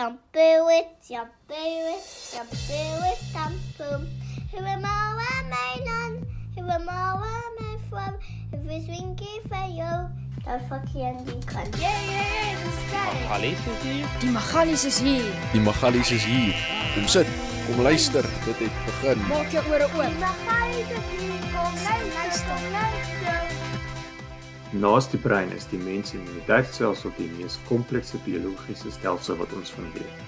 [0.00, 1.54] shampoo it, shampoo
[1.92, 4.06] it, shampoo it, shampoo.
[4.50, 6.26] Who am I, where am I none?
[6.56, 8.14] Who am I, where am I from?
[8.50, 10.08] If it's winky for you,
[10.44, 11.68] dan fuck je en die kan.
[11.78, 13.12] Yeah, yeah, yeah, dat is geil.
[13.20, 14.06] Magalies is hier.
[14.20, 15.24] Die Magalies is hier.
[15.52, 16.54] Die Magalies is hier.
[16.94, 17.26] Kom sit,
[17.66, 19.26] kom luister, dit het begin.
[19.28, 19.92] Maak jou ore oop.
[19.92, 23.39] Ga je het hier, kom luister, kom luister.
[24.70, 29.88] Naas die brein is die mens immuniteitstelsel die mees komplekse biologiese stelsel wat ons van
[29.96, 30.20] weet.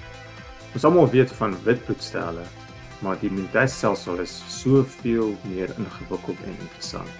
[0.74, 2.42] Ons almal weet van witbloedstelle,
[3.06, 7.14] maar die immuniteitstelsel is soveel meer ingewikkeld en interessant.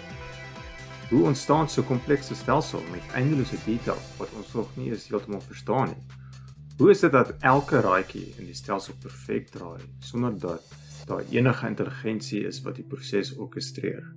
[1.12, 5.40] Hoe ontstaan so 'n komplekse stelsel met eindelose details wat ons nog nie eens heeltemal
[5.40, 6.02] verstaan nie?
[6.78, 10.62] Hoe is dit dat elke raadjie in die stelsel perfek draai sonder dat
[11.06, 14.14] daar enige intelligensie is wat die proses orkestreer?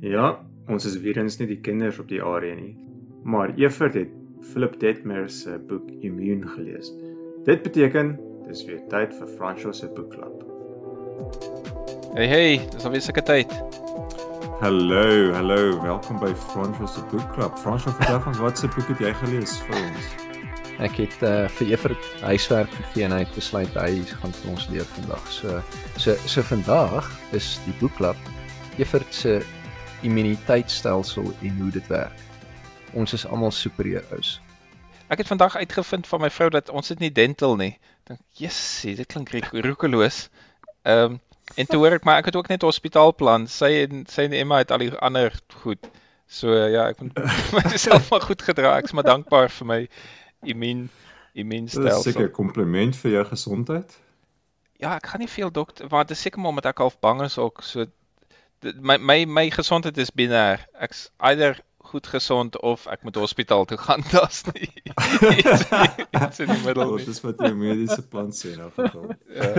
[0.00, 2.74] Ja, ons is weer eens nie die kinders op die area nie,
[3.22, 4.10] maar Evert het
[4.50, 6.90] Philip Detmer se boek Immune gelees.
[7.46, 8.16] Dit beteken
[8.46, 10.42] dis weer tyd vir Franco se boekklub.
[12.16, 13.52] Hey hey, dis alweer sulke tyd.
[14.60, 17.58] Hallo, hallo, welkom by Franco se boekklub.
[17.62, 20.14] Franco, vertel ons wat se boek het jy gelees vir ons?
[20.84, 24.66] Ek het uh, vir Evert huiswerk gegee en hy het besluit hy gaan vir ons
[24.72, 25.30] leer vandag.
[25.32, 25.60] So
[25.94, 28.18] so so vandag is die boekklub
[28.82, 29.38] Evert se
[30.06, 32.24] immuniteitstelsel en hoe dit werk.
[32.96, 34.36] Ons is almal superheroes.
[35.12, 37.76] Ek het vandag uitgevind van my vrou dat ons dit nie dental nie.
[38.08, 40.28] Dink, "Jessie, dit klink roekeloos."
[40.82, 41.20] Ehm um,
[41.54, 43.46] en toe hoor ek maar ek het ook net hospitaalplan.
[43.46, 45.32] Sy en sy en Emma het al die ander
[45.62, 45.90] goed.
[46.26, 47.18] So ja, ek moet
[47.58, 48.76] myself maar goed gedra.
[48.78, 49.80] Ek's maar dankbaar vir my
[50.42, 50.88] immuun
[51.36, 52.02] immuunstelsel.
[52.02, 53.98] seker 'n kompliment vir jou gesondheid.
[54.76, 57.22] Ja, ek gaan nie veel dokter, want dit is seker maar omdat ek half bang
[57.22, 57.62] is ook.
[57.62, 57.86] So
[58.62, 60.66] my my my gesondheid is binêr.
[60.80, 64.02] Ek's eider goed gesond of ek moet hospitaal toe gaan.
[64.12, 64.70] Daar's nie
[65.38, 65.66] iets,
[66.10, 67.04] iets in die middel nie.
[67.06, 69.12] dis wat jou mediese plan sê in elk geval.
[69.34, 69.50] Ja.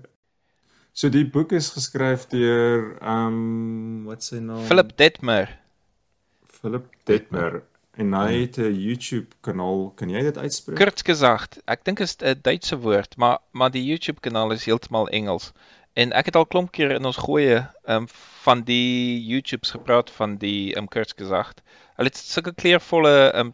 [0.98, 4.64] So die boek is geskryf deur um, wat sy naam?
[4.66, 5.52] Philip Detmer.
[6.50, 7.60] Philip Detmer
[7.98, 9.92] en hy het 'n YouTube kanaal.
[9.94, 10.78] Kan jy dit uitspreek?
[10.78, 15.08] Kurz gesagt, ek dink is 'n Duitse woord, maar maar die YouTube kanaal is heeltemal
[15.08, 15.52] Engels.
[15.98, 17.58] En ek het al klomp keer in ons goeie
[17.90, 18.06] um,
[18.44, 21.62] van die YouTubes gepraat van die um, kurz gesagt.
[21.98, 23.50] Hulle het sulke kleurvolle um,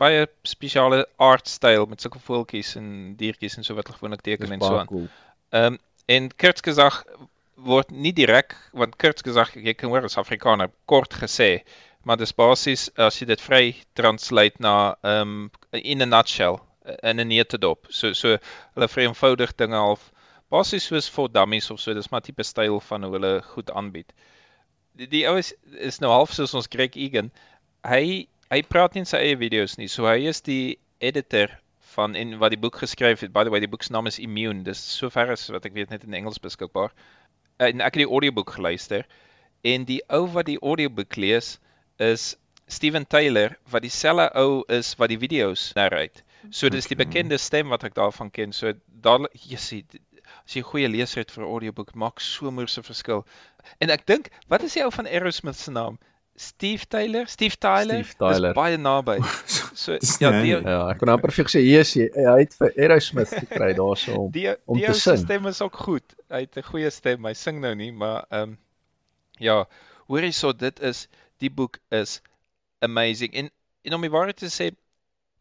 [0.00, 2.88] baie, spesiale art style met sulke voeltjies en
[3.20, 4.88] diertjies en so wat hulle gewoonlik teken en so aan.
[4.92, 5.10] cool.
[5.52, 7.08] Ehm um, en kurz gesagt
[7.56, 11.62] word nie direk want kurz gesagt jy kan hoor as Afrikaner kort gesê,
[12.04, 13.62] maar dis basies as jy dit vry
[13.96, 17.86] translate na ehm um, in a nutshell in 'n neutedop.
[17.88, 18.36] So so
[18.74, 20.12] hulle vereenvoudig dinge half
[20.54, 24.14] basies soos vir dummies of so, dis maar tipe styl van hoe hulle goed aanbied.
[24.94, 25.52] Die, die ou is
[25.90, 27.32] is nou half soos ons Greg Egan.
[27.86, 29.90] Hy hy praat nie in sy eie video's nie.
[29.90, 31.50] So hy is die editor
[31.94, 33.32] van en wat die boek geskryf het.
[33.34, 34.62] By the way, die boek se naam is Immune.
[34.66, 36.94] Dis sover as wat ek weet net in Engels beskikbaar.
[37.62, 39.06] En ek het die audioboek geluister
[39.64, 41.56] en die ou wat die audioboek lees
[42.02, 42.34] is
[42.68, 46.24] Steven Taylor wat dieselfde ou is wat die video's narrate.
[46.50, 48.52] So dis die bekende stem wat ek daarvan ken.
[48.52, 50.02] So dadelik jy sien
[50.44, 53.24] as jy 'n goeie leser het vir 'n audioboek maak so moeë verskil.
[53.80, 55.98] En ek dink, wat is die ou van Aerosmith se naam?
[56.36, 57.26] Steve Taylor?
[57.26, 58.04] Steve Tyler?
[58.04, 58.52] Steve Tyler.
[58.52, 59.18] Dis baie naby.
[59.74, 60.52] So ja, die.
[60.54, 63.72] Ja, ek kon amper vir jou sê hier is hy hy het vir Aerosmith gekry
[63.74, 64.28] daarso om.
[64.30, 65.18] die om die te sing.
[65.18, 66.14] stem is ook goed.
[66.30, 67.26] Hy het 'n goeie stem.
[67.26, 68.58] Hy sing nou nie, maar ehm um,
[69.42, 69.64] ja,
[70.06, 71.08] hoor jy so dit is
[71.42, 72.20] die boek is
[72.78, 73.34] amazing.
[73.34, 73.50] En
[73.82, 74.70] en om die waarheid te sê,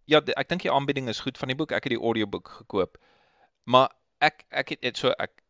[0.05, 1.71] ja, die, ek dink die aanbieding is goed van die boek.
[1.71, 2.97] Ek het die audioboek gekoop.
[3.69, 3.93] Maar
[4.29, 5.43] ek ek het net so ek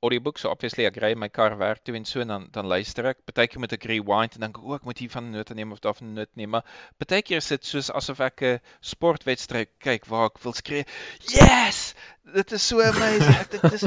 [0.00, 3.10] audioboek so obviously ek ry my kar werk toe en so en dan dan luister
[3.10, 3.18] ek.
[3.28, 6.08] Partykeer moet ek rewind en dan o, ek moet hiervan 'n noot neem of daarvan
[6.08, 6.54] 'n noot neem.
[6.56, 6.64] Maar
[7.02, 8.60] partykeer is dit soos asof ek 'n
[8.92, 10.86] sportwedstryd kyk waar ek wil skree,
[11.28, 11.94] "Yes!
[12.32, 13.84] Dit is so amazing." Ek dink dis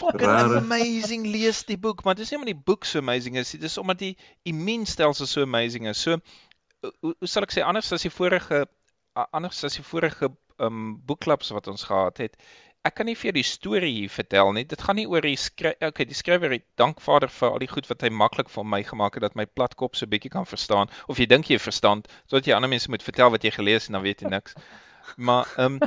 [0.00, 0.58] fucking Rarig.
[0.58, 3.78] amazing lees die boek, maar dis nie omdat die boek so amazing is nie, dis
[3.78, 6.02] omdat die immuunstelsel so amazing is.
[6.02, 6.18] So
[6.82, 8.66] hoe, hoe sal ek sê anders as die vorige
[9.14, 12.36] anders as die vorige um boekklubs wat ons gehad het.
[12.84, 14.64] Ek kan nie vir jou die storie hier vertel nie.
[14.68, 17.88] Dit gaan nie oor die skryf okay, die skrywer het dankvader vir al die goed
[17.88, 21.22] wat hy maklik vir my gemaak het dat my platkop so bietjie kan verstaan of
[21.22, 24.04] jy dink jy verstaan sodat jy ander mense moet vertel wat jy gelees en dan
[24.04, 24.58] weet jy niks.
[25.16, 25.80] Maar ehm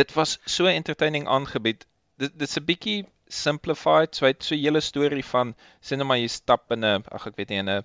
[0.00, 1.82] dit was so entertaining aangebied.
[2.22, 6.06] Dit dit's 'n bietjie simplified, so hy het so 'n hele storie van sê nou
[6.06, 7.84] maar jy stap in 'n ag ek weet nie in 'n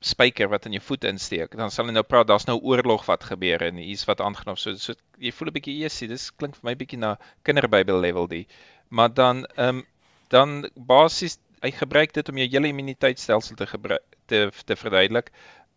[0.00, 1.56] spyker wat in jou voet insteek.
[1.58, 4.74] Dan sal hy nou praat daar's nou oorlog wat gebeur en hier's wat aangegaan so
[4.78, 6.08] so jy voel 'n bietjie eesie.
[6.08, 8.46] Dis klink vir my bietjie na kinderbybel level die.
[8.88, 9.86] Maar dan ehm um,
[10.28, 15.32] dan basies hy gebruik dit om jou hele immuniteitstelsel te gebruik te te verduidelik.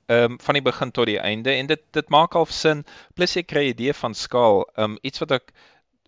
[0.05, 2.85] Ehm um, van die begin tot die einde en dit dit maak half sin
[3.15, 4.67] plus jy kry 'n idee van skaal.
[4.75, 5.53] Ehm um, iets wat ek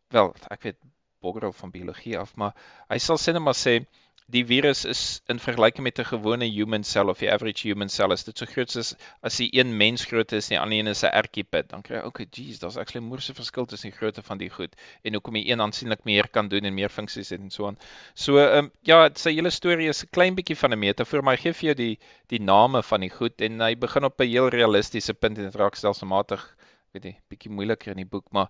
[0.10, 0.78] wel ek weet
[1.22, 2.54] boggerel van biologie af, maar
[2.90, 3.86] hy sal sê net maar sê
[4.34, 8.12] die virus is in vergelyking met 'n gewone human cell of die average human cell
[8.12, 10.88] is dit so groot soos as die een mens groot is en die ander een
[10.88, 13.98] is 'n ertjiepit, dan kry jy okay, geez, daar's actually 'n moerse verskil tussen die
[13.98, 17.30] grootte van die goed en hoekom die een aansienlik meer kan doen en meer funksies
[17.30, 17.78] het en so aan.
[18.14, 21.36] So ehm um, ja, sy hele storie is 'n klein bietjie van 'n metafoor, maar
[21.36, 24.28] hy gee vir jou die die name van die goed en hy begin op 'n
[24.28, 26.56] heel realistiese punt en dit raak stelselmatig,
[26.94, 28.50] weet jy, bietjie moeiliker in die boek, maar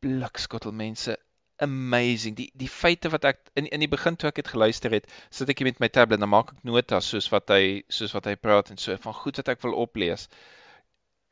[0.00, 1.16] blikskottel mense
[1.62, 2.36] amazing.
[2.36, 5.50] Die die feite wat ek in in die begin toe ek dit geluister het, sit
[5.52, 8.28] ek hier met my tablet en dan maak ek notas soos wat hy soos wat
[8.30, 10.28] hy praat en so van goed wat ek wil oplees.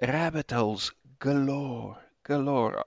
[0.01, 0.91] Rabbit holes
[1.25, 2.85] galore, galore.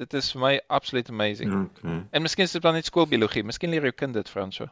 [0.00, 1.52] Dit is vir my absoluut amazing.
[1.52, 1.96] Okay.
[2.10, 3.44] En miskien is dit dan net skoolbiologie.
[3.44, 4.70] Miskien leer jou kind dit Fransjo.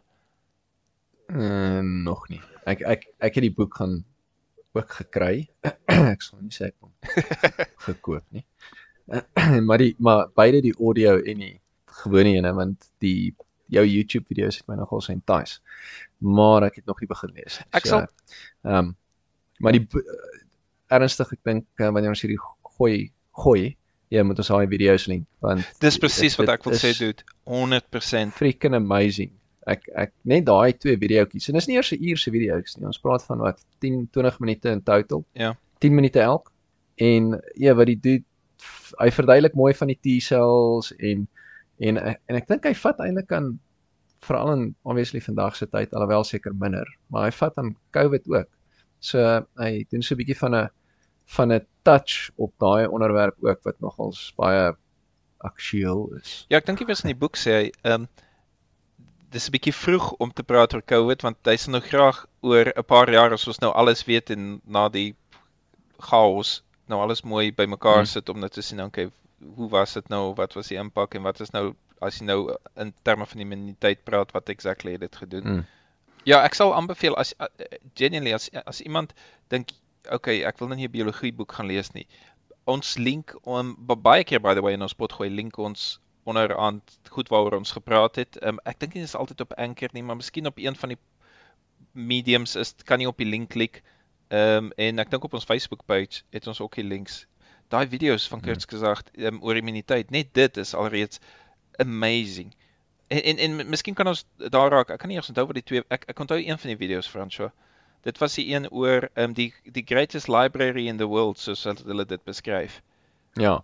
[1.29, 2.41] Uh, nog nie.
[2.65, 4.01] Ek ek ek het die boek gaan
[4.77, 5.49] ook gekry.
[6.15, 6.95] ek sal nie sê ek hom
[7.85, 8.47] gekoop nie.
[9.69, 11.55] maar die maar beide die audio en die
[12.05, 13.35] gewone ene want die
[13.69, 15.59] jou YouTube video's het my nogal so entice.
[16.25, 17.67] Maar ek het nog nie begin lees nie.
[17.73, 18.07] Ek sal-
[18.65, 18.97] ehm um,
[19.59, 20.03] maar die uh,
[20.95, 22.39] ernstig ek dink uh, wanneer ons hierdie
[22.79, 23.77] gooi gooi
[24.09, 27.25] ja, moet ons daai video's link want Dis presies wat ek wil sê dude.
[27.45, 28.33] 100%.
[28.39, 29.33] Freaking amazing.
[29.69, 32.87] Ek ek net daai twee videoetjies en dis nie eers 'n uur se video's nie.
[32.87, 35.25] Ons praat van wat 10 20 minute in total.
[35.35, 35.57] Ja.
[35.81, 36.53] 10 minute elk.
[36.97, 38.25] En ja, wat die dude
[38.99, 41.29] hy verduidelik mooi van die T-cells en
[41.79, 43.59] en en ek dink hy vat eintlik aan
[44.27, 48.49] veral in obviously vandag se tyd alhoewel seker minder, maar hy vat aan COVID ook.
[49.01, 49.23] So
[49.59, 50.69] hy doen so 'n bietjie van 'n
[51.37, 54.75] van 'n touch op daai onderwerp ook wat nogals baie
[55.39, 56.47] aktueel is.
[56.49, 58.09] Ja, ek dink jy was in die boek sê hy, ehm um,
[59.31, 62.73] dis 'n bietjie vroeg om te praat oor COVID want hy sê nou graag oor
[62.75, 65.15] 'n paar jaar as ons nou alles weet en na die
[66.01, 68.07] chaos nou alles mooi bymekaar Hmm.
[68.07, 69.11] sit om net te sien okay,
[69.55, 70.35] hoe was dit nou?
[70.35, 71.75] Wat was die impak en wat is nou
[72.05, 75.47] as jy nou in terme van immuniteit praat wat exactly het dit gedoen?
[75.47, 75.67] Hmm.
[76.27, 77.47] Ja, ek sal aanbeveel as uh,
[77.95, 79.15] genuinely as as iemand
[79.49, 79.73] dink
[80.11, 82.07] okay, ek wil nou nie 'n biologie boek gaan lees nie.
[82.67, 85.99] Ons link om baie keer by the way in ons pot gooi link ons
[86.29, 88.37] onder aan goed waaroor ons gepraat het.
[88.45, 90.99] Um, ek dink nie dis altyd op Anchor nie, maar miskien op een van die
[91.93, 93.83] mediums is kan jy op die link klik.
[94.29, 97.27] Ehm um, en ek dink op ons Facebook page het ons ook die links.
[97.69, 101.21] Daai video's van Kurt gesagt um, oor immuniteit, net dit is alreeds
[101.77, 102.55] amazing.
[103.09, 104.91] En en, en miskien kan ons daar raak.
[104.91, 107.09] Ek kan nie eers onthou wat die twee ek ek onthou een van die video's
[107.09, 107.53] François.
[108.07, 111.65] Dit was die een oor ehm um, die die greatest library in the world soos
[111.69, 112.81] hulle dit beskryf.
[113.37, 113.59] Ja.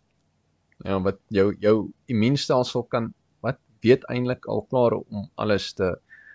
[0.84, 1.76] Ja, wat jou jou
[2.10, 5.94] immuunstelsel kan wat weet eintlik al klaar om alles te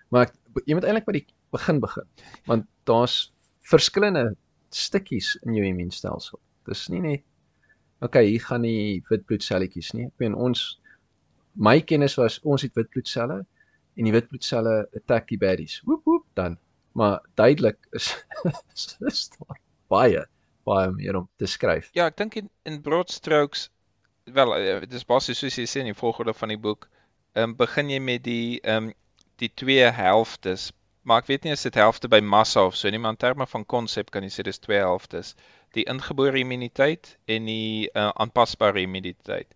[0.09, 2.07] maar ek, jy moet eintlik by die begin begin.
[2.49, 3.31] Want daar's
[3.69, 4.35] verskillende
[4.73, 6.39] stukkies in jou immuunstelsel.
[6.69, 7.25] Dis nie net
[8.01, 10.07] okay, hier gaan die wit bloedselletjies nie.
[10.07, 10.79] Ek meen ons
[11.59, 15.79] my kennis was ons het wit bloedselle en die wit bloedselle attack die baddies.
[15.87, 16.57] Woep woep dan.
[16.97, 18.13] Maar duidelik is
[18.73, 19.59] is, is daar
[19.91, 20.23] baie
[20.67, 21.89] baie meer om te skryf.
[21.97, 23.69] Ja, ek dink in in broad strokes
[24.33, 26.89] wel eh, dit is basies soos jy sê in die volgorde van die boek.
[27.33, 28.93] Ehm um, begin jy met die ehm um,
[29.39, 30.71] die twee helftes.
[31.07, 33.47] Maar ek weet nie as dit helfte by massa of so nie, maar in terme
[33.47, 35.35] van konsep kan jy sê dis twee helftes.
[35.77, 39.53] Die ingebore immuniteit en die uh, aanpasbare immuniteit.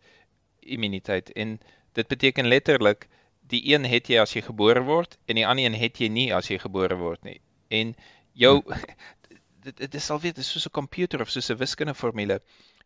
[0.62, 1.60] Immuniteit en
[1.94, 3.08] dit beteken letterlik
[3.52, 6.30] die een het jy as jy gebore word en die ander een het jy nie
[6.34, 7.40] as jy gebore word nie.
[7.70, 7.96] En
[8.34, 8.62] jou
[9.66, 12.40] dit dit is alweer dis soos 'n komputer of soos 'n wiskundeformule.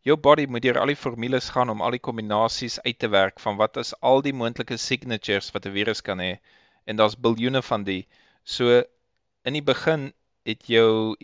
[0.08, 3.40] Jou body moet deur al die formules gaan om al die kombinasies uit te werk
[3.40, 6.38] van wat is al die moontlike signatures wat 'n virus kan hê.
[6.86, 8.08] En daar's biljoene van die.
[8.44, 8.84] So
[9.44, 10.14] in die begin
[10.46, 11.16] het jou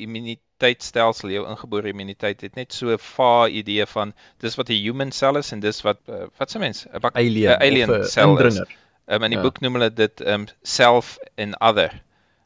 [0.63, 5.11] immuniteitstelsel, jou ingebore immuniteit het net so 'n vae idee van dis wat 'n human
[5.11, 8.03] cell is en dis wat uh, wat se mens 'n alien, 'n alien of 'n
[8.09, 8.55] cell is.
[8.55, 8.67] indringer.
[9.07, 9.43] Um, in die Ja.
[9.43, 12.01] boek noem hulle dit um self en other.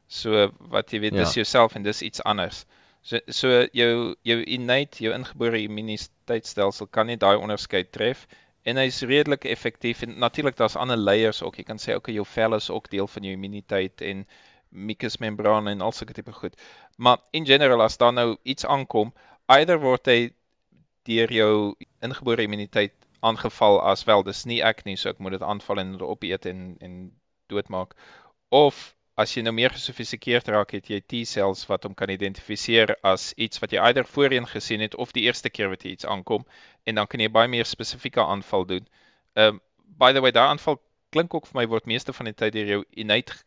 [0.07, 1.19] So wat jy weet Ja.
[1.23, 2.65] dis jouself en dis iets anders.
[3.03, 8.27] So so jou jou innate, jou ingebore immuniteitstelsel kan nie daai onderskeid tref
[8.65, 11.55] en hy's redelik effektief en natuurlik daar's ander layers ook.
[11.57, 14.25] Jy kan sê okay, jou vel is ook deel van jou immuniteit en
[14.69, 16.55] mucusmembrane en al sulke tipe goed.
[16.97, 19.13] Maar in general as daar nou iets aankom,
[19.45, 20.19] either word hy
[21.07, 21.51] deur jou
[22.03, 22.93] ingebore immuniteit
[23.25, 26.63] aangeval as wel dis nie ek nie so ek moet dit aanval en opeet en
[26.83, 26.95] en
[27.51, 27.95] doodmaak
[28.49, 28.81] of
[29.17, 33.61] as jy nou meer gesofistikeerd raak het jy T-cells wat hom kan identifiseer as iets
[33.63, 36.45] wat jy eider voorheen gesien het of die eerste keer wat jy iets aankom
[36.85, 38.85] en dan kan jy baie meer spesifieke aanval doen.
[39.33, 39.61] Um
[39.97, 40.77] by the way daai aanval
[41.15, 43.41] klink ook vir my word meeste van die tyd deur jou innate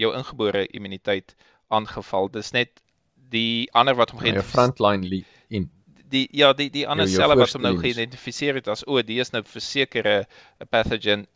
[0.00, 1.34] jou ingebore immuniteit
[1.70, 2.30] aangeval.
[2.34, 2.82] Dis net
[3.30, 5.68] die ander wat hom Jou geïdentifiseer frontline lead in.
[6.10, 9.02] die ja die die ander Jou- jou selle wat hom nou geïdentifiseer het as o,
[9.02, 10.26] die is nou versekerde
[10.60, 11.26] 'n pathogen.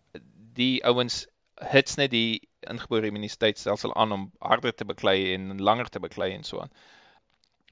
[0.55, 1.27] die ouens
[1.73, 6.45] hits net die ingebore immuniteitstelsel aan om harder te beklei en langer te beklei en
[6.45, 6.71] so aan.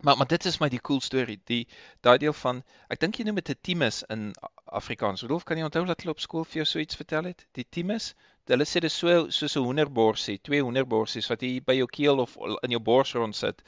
[0.03, 1.41] Maar maar dit is my die cool storie.
[1.47, 1.69] Die
[2.01, 4.33] daai deel van ek dink jy noem dit 'n timus in
[4.81, 5.23] Afrikaans.
[5.31, 7.47] Rolf, kan jy onthou dat hulle op skool vir jou so iets vertel het?
[7.55, 8.15] Die timus?
[8.51, 12.19] Hulle sê dit is so soos 'n hoenderborsie, twee hoenderborsies wat hier by jou keel
[12.19, 13.63] of in jou bors rond sit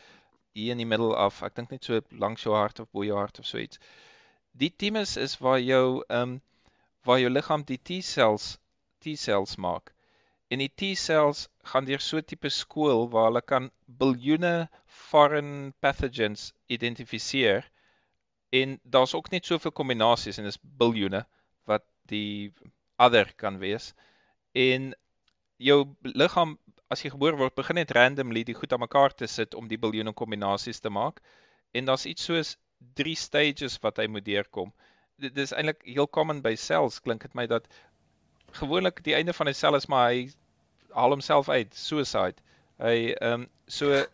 [0.54, 1.42] hier in die middel af.
[1.42, 3.78] Ek dink net so langs jou hart of bo jou hart of so iets.
[4.52, 6.40] Die timus is waar jou ehm um,
[7.04, 8.58] waar jou liggaam die T-cells
[8.98, 9.93] T-cells maak.
[10.52, 16.52] En die T-cells gaan deur so 'n tipe skool waar hulle kan biljoene foreign pathogens
[16.66, 17.70] identifiseer
[18.60, 21.24] en daar's ook net soveel kombinasies en dis biljoene
[21.70, 22.52] wat die
[22.96, 23.92] other kan wees.
[24.52, 24.92] En
[25.56, 26.58] jou liggaam
[26.92, 29.80] as jy gebore word begin net randomly die goed aan mekaar te sit om die
[29.80, 31.22] biljoene kombinasies te maak.
[31.72, 32.54] En daar's iets soos
[33.00, 34.70] 3 stages wat hy moet deurkom.
[35.18, 37.66] Dit is eintlik heel common by cells klink dit my dat
[38.54, 40.30] gewoonlik die einde van 'n sel is maar hy
[40.94, 42.34] haal homself uit, suicide.
[42.78, 44.04] Hy ehm um, so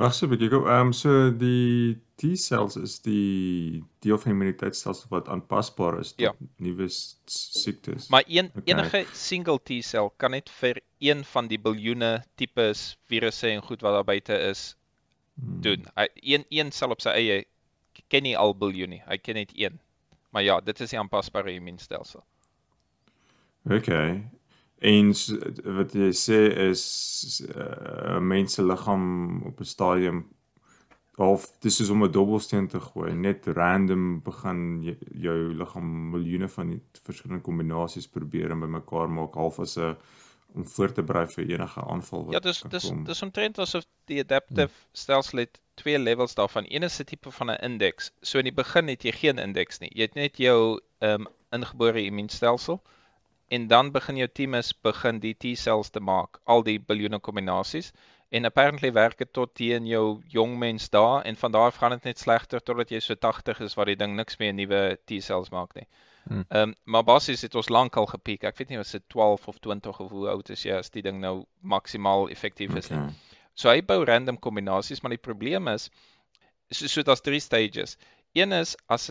[0.00, 0.48] Wag so 'n bietjie.
[0.50, 6.20] Ehm um, so die T-cells is die deel van die immuniteitstelsel wat aanpasbaar is tot
[6.20, 6.32] Ja.
[6.56, 6.88] nuwe
[7.26, 8.08] siektes.
[8.08, 8.62] maar een Okay.
[8.64, 13.92] enige single T-sel kan net vir een van die biljoene tipes virusse en goed wat
[13.92, 14.76] daar buite is
[15.40, 15.60] Hmm.
[15.60, 15.86] doen.
[15.96, 17.44] Hy een een sal op sy eie
[18.08, 19.02] ken nie al biljoen nie.
[19.06, 19.78] Hy ken net een.
[20.32, 22.22] Maar ja, dit is die aanpasbare immuunstelsel.
[23.68, 24.22] Okay.
[24.78, 26.38] En s- wat jy sê
[26.70, 30.28] is 'n uh, mens se liggaam op 'n stadium
[31.16, 36.48] half dis soos om 'n dobbelsteen te gooi, net random begin jy, jou liggaam miljoene
[36.48, 39.96] van die verskillende kombinasies probeer en bymekaar maak half as 'n
[40.54, 43.04] om voor te berei vir enige aanval wat Ja, dis dis kom.
[43.04, 46.64] dis omtrent asof die adaptive stelsel het twee levels daarvan.
[46.68, 48.10] Een is 'n tipe van 'n indeks.
[48.22, 49.90] So in die begin het jy geen indeks nie.
[49.94, 52.82] Jy het net jou ehm um, ingebore immuunstelsel
[53.50, 57.90] en dan begin jou timus begin die T-cells te maak, al die biljoene kombinasies.
[58.30, 61.90] En apparently werk dit tot teen jou jong mens daar en van daar af gaan
[61.96, 65.50] dit net slegter totdat jy so 80 is waar die ding niks meer nuwe T-cells
[65.50, 65.86] maak nie.
[66.28, 66.44] Hmm.
[66.48, 68.46] Ehm um, maar basies het ons lankal gepiek.
[68.46, 71.02] Ek weet nie was dit 12 of 20 of hoe oud is jy as die
[71.02, 73.02] ding nou maksimaal effektief is nie.
[73.02, 73.38] Okay.
[73.54, 75.90] So hy bou random kombinasies, maar die probleem is
[76.70, 77.96] so so daar's drie stages.
[78.32, 79.10] Een is as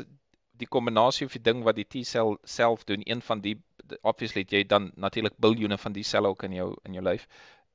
[0.59, 3.57] die kombinasie of die ding wat die T-sel self doen, een van die
[4.01, 7.27] obviously het jy dan natuurlik biljoene van die selle ook in jou in jou lyf.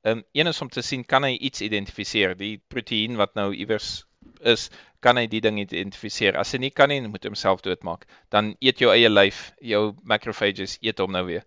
[0.05, 3.55] Ehm um, een is om te sien kan hy iets identifiseer, die proteïen wat nou
[3.55, 4.05] iewers
[4.41, 6.37] is, kan hy die ding identifiseer.
[6.41, 8.05] As hy nie kan nie, moet homself doodmaak.
[8.33, 11.45] Dan eet jou eie lyf, jou macrophages eet hom nou weer.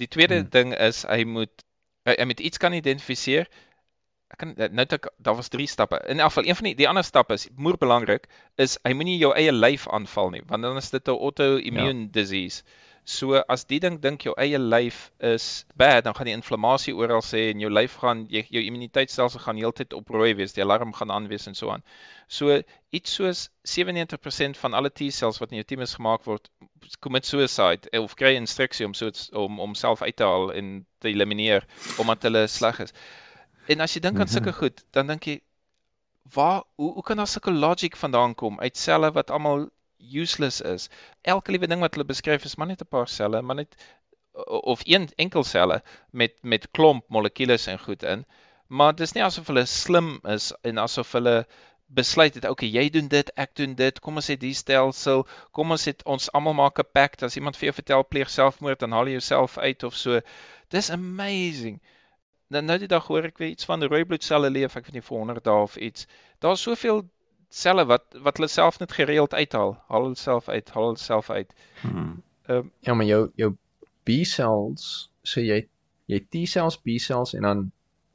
[0.00, 0.50] Die tweede Hmm.
[0.50, 1.64] ding is hy moet
[2.06, 3.48] hy, hy moet iets kan identifiseer.
[4.32, 6.00] Ek kan nou ek daar was drie stappe.
[6.08, 9.18] In elk geval een van die die ander stappe is moer belangrik is hy moenie
[9.18, 12.12] jou eie lyf aanval nie, want dan is dit 'n auto-immune ja.
[12.12, 12.62] disease.
[13.06, 17.22] So as die ding dink jou eie lyf is bad, dan gaan die inflammasie oral
[17.22, 20.90] sê en jou lyf gaan jy, jou immuniteitstelsel gaan heeltyd op rooi wees, die alarm
[20.96, 21.84] gaan aan wees en so aan.
[22.26, 22.56] So
[22.90, 26.50] iets soos 97% van alle T-cells wat in jou timus gemaak word,
[26.98, 30.74] commit suicide eh, of kry instruksie om so om om self uit te haal en
[30.98, 31.62] te elimineer
[32.02, 32.94] omdat hulle sleg is.
[33.70, 35.38] En as jy dink aan sulke goed, dan dink jy
[36.34, 40.88] waar hoe hoe kan daar sulke logic vandaan kom uit selle wat almal useless is?
[41.22, 43.76] Elke liewe ding wat hulle beskryf is maar net 'n paar selle, maar net
[44.46, 48.26] of een enkel selle met met klomp molekules en goed in.
[48.66, 51.46] Maar dis nie asof hulle slim is en asof hulle
[51.86, 55.22] besluit het, okay, jy doen dit, ek doen dit, kom ons het die stelsel,
[55.54, 58.80] kom ons het ons almal maak 'n pact, as iemand vir jou vertel pleeg selfmoord,
[58.80, 60.20] dan haal jy jouself uit of so.
[60.68, 61.80] Dis amazing.
[62.50, 65.18] Nou nou die dag hoor ek weer iets van rooi bloedselle leef, ek nie vir
[65.18, 66.06] 100 dae of iets.
[66.40, 67.08] Daar's soveel
[67.56, 69.76] selle wat wat hulle self net gereeld uithaal.
[69.88, 71.54] Haal hulle self uit, haal hulle self uit.
[71.80, 72.22] Hmm.
[72.86, 73.54] Ja, maar jou jou
[74.06, 75.64] B-cells, so jy
[76.06, 77.64] jy T-cells, B-cells en dan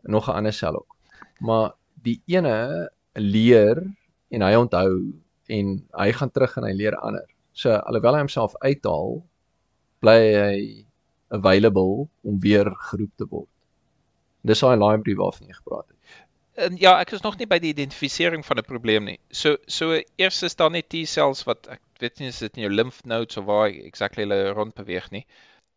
[0.01, 0.95] nog 'n ander sel ook.
[1.39, 3.83] Maar die ene leer
[4.29, 5.13] en hy onthou
[5.45, 7.27] en hy gaan terug en hy leer ander.
[7.51, 9.23] So alhoewel hy homself uithaal,
[9.99, 10.85] bly hy
[11.27, 13.49] available om weer geroep te word.
[14.41, 15.97] Dis daai library waarvan jy gepraat het.
[16.61, 19.19] En ja, ek is nog nie by die identifisering van 'n probleem nie.
[19.29, 22.73] So so eers is daar net T-cells wat ek weet nie is dit in jou
[22.73, 25.25] lymph nodes of waar exactly hulle rond beweeg nie.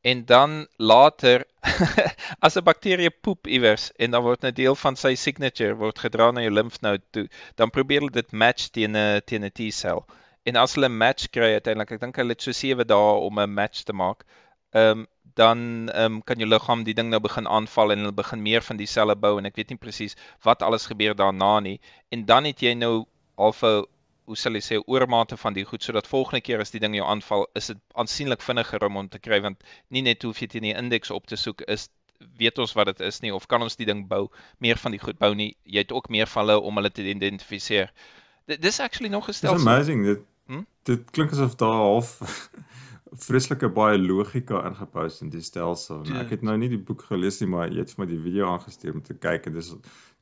[0.04, 1.44] En dan later
[2.46, 6.30] as 'n bakterie poep iewers en dan word 'n deel van sy signature word gedra
[6.30, 10.04] na jou lymph node toe, dan probeer hulle dit match teen 'n teen 'n T-sel.
[10.44, 13.40] En as hulle 'n match kry uiteindelik, ek dink hulle het so 7 dae om
[13.40, 14.24] 'n match te maak.
[14.74, 18.42] Ehm um, dan um, kan jou liggaam die ding nou begin aanval en hulle begin
[18.42, 20.14] meer van die selle bou en ek weet nie presies
[20.44, 21.80] wat alles gebeur daarna nie.
[22.14, 23.84] En dan het jy nou half 'n
[24.24, 27.06] hoe sal jy sê oormate van die goed sodat volgende keer as die ding jou
[27.06, 30.62] aanval, is dit aansienlik vinniger om hom te kry want nie net hoef jy teen
[30.62, 31.88] die indeks op te soek is
[32.38, 34.28] weet ons wat dit is nie of kan ons die ding bou
[34.64, 37.04] meer van die goed bou nie jy het ook meer van hulle om hulle te
[37.04, 37.92] identifiseer
[38.46, 40.64] dis actually nog gestel amazing dit hm?
[40.88, 42.16] dit klink asof daar half
[43.21, 46.02] vreeslike baie logika ingepou in die stelsel.
[46.09, 46.23] Ja.
[46.25, 48.49] Ek het nou nie die boek gelees nie, maar jy het vir my die video
[48.52, 49.75] aangestuur om te kyk en dis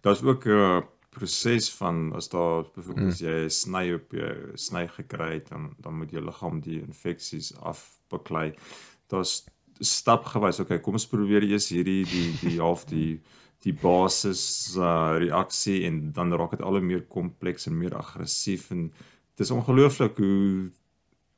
[0.03, 0.83] daar's ook 'n
[1.13, 3.27] proses van as daar byvoorbeeld hmm.
[3.29, 8.55] jy sny op jou sny gekry het dan dan moet jou liggaam die infeksies afbeklei.
[9.09, 9.45] Daar's
[9.81, 10.61] stapgewys.
[10.61, 13.21] Okay, kom ons probeer eers hierdie die die half die
[13.63, 18.71] die basis uh, reaksie en dan raak dit al hoe meer kompleks en meer aggressief
[18.71, 20.71] en dit is ongelooflik hoe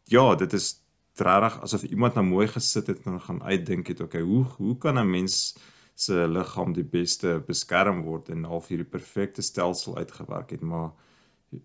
[0.08, 0.83] ja, dit is
[1.20, 4.98] regtig asof iemand nou mooi gesit het en gaan uitdink het okay hoe hoe kan
[4.98, 5.56] 'n mens
[5.94, 10.60] se liggaam die beste beskerm word en half hierdie perfekte stelsel uitgewerk het?
[10.60, 10.90] Maar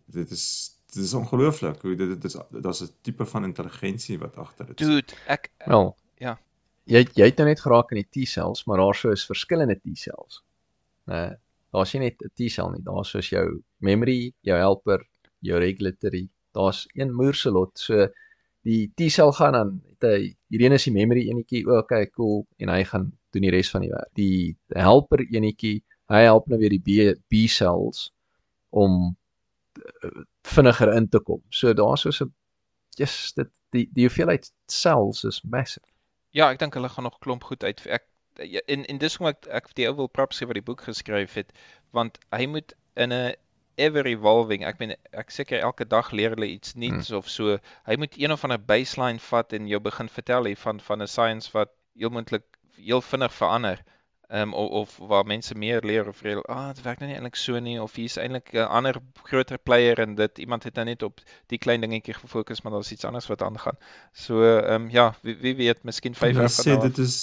[0.05, 1.81] dit is dit is ongelooflik.
[1.81, 5.51] Hoe dit dit is daar's 'n tipe van intelligensie wat agter dit is dude ek
[5.65, 6.39] wel ja.
[6.83, 10.43] jy jy het nou net geraak in die T-cells maar daar sou is verskillende T-cells.
[11.05, 11.29] Nee
[11.71, 15.07] daar's nie net 'n T-cell nie daar's soos jou memory jou helper
[15.39, 16.27] jou regulatory.
[16.51, 18.09] Daar's een moerselot so
[18.69, 20.19] die T-sel gaan dan het hy
[20.53, 23.85] hierdie is die memory enetjie o, okay, cool en hy gaan doen die res van
[23.85, 24.09] die werk.
[24.17, 25.79] Die helper enetjie,
[26.13, 28.09] hy help nou weer die B B-cells
[28.69, 30.11] om uh,
[30.47, 31.41] vinniger in te kom.
[31.49, 32.33] So daar's so 'n
[32.97, 35.85] just dit die die hoeveelheid cells is massive.
[36.31, 38.05] Ja, ek dink hulle gaan nog klomp goed uit ek
[38.39, 41.33] en en dis hoekom ek ek die ou wil props gee wat die boek geskryf
[41.39, 41.53] het
[41.91, 43.33] want hy moet in 'n
[43.79, 44.65] ever evolving.
[44.67, 47.21] Ek meen ek seker elke dag leer hulle iets nuuts hmm.
[47.21, 47.57] of so.
[47.89, 51.07] Hy moet een of ander baseline vat en jou begin vertel hier van van 'n
[51.07, 52.45] science wat heel moontlik
[52.75, 53.83] heel vinnig verander.
[54.29, 57.15] Ehm um, of, of waar mense meer leer of reël, ah, dit werk nou nie
[57.17, 60.85] eintlik so nie of hier's eintlik 'n ander groter player en dit iemand het nou
[60.85, 63.77] net op die klein dingetjie gefokus, maar daar's iets anders wat aangaan.
[64.13, 66.77] So ehm um, ja, wie, wie weet, miskien 5 jaar van nou.
[66.77, 67.17] Hulle sê dit is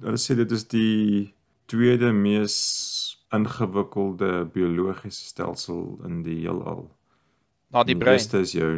[0.00, 1.34] hulle sê dit is die
[1.66, 6.86] tweede mees ingewikkelde biologiese stelsel in die heelal.
[7.74, 8.16] Na die brein.
[8.16, 8.70] Die eerste is jou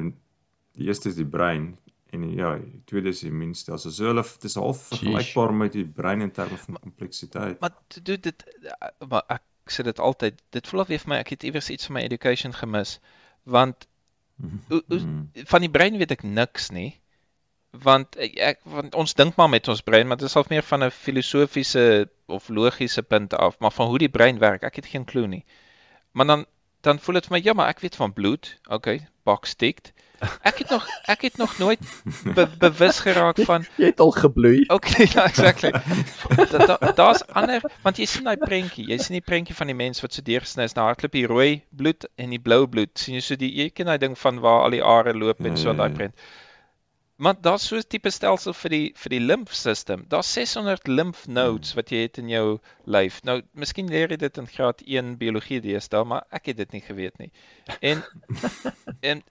[0.78, 1.76] die eerste is die brein
[2.10, 3.92] en ja, die tweede is die immuunstelsel.
[3.92, 7.60] So hulle dis half vergelykbaar met die brein in terme van kompleksiteit.
[7.60, 8.44] Maar doen dit
[9.08, 11.98] maar ek sê dit altyd, dit voel of vir my ek het iewers iets van
[11.98, 12.98] my education gemis
[13.44, 13.88] want
[14.36, 15.28] mm -hmm.
[15.52, 17.00] van die brein weet ek niks nie
[17.70, 20.84] want ek want ons dink maar met ons brein, maar dit is half meer van
[20.84, 25.04] 'n filosofiese of logiese punt af, maar van hoe die brein werk, ek het geen
[25.04, 25.44] klou nie.
[26.12, 26.46] Maar dan
[26.80, 28.58] dan voel dit vir my ja, maar ek weet van bloed.
[28.70, 29.08] Okay,
[29.56, 29.92] ticked.
[30.42, 31.78] Ek het nog ek het nog nooit
[32.34, 34.64] be, bewus geraak van jy het al gebloei.
[34.66, 35.70] Okay, ja, exactly.
[36.94, 40.00] Daar's da, ander want jy sien daai prentjie, jy sien die prentjie van die mens
[40.00, 42.98] wat so deurgesny is, nou hardloop die rooi bloed en die blou bloed.
[42.98, 45.56] sien jy so die jy ken daai ding van waar al die are loop en
[45.56, 46.14] so daai prent.
[46.16, 46.47] Ja,
[47.18, 50.04] Maar daar's so 'n tipe stelsel vir die vir die lymfstelsel.
[50.08, 53.22] Daar's 600 lymph nodes wat jy het in jou lyf.
[53.22, 56.80] Nou, miskien leer jy dit in graad 1 biologie deesdae, maar ek het dit nie
[56.80, 57.32] geweet nie.
[57.80, 58.04] En
[59.10, 59.24] en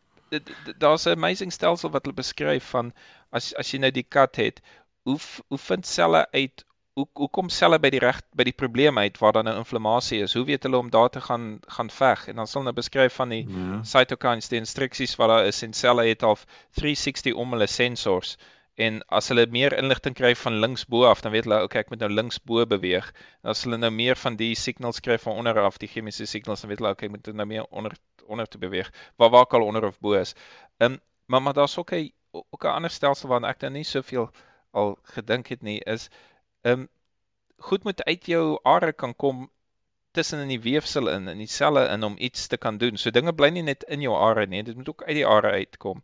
[0.84, 2.92] daar's 'n amazing stelsel wat hulle beskryf van
[3.32, 4.62] as as jy nou die kat het,
[5.04, 6.66] hoe hoe vind selle uit
[6.98, 10.24] hoe hoe kom selle by die reg by die probleem uit waar daar nou inflammasie
[10.26, 10.34] is?
[10.34, 12.24] Hoe weet hulle om daar te gaan gaan veg?
[12.32, 13.82] En dan sal hulle beskryf van die ja.
[13.86, 16.40] cytokines, die instruksies wat daar is en selle het al
[16.80, 18.38] 360 om hulle sensors.
[18.88, 21.94] En as hulle meer inligting kry van links bo af, dan weet hulle, okay, ek
[21.94, 23.12] moet nou links bo beweeg.
[23.44, 26.62] En as hulle nou meer van die signals kry van onder af, die chemiese signals,
[26.66, 28.90] dan weet hulle, okay, ek moet nou meer onder onder te beweeg.
[29.22, 30.34] Waar waar kan onder of bo is.
[30.78, 33.80] Ehm um, maar maar daar's ook 'n ook 'n ander stelsel waarna ek dan nou
[33.84, 34.32] nie soveel
[34.72, 36.10] al gedink het nie is
[36.62, 36.90] ehm um,
[37.70, 39.50] goed moet uit jou are kan kom
[40.12, 42.98] tussen in die weefsel in in die selle in om iets te kan doen.
[42.98, 45.52] So dinge bly nie net in jou are nie, dit moet ook uit die are
[45.52, 46.04] uitkom.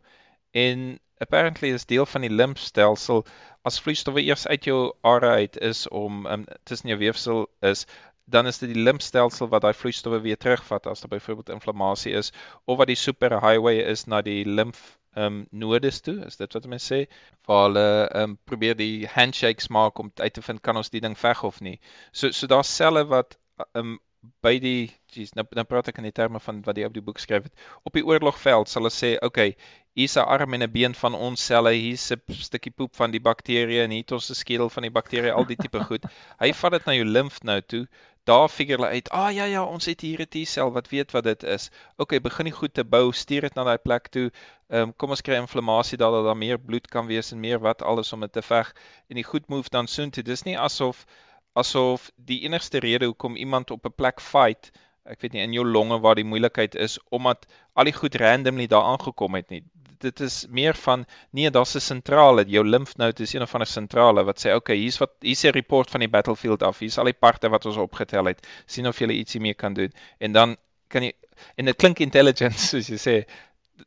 [0.50, 3.24] En apparently is deel van die lymfstelsel
[3.62, 7.86] as vloeistowwe eers uit jou are uit is om um, tussen jou weefsel is
[8.24, 12.32] dan is dit die lymfstelsel wat daai vloeistowwe weer terugvat as daar byvoorbeeld inflammasie is
[12.64, 16.88] of wat die superhighway is na die ehm um, nodes toe, is dit wat mense
[16.94, 17.04] sê,
[17.48, 17.86] waar hulle
[18.22, 21.60] um, probeer die handshakes maak om uit te vind kan ons die ding veg of
[21.60, 21.78] nie.
[22.12, 23.38] So so daar's selle wat
[23.74, 23.98] um,
[24.44, 27.02] by die jeez, nou nou praat ek in die terme van wat die op die
[27.04, 27.64] boek skryf het.
[27.84, 29.54] Op die oorlogveld sal hulle sê, okay,
[29.98, 33.20] hier's 'n arm en 'n been van ons selle, hier's 'n stukkie poep van die
[33.20, 36.04] bakterieë en hier het ons 'n skedel van die bakterieë, al die tipe goed.
[36.40, 37.86] Hy vat dit na jou limfnode toe
[38.24, 41.24] daar figure hulle uit, "Ah ja ja, ons het hier 'n T-sel wat weet wat
[41.24, 44.30] dit is." OK, begin die goed te bou, stuur dit na daai plek toe.
[44.68, 47.60] Ehm um, kom ons kry inflammasie daar dat daar meer bloed kan wees en meer
[47.60, 48.74] wat alles om dit te veg
[49.08, 50.24] en die goed move dan soontoe.
[50.24, 51.06] Dis nie asof
[51.52, 54.70] asof die enigste rede hoekom iemand op 'n plek fight
[55.04, 58.66] ek weet nie in jou longe waar die moeilikheid is omdat al die goed randomly
[58.66, 59.62] daar aangekom het nie.
[60.04, 64.24] Dit is meer van nee, daar's 'n sentrale, jou lymfnode is een of ander sentrale
[64.24, 66.78] wat sê okay, hier's wat hier's 'n report van die battlefield af.
[66.78, 68.46] Hier's al die parte wat ons opgetel het.
[68.66, 69.92] sien of jy ietsie mee kan doen.
[70.18, 70.56] En dan
[70.88, 71.12] kan jy
[71.56, 73.24] en dit klink intelligent soos jy sê,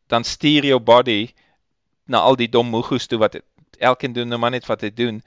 [0.07, 1.33] dan stuur jou body
[2.05, 3.45] na al die dom moegoes toe wat het,
[3.79, 5.21] elkeen doen nou maar net wat hy doen,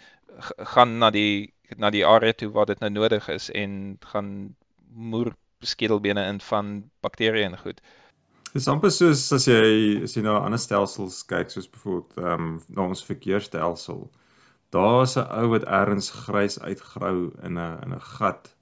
[0.75, 4.57] gaan na die na die area toe waar dit nou nodig is en gaan
[4.91, 7.81] moer skedelbene in van bakterieë en goed.
[7.81, 8.10] Dit
[8.55, 12.57] is amper soos as jy as jy na ander stelsels kyk soos byvoorbeeld ehm um,
[12.69, 14.09] na ons verkeersstelsel.
[14.75, 18.55] Daar's 'n ou wat ergens grys uitgrou in 'n in 'n gat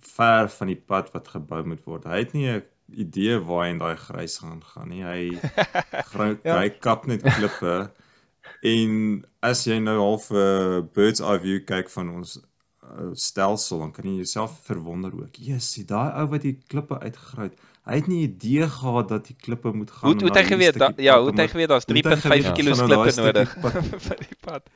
[0.00, 2.04] ver van die pad wat gebou moet word.
[2.04, 2.62] Hy het nie 'n
[2.94, 5.02] idee waar hy in daai grys gaan gaan nie.
[5.02, 5.40] Hy
[6.12, 6.58] grou ja.
[6.58, 7.90] hy kap net klippe
[8.62, 13.78] en as jy nou half 'n uh, bird's eye view kyk van ons uh, stelsel
[13.78, 15.36] dan kan jy jouself verwonder ook.
[15.36, 17.58] Jesus, daai ou wat die klippe uitgegrawe het.
[17.90, 20.12] Hy het nie idee gehad dat die klippe moet gaan.
[20.12, 23.56] Hoe het hy geweet ja, hoe het hy geweet daar's 3.5 kg klippe nodig
[24.06, 24.68] vir die pad?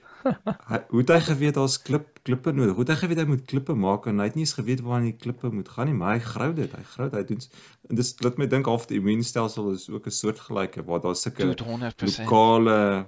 [0.70, 2.74] hy, hoe het hy geweet daar's klip klippe nodig?
[2.74, 5.04] Hoe het hy geweet hy moet klippe maak en hy het nie eens geweet waar
[5.04, 6.74] die klippe moet gaan nie, maar hy grou dit.
[6.74, 7.18] Hy grou dit.
[7.20, 7.46] Hy doen
[7.92, 11.16] en dis laat my dink half die immuunstelsel is ook 'n soort gelyke waar daar
[11.16, 13.06] sulke lokale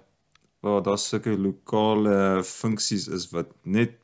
[0.61, 3.99] waar daar sulke lokale funksies is wat net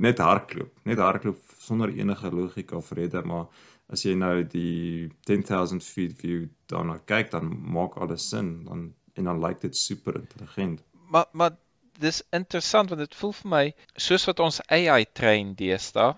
[0.00, 3.46] net hardloop, net hardloop sonder enige logika of rede, maar
[3.90, 9.24] as jy nou die 10000 feet view daarna kyk, dan maak alles sin, dan en
[9.24, 10.82] dan lyk dit super intelligent.
[11.10, 11.56] Maar maar
[12.00, 13.64] dis interessant want dit voel vir my
[13.96, 16.14] soos wat ons AI train deesdae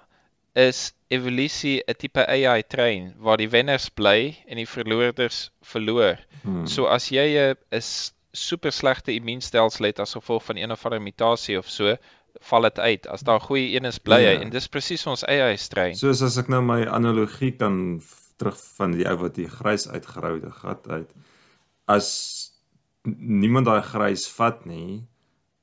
[0.62, 6.18] is evolusie 'n tipe AI train waar die wenners bly en die verloorders verloor.
[6.42, 6.66] Hmm.
[6.66, 7.82] So as jy 'n
[8.32, 11.96] super slegte immuunstelsel het as gevolg van een of ander mutasie of so,
[12.48, 13.06] val dit uit.
[13.06, 14.40] As daar goeie een is, bly hy ja.
[14.44, 15.96] en dis presies ons AI strain.
[15.98, 17.76] Soos as ek nou my analogie kan
[18.40, 21.10] terug van die ou wat die grys uitgeroude gat uit.
[21.90, 22.08] As
[23.04, 25.02] niemand daai grys vat nie,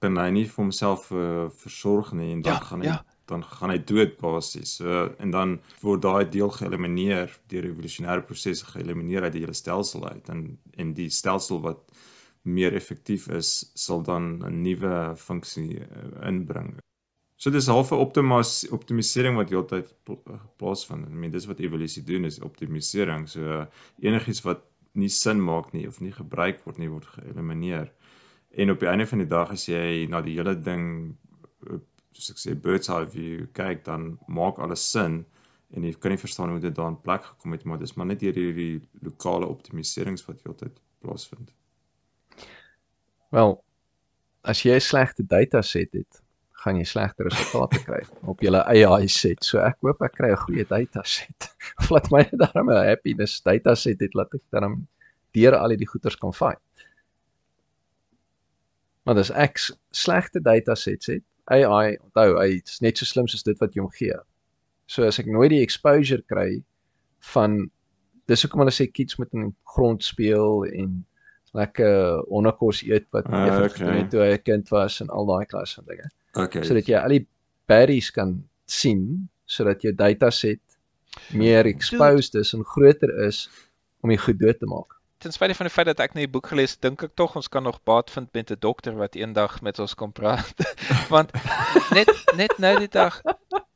[0.03, 2.99] kan hy nie vir homself uh, versorg nie en dan ja, gaan hy ja.
[3.29, 4.77] dan gaan hy dood basies.
[4.79, 10.07] So en dan word daai deel geëlimineer deur evolusionêre prosesse geëlimineer uit die hele stelsel
[10.07, 10.45] uit en
[10.79, 11.83] en die stelsel wat
[12.49, 16.77] meer effektief is, sal dan 'n nuwe funksie uh, inbring.
[17.35, 18.01] So dis half 'n
[18.71, 19.93] optimisering wat heeltyd
[20.57, 21.07] plaasvind.
[21.07, 23.27] I mean, dis wat evolusie doen is optimisering.
[23.29, 23.65] So uh,
[23.99, 27.91] enigiets wat nie sin maak nie of nie gebruik word nie word geëlimineer.
[28.49, 31.15] En op die einde van die dag as jy na die hele ding
[32.13, 35.23] soos ek sê bird's eye view kyk, dan maak alles sin
[35.75, 38.09] en jy kan nie verstaan hoe dit daar in plek gekom het, maar dis maar
[38.09, 41.53] net hierdie lokale optimiserings wat heeltyd plaasvind.
[43.29, 43.63] Wel,
[44.41, 46.21] as jy 'n slegte dataset het,
[46.63, 49.43] gaan jy slegte resultate kry op jou AI set.
[49.43, 51.49] So ek hoop ek kry 'n goeie dataset.
[51.79, 54.87] Of laat my daarmee 'n happiness dataset het laat ek dan
[55.33, 56.59] deur al die goeters kan find.
[59.05, 59.57] Maar as ek
[59.91, 64.17] slegte datasets het, AI, onthou, hy's net so slim soos dit wat jy hom gee.
[64.87, 66.63] So as ek nooit die exposure kry
[67.33, 67.71] van
[68.29, 71.05] dis hoekom hulle sê kids moet in grond speel en
[71.57, 74.07] lekker onderkos eet wat uh, ah, okay.
[74.11, 76.09] toe hy 'n kind was en al daai klas van dinge.
[76.33, 76.63] Okay.
[76.63, 77.25] Sodat jy al die
[77.65, 80.61] berries kan sien sodat jou dataset
[81.33, 83.49] meer exposed is en groter is
[84.01, 84.95] om dit goed dood te maak.
[85.19, 87.33] Ten spyte van die feit dat ek nie die boek gelees het, dink ek tog
[87.35, 90.53] ons kan nog baat vind met 'n dokter wat eendag met ons kom praat.
[91.13, 91.33] Want
[91.91, 92.07] net
[92.37, 93.19] net nou die dag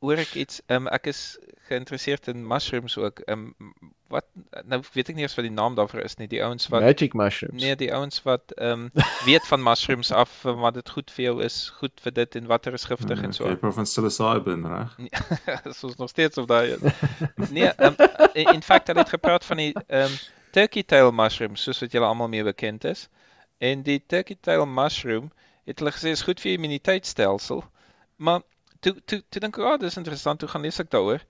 [0.00, 1.36] hoor ek iets, um, ek is
[1.68, 3.20] geïnteresseerd in mushrooms ook.
[3.28, 3.54] Um,
[4.14, 4.26] wat
[4.70, 6.28] nou weet ek nie eens wat die naam daarvoor is nie.
[6.30, 7.62] Die ouens wat Magic mushrooms.
[7.62, 11.34] Nee, die ouens wat ehm um, weet van mushrooms af wat dit goed vir jou
[11.44, 13.48] is, goed vir dit en watter is giftig nee, en so.
[13.50, 14.94] Jy praat van psilocybin, reg?
[15.66, 16.76] Dis ons nog steeds op daai.
[17.50, 17.98] nee, um,
[18.34, 20.16] in fact het ek gepraat van die ehm um,
[20.54, 23.08] turkey tail mushrooms, soos wat julle almal mee bekend is.
[23.58, 25.32] En die turkey tail mushroom
[25.66, 27.64] het hulle gesê is goed vir jou immuniteitstelsel.
[28.22, 28.44] Maar
[28.84, 30.40] toe toe toe dink ek, "Ag, oh, dis interessant.
[30.40, 31.24] Hoe gaan lees ek daaroor?"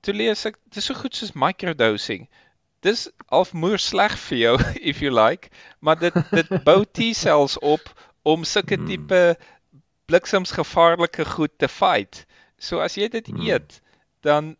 [0.00, 2.28] Toe lees ek dis so goed soos microdosing.
[2.86, 4.54] Dis half moer sleg vir jou
[4.92, 7.90] if you like, maar dit dit bou T-cells op
[8.22, 8.86] om sulke hmm.
[8.86, 9.22] tipe
[10.08, 12.24] bliksemsgevaarlike goed te fight.
[12.58, 13.44] So as jy dit hmm.
[13.50, 13.80] eet,
[14.26, 14.56] dan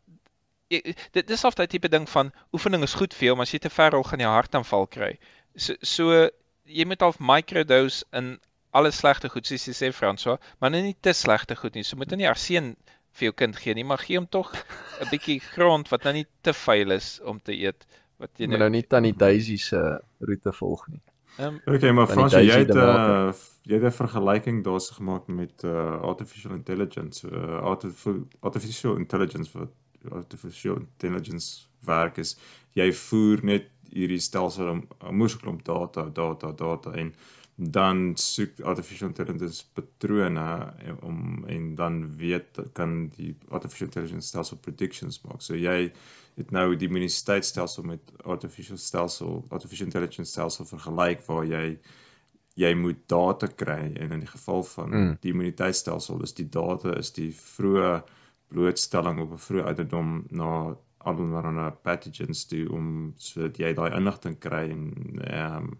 [0.68, 3.62] dit dis of daai tipe ding van oefening is goed vir jou, maar as jy
[3.64, 5.14] te ver al gaan jy hartaanval kry.
[5.56, 6.28] So so
[6.68, 8.36] jy moet half microdose in
[8.76, 11.86] alles slegte goed soos jy sê Franswa, maar nie te slegte goed nie.
[11.86, 12.74] So moet jy nie arseen
[13.18, 14.52] vir jou kind gee nie, maar gee hom tog
[15.02, 17.86] 'n bietjie grond wat nou nie te vuil is om te eet
[18.18, 19.80] wat jy nou, nou nie tannie Daisy se
[20.20, 21.02] roete volg nie.
[21.38, 23.30] Um, okay, maar Frans, jy het uh,
[23.62, 27.62] jy het 'n vergelyking daarse gemaak met uh, artificial intelligence, uh,
[28.40, 29.70] artificial intelligence wat
[30.10, 32.36] artificial intelligence werk is
[32.78, 37.14] jy voer net hierdie stelsel 'n moesklomp data, data, data en
[37.60, 45.18] dan soek artificial intelligence patrone om en dan weet kan die artificial intelligence stelsel predictions
[45.24, 45.42] maak.
[45.42, 45.90] So jy
[46.38, 51.64] het nou die immuniteitstelsel met artificial stelsel, artificial intelligence stelsel vergelyk waar jy
[52.58, 55.16] jy moet data kry en in die geval van mm.
[55.22, 57.92] die immuniteitstelsel is die data is die vroeë
[58.54, 64.68] blootstelling op 'n vroeë ouderdom na allerlei pathogens toe om sodat jy daai inligting kry
[64.70, 64.92] en
[65.26, 65.78] ehm um,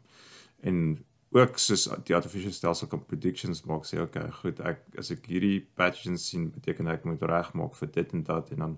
[0.61, 5.27] en ook soos die artificial stelsel kan predictions maak sê okay goed ek as ek
[5.29, 8.77] hierdie pathogens sien beteken ek moet regmaak vir dit en dat en dan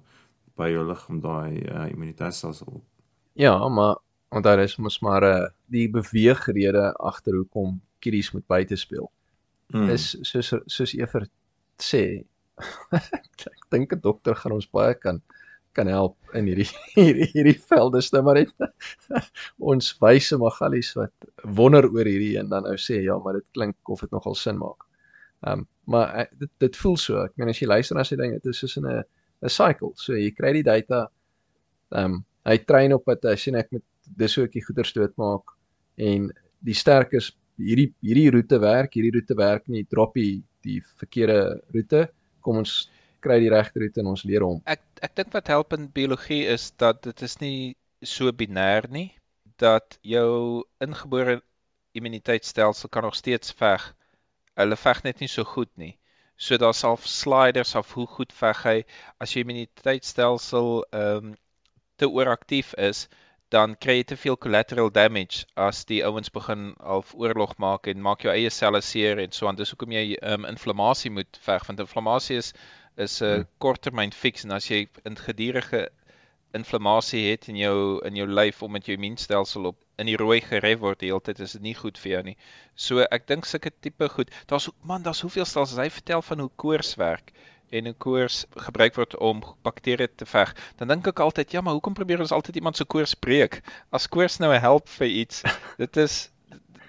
[0.59, 2.81] by jou liggaam daai uh, immuniteitstelsel
[3.39, 4.01] ja maar
[4.35, 9.11] want daar is mos maar uh, die beweegrede agter hoekom kiddies moet buite speel
[9.73, 9.91] mm.
[9.95, 11.29] is soos soos Ever
[11.79, 12.25] sê
[12.99, 15.23] ek dink 'n dokter gaan ons baie kan
[15.73, 18.53] kan help in hierdie hierdie hierdie velde stem maar net
[19.73, 21.29] ons wyse magalies wat
[21.59, 24.59] wonder oor hierdie en dan nou sê ja maar dit klink of dit nogal sin
[24.61, 24.87] maak.
[25.47, 27.23] Ehm um, maar uh, dit dit voel so.
[27.25, 29.93] Ek meen as jy luister na sy ding dit is soos 'n 'n cycle.
[29.97, 31.09] So jy kry die data
[31.91, 33.83] ehm um, hy train op dit as jy net met
[34.17, 35.55] dis hoe ek die goeder stoot maak
[35.97, 36.31] en
[36.61, 41.61] die sterk is hierdie hierdie roete werk, hierdie roete werk nie, drop die die verkeerde
[41.73, 42.09] roete.
[42.41, 42.91] Kom ons
[43.25, 44.61] kry die regte roete en ons leer hom.
[44.65, 49.11] Ek ek dink wat help in biologie is dat dit is nie so binêr nie
[49.61, 51.41] dat jou ingebore
[51.93, 53.95] immuniteitstelsel kan nog steeds veg.
[54.57, 55.99] Hulle veg net nie so goed nie.
[56.37, 58.77] So daar's al sliders of hoe goed veg hy
[59.21, 61.39] as jou immuniteitstelsel ehm um,
[62.01, 63.09] te ooraktief is
[63.53, 68.01] dan kry jy te veel collateral damage as die ouens begin half oorlog maak en
[68.01, 69.59] maak jou eie selle seer en so aan.
[69.59, 72.55] Dis hoekom jy ehm um, inflammasie moet veg want inflammasie is
[73.07, 73.49] is 'n hmm.
[73.59, 75.89] korttermyn fiks en as jy 'n gedurende
[76.53, 80.81] inflammasie het in jou in jou lyf omdat jou immuunstelsel op in die rooi geref
[80.83, 82.37] word die hele tyd is dit nie goed vir jou nie.
[82.75, 84.33] So ek dink sulke tipe goed.
[84.51, 87.33] Daar's man, daar's hoeveel stelsels hy vertel van hoe koors werk
[87.71, 90.55] en 'n koors gebruik word om bakterieë te veg.
[90.77, 93.61] Dan dink ek altyd, ja, maar hoekom probeer ons altyd iemand se koors breek?
[93.93, 95.43] As koors nou 'n help vir iets,
[95.83, 96.31] dit is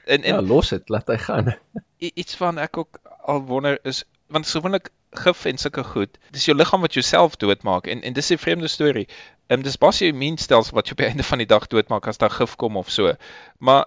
[0.05, 1.53] en en ja, los dit, laat hy gaan.
[1.99, 6.17] iets van ek ook al wonder is want gewoonlik gif en sulke goed.
[6.31, 9.07] Dis jou liggaam wat jouself doodmaak en en dis 'n vreemde storie.
[9.47, 12.07] Ehm um, dis basies jou immuunstelsel wat jou op die einde van die dag doodmaak
[12.07, 13.13] as daar gif kom of so.
[13.57, 13.85] Maar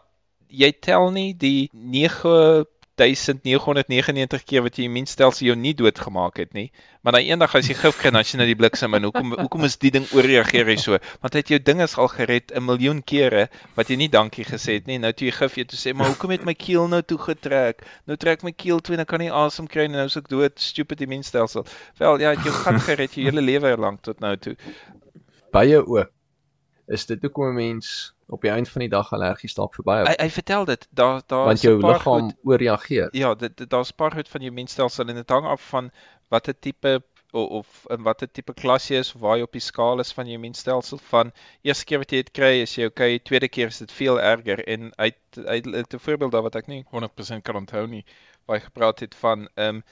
[0.49, 1.71] jy tel nie die
[3.01, 6.69] 1999 keer wat jy immuunstelsel jou nie doodgemaak het nie.
[7.03, 9.67] Maar dan eendag as jy gif kry, dan as jy die bliksem en hoekom hoekom
[9.67, 11.01] is die ding ooreageer hy so?
[11.25, 14.79] Want hy het jou dinges al gered 'n miljoen kere wat jy nie dankie gesê
[14.79, 14.99] het nie.
[14.99, 17.83] Nou toe jy gif jy toe sê, "Maar hoekom het my keel nou toe getrek?
[18.07, 19.97] Nou trek my keel toe en ek kan nie asem kry nie.
[19.97, 21.67] Nou is ek dood, stupid immuunstelsel."
[21.99, 24.57] Wel, ja, het jou gat gered jou hele lewe lank tot nou toe.
[25.51, 26.11] Baie ook.
[26.89, 30.05] Is dit hoekom 'n mens op die einde van die dag allergies dalk verby hou.
[30.09, 33.09] Hy hy vertel dit, daar daar want jou liggaam ooreageer.
[33.13, 35.91] Ja, dit daar's paar goed van jou mensstelsel en dit hang af van
[36.33, 37.03] watter tipe
[37.35, 40.13] of, of in watter tipe klas jy is of waar jy op die skaal is
[40.17, 41.33] van jou mensstelsel van
[41.67, 44.63] eerste keer wat jy dit kry is jy okay, tweede keer is dit veel erger
[44.77, 48.05] en uit uit 'n voorbeeld daar wat ek nie 100% kan onthou nie,
[48.47, 49.85] waar hy gepraat het van ehm um,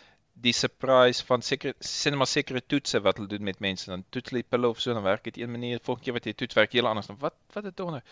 [0.43, 3.91] die surprise van seker sinema sekere toetse wat hulle doen met mense.
[3.91, 5.81] Dan toets hulle pille of so dan werk dit een manier.
[5.83, 7.11] Volgende keer wat jy toets werk heel anders.
[7.11, 8.03] Dan wat wat dit onder?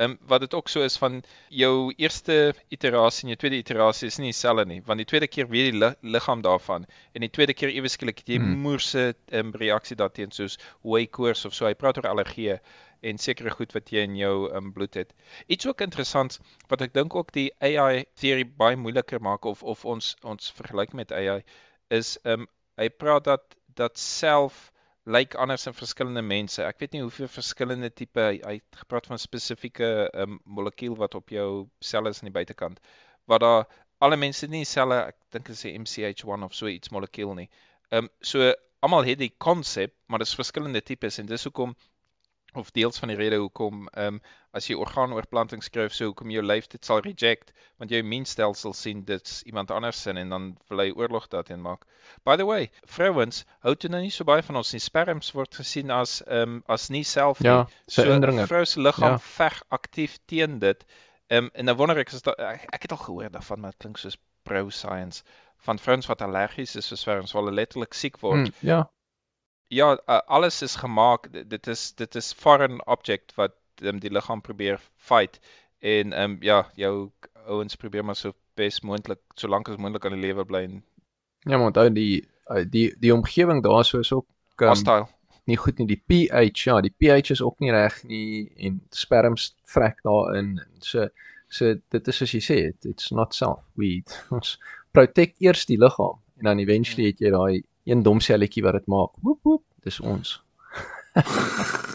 [0.00, 4.06] Ehm um, wat dit ook so is van jou eerste iterasie en jou tweede iterasie
[4.08, 7.30] is nie dieselfde nie want die tweede keer weet die li liggaam daarvan en die
[7.30, 8.62] tweede keer ewe skielik jy hmm.
[8.64, 9.02] moerse
[9.40, 11.66] um, reaksie daarteen soos hoe koors of so.
[11.66, 12.56] Hy praat oor allergie
[13.02, 15.12] en sekere goed wat jy in jou um, bloed het.
[15.46, 19.84] Iets ook interessant wat ek dink ook die AI teorie baie moeiliker maak of of
[19.84, 21.42] ons ons vergelyk met AI
[21.90, 22.46] is um,
[22.80, 24.70] hy praat dat dat self
[25.04, 26.62] lyk like anders in verskillende mense.
[26.62, 31.32] Ek weet nie hoeveel verskillende tipe hy, het gepraat van spesifieke um, molekuul wat op
[31.32, 32.80] jou selle is aan die buitekant.
[33.30, 33.64] Wat daar
[34.04, 37.48] alle mense nie selle, ek dink dit is 'n MCH1 of so iets molekuul nie.
[37.90, 41.74] Um, so almal het die konsep, maar dit is verskillende tipes en dis hoekom
[42.54, 46.42] of deels van die rede hoekom ehm um, as jy orgaanoorplanting skryf so hoekom jou
[46.42, 50.82] lyf dit sal reject want jou immuunstelsel sien dit's iemand anders sin en dan wil
[50.82, 51.84] hy oorlog daarteen maak.
[52.26, 54.82] By the way, vrouens hou toe nou nie so baie van ons nie.
[54.82, 57.50] Sperms word gesien as ehm um, as nie self nie.
[57.50, 59.22] Ja, so 'n vrou se liggaam ja.
[59.38, 60.84] veg aktief teen dit.
[61.28, 63.86] Ehm um, en nou wonder ek is da, ek, het al gehoor daarvan maar dit
[63.86, 65.22] klink soos pro science
[65.62, 68.48] van vrouens wat allergies is vir sperms, hulle letterlik siek word.
[68.50, 68.88] Hmm, ja
[69.70, 69.94] ja,
[70.26, 71.28] alles is gemaak.
[71.48, 75.38] Dit is dit is foreign object wat um, die liggaam probeer fight
[75.78, 77.10] en ehm um, ja, jou
[77.46, 80.64] ouens probeer maar so bes moontlik so lank as moontlik aan die lewe bly.
[81.46, 82.26] Ja, maar onthou die
[82.74, 85.06] die die omgewing daar so is ook um, hostile.
[85.44, 85.86] nie goed nie.
[85.86, 90.58] Die pH, ja, die pH is ook nie reg nie en sperms vrek daarin.
[90.78, 91.08] So
[91.48, 93.62] so dit is soos jy sê, it, it's not self.
[93.74, 94.02] We
[94.36, 94.58] ons
[94.92, 98.86] protect eers die liggaam en dan eventually het jy daai een dom selletjie wat dit
[98.86, 99.10] maak.
[99.22, 100.42] Woep woep, dis ons.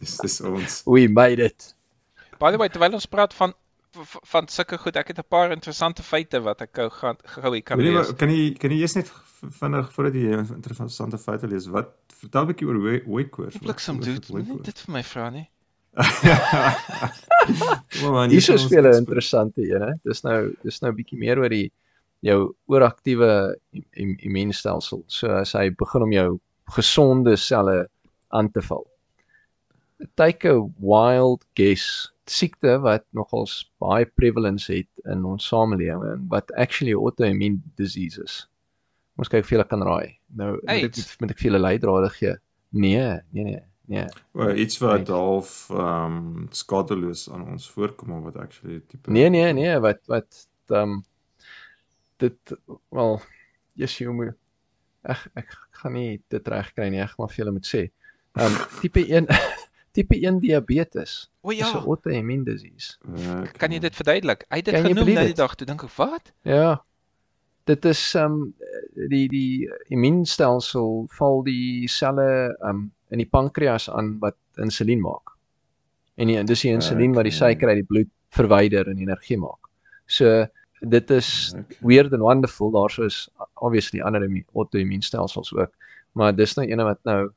[0.00, 0.82] Dis dis ons.
[0.86, 1.74] We made it.
[2.40, 3.54] By the way, terwyl ons praat van
[4.28, 7.62] van sulke goed, ek het 'n paar interessante feite wat ek gou gaan gou hier
[7.62, 8.06] kan Weet lees.
[8.06, 9.12] wat, kan jy kan jy eers net
[9.60, 11.88] vinnig voordat jy interessante feite lees, wat
[12.20, 13.56] vertel 'n bietjie oor koors.
[13.56, 15.48] Bliksem dude, moenie dit vir my vra nie.
[18.00, 19.92] Kom maar, Hierso speel 'n interessante een, hè.
[20.04, 21.72] Dis nou dis nou bietjie meer oor die
[22.26, 22.40] jou
[22.72, 23.30] ooraktiewe
[23.76, 25.04] im- im- immuunstelsel.
[25.06, 26.28] So as hy begin om jou
[26.76, 27.86] gesonde selle
[28.34, 28.84] aan te val.
[30.16, 32.10] Take a wild guess.
[32.26, 38.40] Siekte wat nogals baie prevalence het in ons samelewing en wat actually auto-immune disease is.
[39.16, 40.16] Ons kyk of jy kan raai.
[40.36, 42.34] Nou moet ek moet ek vir julle leidrade gee.
[42.76, 43.62] Nee, nee, nee.
[43.86, 44.08] Nee.
[44.34, 45.08] Well, iets wat Right.
[45.14, 50.00] half ehm um, skadeloos aan ons voorkom of wat actually tipe Nee nee nee, wat
[50.10, 51.04] wat ehm um,
[52.22, 52.56] dit
[52.90, 53.20] wel
[53.74, 54.34] yes jy moet
[55.06, 57.82] ek ek gaan nie dit reg kry nie, ek gaan maar vir julle moet sê.
[58.36, 59.28] Ehm um, tipe 1
[59.96, 62.98] tipe 1 diabetes O is 'n ja, auto-immune disease.
[63.06, 64.44] Uh, kan jy dit verduidelik?
[64.50, 66.82] Hy het dit genoem nou die dag toe dink ek, "Wat?" Ja.
[67.64, 68.54] Dit is ehm um,
[69.08, 75.36] die die immuunstelsel val die selle ehm um, in die pankreas aan wat insulien maak.
[76.16, 77.52] En die, dis die insulien wat die Okay.
[77.54, 79.68] suiker uit die bloed verwyder en energie maak.
[80.06, 80.46] So
[80.80, 81.76] dit is Okay.
[81.80, 82.70] weird and wonderful.
[82.70, 85.72] Daarso is obviously ander immu- auto-immuunstelsels ook,
[86.12, 87.30] maar dis nou ene wat nou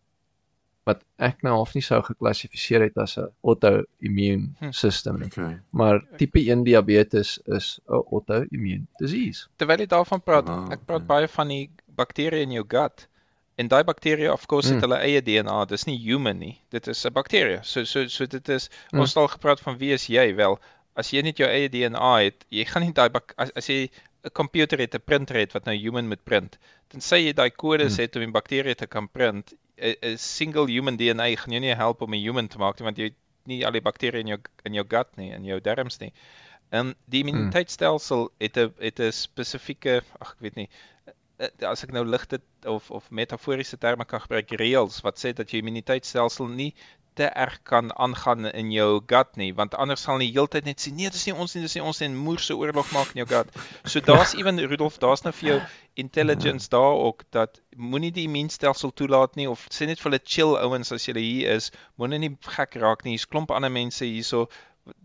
[0.86, 4.72] wat ek nou half nie sou geklassifiseer het as 'n auto-immune Hm.
[4.72, 5.26] system nie.
[5.28, 5.60] Okay.
[5.72, 9.48] Maar tipe 1 diabetes is 'n auto-immune disease.
[9.58, 11.08] Terwyl jy daarvan praat, Ah, ek praat okay.
[11.08, 13.08] baie van die bakterieë in jou gut.
[13.58, 14.82] En daai bakterieë of course het Mm.
[14.90, 15.66] hulle eie DNA.
[15.66, 16.62] Dis nie human nie.
[16.70, 17.60] Dit is 'n bakterie.
[17.62, 19.00] So so so dit is Mm.
[19.00, 20.34] ons het al gepraat van wie is jy?
[20.36, 20.60] Wel,
[21.00, 23.90] as jy net jou eie DNA het, jy gaan nie daai as as jy
[24.26, 26.58] 'n komputer het, 'n printer het wat nou human moet print,
[26.90, 28.02] tensy jy daai kodes Mm.
[28.04, 32.02] het om die bakterie te kan print, 'n single human DNA gaan jou nie help
[32.02, 34.40] om 'n human te maak nie want jy het nie al die bakterieë in jou
[34.66, 36.12] in jou gut nie, in jou darmes nie.
[36.72, 40.70] En die immuniteitstelsel het 'n het 'n spesifieke, ag ek weet nie,
[41.64, 45.62] as ek nou ligte of of metaforiese terme kan gebruik, reëls wat sê dat jou
[45.62, 46.74] immuniteitstelsel nie
[47.20, 50.94] te erg kan aangaan in jou gut nie, want anders sal nie heeltyd net sê
[50.96, 53.52] nee, dis nie ons nie, dis nie ons en moerse oorlog maak in jou gut.
[53.84, 55.58] So daar's ewen Rudolf, daar's nou vir jou
[56.04, 60.56] intelligence daar ook dat moenie die immuunstelsel toelaat nie of sê net vir hulle chill
[60.62, 63.18] ouens as julle hier is, moenie nie gek raak nie.
[63.18, 64.48] Hier's klomp ander mense hierso.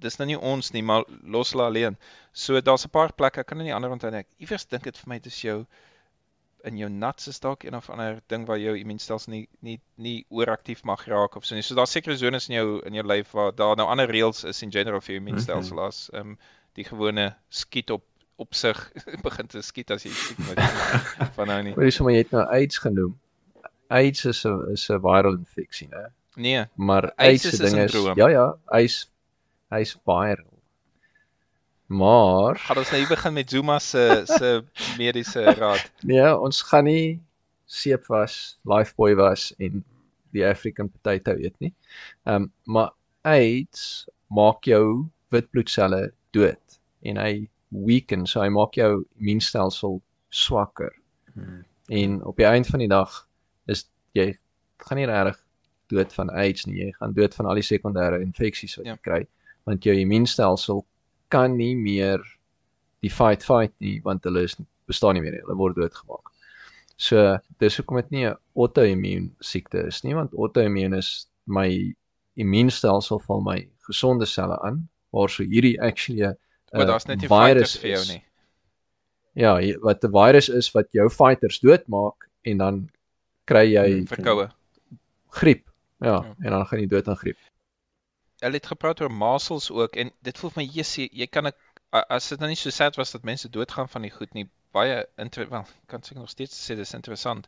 [0.01, 1.03] Dis nou nie ons nie, maar
[1.37, 1.99] los hulle alleen.
[2.33, 4.25] So daar's 'n paar plekke, ek kan nie ander onthou nie.
[4.39, 5.65] Iewers dink dit vir my dis jou
[6.65, 10.25] in jou nuts is dalk een of ander ding waar jou immuunstelsel nie nie nie
[10.31, 11.63] ooraktief mag raak of so nie.
[11.63, 14.63] So daar's sekere zones in jou in jou lyf waar daar nou ander reëls is
[14.63, 15.87] in general vir jou immuunstelsel Okay.
[15.89, 16.39] as ehm um,
[16.75, 18.03] die gewone skiet op
[18.37, 18.79] op sig
[19.29, 20.59] begin te skiet as jy skiet met
[21.37, 21.75] van nou nie.
[21.77, 23.19] Maar dis sommer jy het nou AIDS genoem.
[23.89, 26.09] AIDS is 'n is 'n viral infeksie, né?
[26.37, 28.17] Nee, Maar AIDS se ding is syndroom.
[28.19, 29.11] ja ja, hy's
[29.71, 30.51] hy's viral.
[31.87, 34.63] Maar gaan ons nou hier begin met Zuma se se
[34.99, 35.91] mediese raad.
[36.03, 37.21] nee, ons gaan nie
[37.67, 39.85] seep was, lifeboy was en
[40.33, 41.73] die African potato eet nie.
[42.25, 42.93] Ehm um, maar
[43.23, 50.93] AIDS maak jou witbloedselle dood en hy weaken, so hy maak jou immuunstelsel swakker.
[51.35, 51.65] Hmm.
[51.89, 53.27] En op die eind van die dag
[53.67, 54.39] is jy
[54.85, 55.41] gaan nie regtig
[55.93, 56.79] dood van AIDS nie.
[56.87, 58.93] Jy gaan dood van al die sekondêre infeksies wat Ja.
[58.97, 59.23] jy kry
[59.65, 60.85] want jou immuunstelsel
[61.31, 62.21] kan nie meer
[63.03, 64.57] die fight fight nie want hulle is
[64.87, 65.41] bestaan nie meer nie.
[65.41, 66.31] Hulle word doodgemaak.
[66.97, 71.95] So dis hoekom dit nie 'n auto-immuun siekte is nie want auto-immuun is my
[72.37, 76.37] immuunstelsel val my gesonde selle aan waarso hierdie actually 'n
[76.73, 78.09] Maar daar's net nie virus fighters vir jou is.
[78.09, 78.23] nie.
[79.37, 82.91] Ja, jy- wat 'n virus is wat jou fighters doodmaak en dan
[83.47, 84.49] kry jy Verkoue.
[85.31, 85.69] griep.
[86.01, 86.35] Ja, Ja.
[86.45, 87.37] en dan gaan jy dood aan griep.
[88.43, 91.57] Hulle het gepraat oor masels ook en dit voel vir my jessie, jy kan ek
[91.95, 95.05] as dit nou nie so sad was dat mense doodgaan van die goed nie, baie
[95.17, 97.47] wel, kan seker nog steeds sê dis interessant.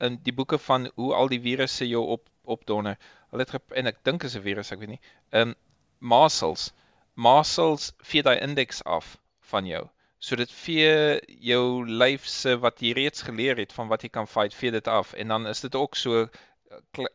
[0.00, 2.98] In die boeke van hoe al die virusse jou op opdonder.
[3.30, 5.00] Hulle het gep- en ek dink is 'n virus, ek weet nie.
[5.32, 5.54] Ehm um,
[5.98, 6.72] masels.
[7.14, 9.88] Masels vee daai indeks af van jou.
[10.18, 14.26] So dit vee jou lyf se wat jy reeds geleer het van wat jy kan
[14.26, 16.28] fight, vee dit af en dan is dit ook so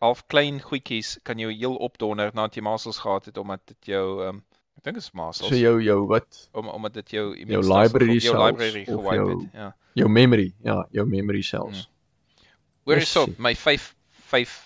[0.02, 4.22] half klein goedjies kan jou heel opdonder nadat jy masels gehad het omdat dit jou
[4.28, 4.44] um,
[4.78, 8.20] ek dink is masels So jou jou wat om omdat dit jou jou immuunstelsel library
[8.20, 9.54] ge- jou library gewipe jou- het.
[9.54, 9.76] Ja.
[9.96, 11.90] jou memory, ja, jou memory cells.
[12.86, 13.36] Hoor Yes, hierso, sien.
[13.38, 13.96] my vyf
[14.32, 14.66] vyf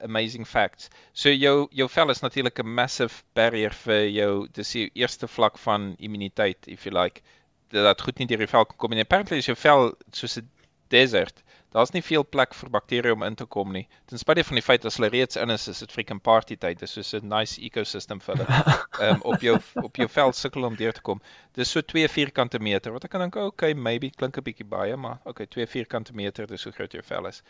[0.00, 0.88] amazing facts.
[1.12, 5.58] So jou jou vel is natuurlik 'n massive barrier vir jou dis die eerste vlak
[5.58, 7.22] van immuniteit if you like.
[7.70, 9.00] Dat goed nie deur die vel kan kom nie.
[9.00, 10.48] Apparently is jou vel soos 'n
[10.90, 11.42] desert.
[11.74, 13.82] Daar's nie veel plek vir bakterieë om in te kom nie.
[14.06, 16.78] Ten spyte van die feit as hulle reeds in is, is dit freaking party tyd.
[16.78, 18.58] Dit is soos 'n nice ecosystem vir hulle.
[19.02, 21.22] Ehm um, op jou op jou vel sukkel om deur te kom.
[21.58, 22.94] Dis so 2 vierkante meter.
[22.94, 26.46] Wat ek kan dink, okay, maybe klink 'n bietjie baie, maar okay, 2 vierkante meter,
[26.46, 27.42] dis hoe groot jou vel is.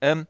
[0.00, 0.26] Ehm um,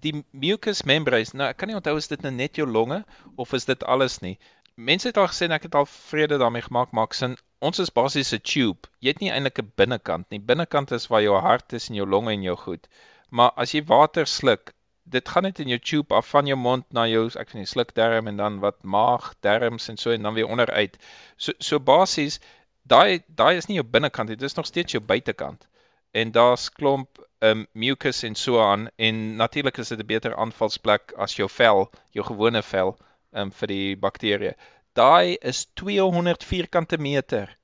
[0.00, 3.02] die mucus membranes, nou ek kan nie onthou is dit nou net jou longe
[3.36, 4.36] of is dit alles nie.
[4.76, 7.36] Mense het al gesê ek het al vrede daarmee gemaak, maak sin.
[7.64, 8.88] Ons is basies 'n tube.
[9.00, 10.38] Jy het nie eintlik 'n binnekant nie.
[10.38, 12.88] Binnekant is waar jou hart is en jou longe en jou goed.
[13.30, 16.84] Maar as jy water sluk, dit gaan net in jou tube af van jou mond
[16.92, 20.34] na jou ek weet nie slukdarm en dan wat maag, darmes en so en dan
[20.34, 20.98] weer onderuit.
[21.36, 22.40] So so basies
[22.82, 25.66] daai daai is nie jou binnekant nie, dit is nog steeds jou buitekant.
[26.12, 31.12] En daar's klomp um mucus en so aan en natuurlik is dit 'n beter aanvalsplek
[31.16, 32.98] as jou vel, jou gewone vel
[33.32, 34.54] um vir die bakterieë.
[34.96, 37.58] Daai is 200 vierkante meter.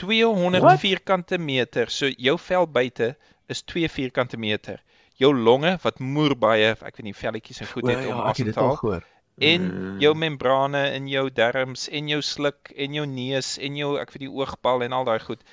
[0.00, 0.80] 200 What?
[0.80, 1.90] vierkante meter.
[1.90, 4.82] So jou vel buite is 2 vierkante meter.
[5.14, 8.40] Jou longe wat moer baie, ek weet nie velletjies en goed het ja, om as
[8.40, 9.02] te haal.
[9.40, 9.98] En mm.
[10.00, 14.26] jou membrane en jou darmes en jou sluk en jou neus en jou ek weet
[14.26, 15.44] die oogbal en al daai goed.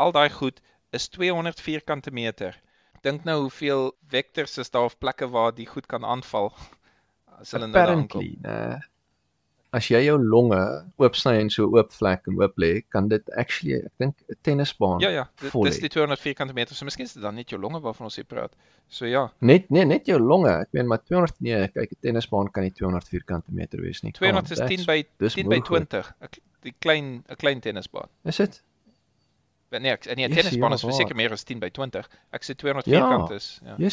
[0.00, 0.62] Al daai goed
[0.96, 2.56] is 200 vierkante meter.
[3.04, 6.54] Dink nou hoeveel vectors is daar of plekke waar die goed kan aanval
[7.40, 8.30] as hulle nou aankom.
[8.46, 8.78] Nee.
[9.76, 10.58] As jy jou longe
[11.02, 15.00] oopsny en so oop vlek en oop lê, kan dit actually ek dink 'n tennisbaan.
[15.04, 16.74] Ja ja, dit is die 200 vierkante meter.
[16.74, 18.54] So miskien is dit dan net jou longe waarvan ons hier praat.
[18.88, 19.32] So ja.
[19.40, 20.50] Net nee, net jou longe.
[20.50, 24.12] Ek meen maar 200 nee, kyk 'n tennisbaan kan nie 200 vierkante meter wees nie.
[24.12, 26.14] 200 is 10 by 10 by 20.
[26.20, 26.28] 'n
[26.62, 28.08] Die klein 'n klein tennisbaan.
[28.24, 28.62] Is dit?
[29.70, 32.08] nee, ek nee, tennisbaan is verseker meer as 10 by 20.
[32.32, 33.60] Ek sê 200 ja, vierkant is.
[33.64, 33.76] Ja.
[33.76, 33.90] Jy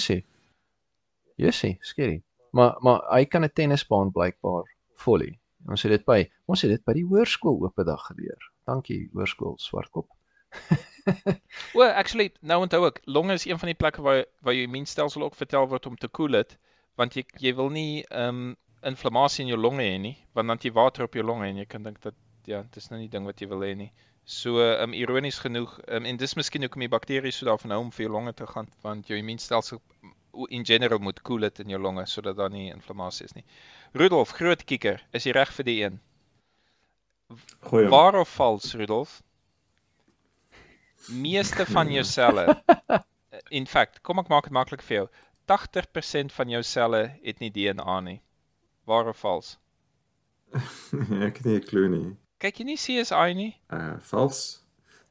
[1.51, 2.23] sê, skerry.
[2.51, 4.63] Maar maar hy kan 'n tennisbaan blykbaar
[5.03, 5.39] volley.
[5.69, 6.19] Ons het dit by
[6.51, 8.49] ons het dit by die hoërskool oop dag geleer.
[8.67, 10.09] Dankie hoërskool Swartkop.
[11.77, 15.23] well, actually, nou onthou ek, longe is een van die plekke waar waar jou immuunstelsel
[15.23, 16.57] ook vertel word om te koel dit,
[16.99, 18.51] want jy jy wil nie ehm um,
[18.83, 21.65] inflammasie in jou longe hê nie, want dan jy water op jou longe en jy
[21.71, 23.91] kan dink dat ja, dit is nou nie ding wat jy wil hê nie.
[24.25, 27.93] So um ironies genoeg um, en dis miskien hoekom die bakterieë so daarvan hou om
[27.95, 29.79] vir jou longe te gaan want jou immuunstelsel
[30.49, 33.45] in general moet koel dit in jou longe sodat daar nie inflammasie is nie.
[33.93, 35.99] Rudolf, groot kieker, is jy reg vir die een?
[37.69, 37.89] Goeie.
[37.89, 39.21] Waar of vals, Rudolf?
[41.07, 42.47] Meeste van jou selle.
[43.59, 45.07] In fact, kom ek maak dit maklik vir jou.
[45.51, 48.19] 80% van jou selle het nie DNA nie.
[48.87, 49.57] Waar of vals?
[51.27, 52.17] ek het nie 'n klou nie.
[52.39, 53.53] Kyk jy nie CSI nie?
[53.71, 54.63] Uh vals.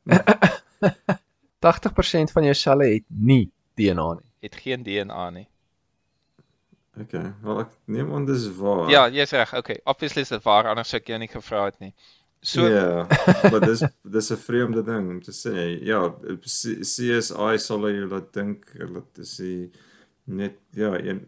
[1.63, 4.32] 80% van jou selle het nie DNA nie.
[4.43, 5.49] Het geen DNA nie.
[7.01, 8.91] Okay, wel ek neem aan dis waar.
[8.93, 9.55] Ja, jy's reg.
[9.57, 11.95] Okay, obviously is dit waar anders sou ek jou nie gevra het nie.
[12.43, 13.07] So Ja,
[13.51, 15.79] maar dis dis 'n vreemde ding om te sê.
[15.81, 16.11] Ja,
[16.43, 19.39] CSI sal jy laat dink dat dis
[20.25, 21.23] net ja, een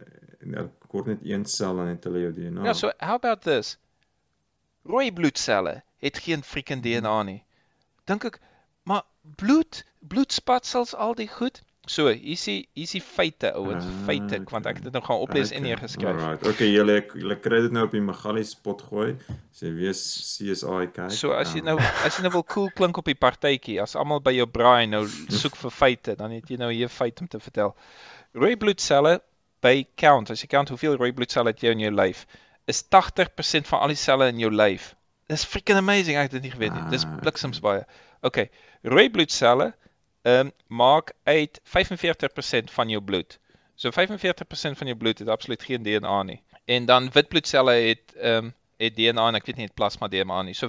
[0.45, 2.65] nou kort net een sel en het hulle jou DNA.
[2.65, 3.79] Ja, so how about this?
[4.85, 7.45] Rooi bloedselle het geen freaking DNA nie.
[8.05, 8.41] Dink ek,
[8.83, 9.05] maar
[9.41, 11.63] bloed, bloedspatsels al die goed.
[11.87, 14.53] So, hier is hier is die feite ouens, uh, feite, okay.
[14.55, 15.59] want ek het dit nou gaan oplees okay.
[15.59, 16.17] en neergeskryf.
[16.17, 16.47] Alright.
[16.49, 19.11] Okay, julle julle kry dit nou op die Magali spot gooi.
[19.55, 21.13] Sê wees CSI kyk.
[21.13, 24.25] So as jy nou as jy nou wil cool klink op die partytjie, as almal
[24.25, 27.43] by jou braai nou soek vir feite, dan het jy nou hier feit om te
[27.43, 27.77] vertel.
[28.33, 29.19] Rooi bloedselle
[29.65, 32.25] by count, as jy count hoeveel rooi bloedselle het jy in jou lyf,
[32.69, 34.95] is 80% van al die selle in jou lyf
[35.29, 36.83] Dis freaking amazing, ek het dit nie geweet nie.
[36.93, 37.87] Dis ah, bliksems baie.
[38.29, 38.51] Okay,
[38.85, 39.84] rooi bloedselle ehm
[40.25, 43.39] um, maak uit 45% van jou bloed.
[43.75, 46.43] So 45% van jou bloed het absoluut geen DNA nie.
[46.65, 50.09] En dan wit bloedselle het ehm um, het DNA en ek weet nie het plasma
[50.09, 50.55] DNA nie.
[50.55, 50.69] So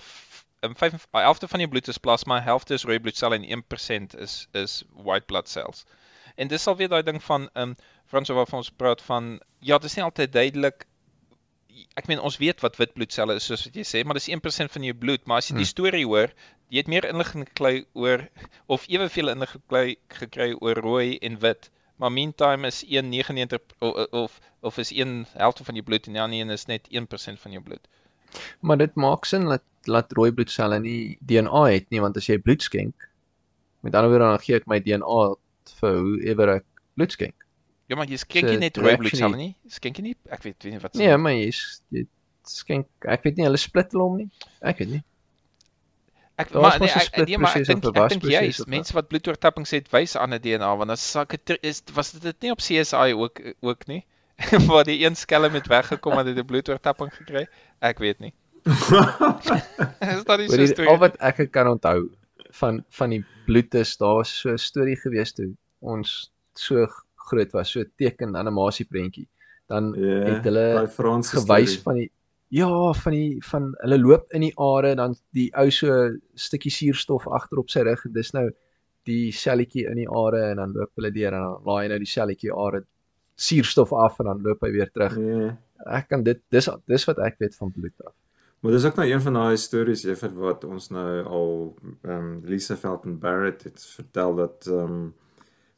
[0.62, 4.48] um, 5 helfte van jou bloed is plasma, helfte is rooi bloedselle en 1% is
[4.52, 5.86] is white blood cells.
[6.36, 7.76] En dis al weer daai ding van ehm um,
[8.06, 10.86] Frans wat ons praat van ja, dit is nie altyd duidelik
[12.00, 14.74] ek meen ons weet wat wit bloedselle is soos wat jy sê, maar dis 1%
[14.76, 15.74] van jou bloed, maar as jy die hmm.
[15.74, 16.34] storie hoor,
[16.70, 18.28] jy het meer inligting gekry oor
[18.66, 21.70] of eweveel inligting gekry oor rooi en wit.
[21.96, 26.22] Maar meantime is 1.99 of of of is 1 helfte van jou bloed en die
[26.22, 27.88] ander een is net 1% van jou bloed.
[28.60, 32.38] Maar dit maak sin dat laat rooi bloedselle nie DNA het nie, want as jy
[32.42, 33.10] bloed skenk,
[33.86, 35.22] met ander woorde dan gee ek my DNA
[35.80, 36.66] vir whoever ek
[36.98, 37.46] bloed skenk.
[37.88, 39.52] Ja, maar jy skenk nie net rooi bloedselle nie.
[39.70, 40.16] Skenk jy nie?
[40.34, 41.52] Ek weet nie wat Nee, maar jy,
[41.94, 42.08] jy
[42.50, 44.30] skenk ek weet nie hulle split hulle om nie.
[44.66, 45.04] Ek weet nie.
[46.36, 49.72] Ek maar nee, ek, nee, maar ek dink ek dink jy is mense wat bloedoortappings
[49.72, 53.40] het wys aan 'n DNA want as sak is was dit nie op CSI ook
[53.62, 54.04] ook nie.
[54.68, 57.48] waar die een skelm het weggekom en het 'n bloedoortapping gekry.
[57.80, 58.34] Ek weet nie.
[60.12, 60.90] is nie so 'n storie?
[60.90, 62.10] Al wat ek kan onthou
[62.52, 67.52] van van die bloed is daar was so 'n storie gewees toe ons so groot
[67.52, 69.28] was, so teken animasie prentjie.
[69.68, 70.88] Dan Ja, het hulle
[71.22, 72.12] gewys van die
[72.54, 77.28] ja, van die van hulle loop in die are dan die ou so stukkie suurstof
[77.28, 78.50] agter op sy rug en dis nou
[79.06, 82.00] die selletjie in die are en dan loop hulle deur en dan laai hy nou
[82.02, 82.84] die selletjie are
[83.36, 85.18] suurstof af en dan loop hy weer terug.
[85.20, 85.50] Ja.
[85.98, 88.14] Ek kan dit dis dis wat ek weet van bloed af.
[88.64, 91.52] Maar dis ook nou een van daai stories Jeffert wat ons nou al
[92.08, 95.14] ehm um, Lisa Felton Barrett het vertel dat ehm um,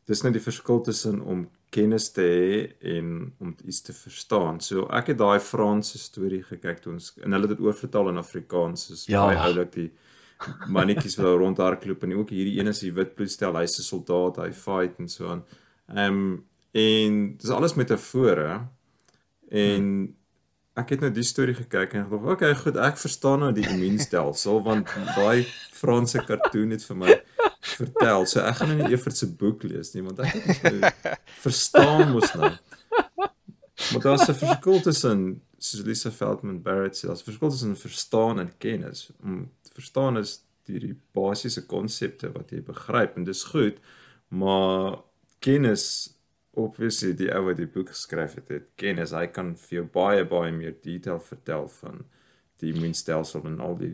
[0.07, 4.59] dis nou die verskil tussen om kennis te hê en om iets te verstaan.
[4.61, 8.18] So ek het daai Franse storie gekyk toe ons en hulle het dit oorvertaal in
[8.18, 8.88] Afrikaans.
[8.88, 9.26] Soos Ja.
[9.28, 9.91] baie oulik die
[10.70, 14.51] mannetjies wat rondhardloop en ook hierdie een is die wit bloedstel, hy's 'n soldaat, hy
[14.51, 15.43] fight en so aan.
[15.89, 18.68] Ehm um, en dis alles metafore
[19.49, 20.15] en
[20.78, 24.62] ek het nou die storie gekyk en gedog, okay, goed, ek verstaan nou die immuunstelsel
[24.66, 25.48] want daai
[25.78, 27.18] Franse kartoon het vir my
[27.78, 28.26] vertel.
[28.30, 30.92] So ek gaan nou nie Evert se boek lees nie, want ek nou
[31.46, 32.54] verstaan mos nou.
[33.92, 38.40] Maar daar's 'n verskil tussen soos Lisa Feldman Barrett sê, daar's 'n verskil tussen verstaan
[38.40, 39.10] en kennis.
[39.24, 43.80] Om te verstaan is die, die basiese konsepte wat jy begryp en dis goed,
[44.28, 45.02] maar
[45.40, 46.16] kennis
[46.58, 49.14] obviously die ou wat die boek geskryf het, het kennis.
[49.16, 52.03] Hy kan vir jou baie baie meer detail vertel van
[52.62, 53.93] die immuunstelsel en al die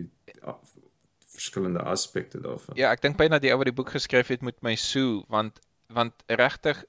[1.34, 2.78] verskillende aspekte daarvan.
[2.80, 5.60] Ja, ek dink byna die ou wat die boek geskryf het moet my sue want
[5.94, 6.80] want regtig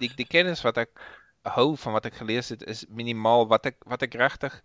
[0.00, 0.94] die die kennis wat ek
[1.54, 4.56] hou van wat ek gelees het is minimaal wat ek wat ek regtig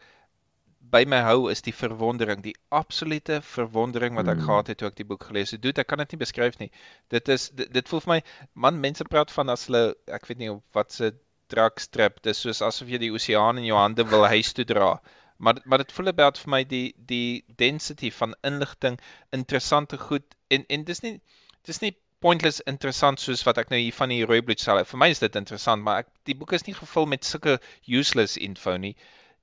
[0.92, 4.46] by my hou is die verwondering, die absolute verwondering wat ek Mm.
[4.48, 5.62] gehad het toe ek die boek gelees het.
[5.62, 6.72] Dude, ek kan dit nie beskryf nie.
[7.10, 8.22] Dit is dit, dit voel vir my
[8.54, 11.12] man mense praat van as hulle ek weet nie op wat se
[11.50, 15.00] drugstrip, dis soos asof jy die oseaan in jou hande wil huis toe dra.
[15.38, 19.00] Maar maar dit voel about vir my die die density van inligting,
[19.32, 21.20] interessante goed en en dis nie
[21.66, 24.88] dis nie pointless interessant soos wat ek nou hier van die rooi bloedsel het.
[24.88, 28.38] Vir my is dit interessant, maar ek die boek is nie gevul met sulke useless
[28.38, 28.96] info nie.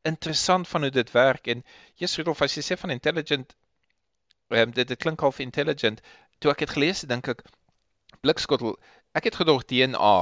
[0.07, 3.55] Interessant van hoe dit werk en Jesus Rudolph as jy sê van intelligent
[4.49, 6.03] um, dit dit klink half intelligent.
[6.39, 7.43] Toe ek dit gelees het, dink ek
[8.23, 8.77] blikskottel.
[9.17, 10.17] Ek het gedog DNA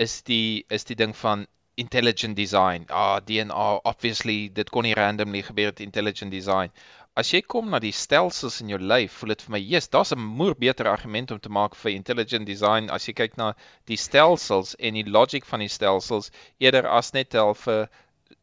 [0.00, 1.46] is die is die ding van
[1.76, 2.86] intelligent design.
[2.88, 6.70] Ah, DNA obviously dit kon nie randomly gebeur het intelligent design.
[7.14, 10.12] As jy kom na die stelsels in jou lyf, voel dit vir my, yes, daar's
[10.14, 13.52] 'n moer beter argument om te maak vir intelligent design as jy kyk na
[13.86, 17.88] die stelsels en die logic van die stelsels eerder as net tel vir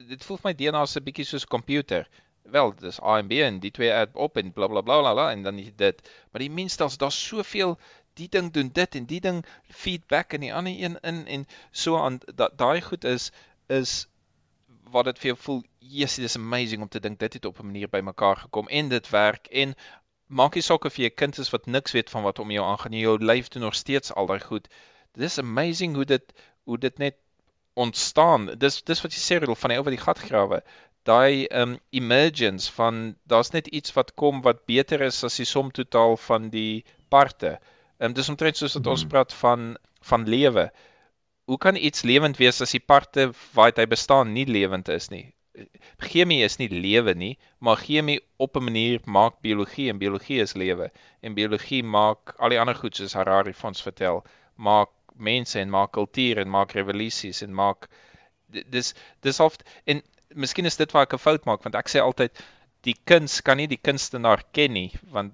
[0.07, 2.07] dit voel vir my DNA 'n bietjie soos 'n komputer.
[2.43, 5.31] Wel, dis A en B en die twee add op en bla bla bla bla,
[5.31, 6.09] en dan is dit.
[6.31, 7.77] Maar die mensstelsel, daar's soveel
[8.13, 11.97] die ding doen dit en die ding feedback en die ander een in en so
[11.97, 13.31] aan dat daai goed is
[13.67, 14.07] is
[14.91, 17.59] wat dit vir jou voel, yes, it is amazing om te dink dit het op
[17.59, 19.75] 'n manier bymekaar gekom en dit werk en
[20.27, 22.65] maak nie saak of jy 'n kind is wat niks weet van wat om jou
[22.65, 24.67] aangaan nie, jou lyf doen nog steeds al daai goed.
[25.13, 26.33] Dit is amazing hoe dit
[26.63, 27.15] hoe dit net
[27.73, 28.49] ontstaan.
[28.57, 30.61] Dis dis wat jy sê Rudolf van die ou wat die gat grawe.
[31.03, 35.71] Daai um emergence van daar's net iets wat kom wat beter is as die som
[35.71, 37.59] totaal van die parte.
[37.99, 39.09] Um dis omtrent soos wat ons Mhm.
[39.09, 40.71] praat van van lewe.
[41.45, 45.33] Hoe kan iets lewend wees as die parte waaruit hy bestaan nie lewend is nie?
[45.99, 50.53] Chemie is nie lewe nie, maar chemie op 'n manier maak biologie en biologie is
[50.55, 50.91] lewe.
[51.21, 54.23] En biologie maak al die ander goed soos Harari vir ons vertel,
[54.57, 54.89] maak
[55.21, 57.87] mense en maak kultuur en maak revolusies en maak
[58.49, 58.93] di- dis
[59.27, 60.01] dis half en
[60.45, 62.31] miskien is dit waar ek 'n fout maak want ek sê altyd
[62.87, 65.33] die kuns kan nie die kunstenaar ken nie want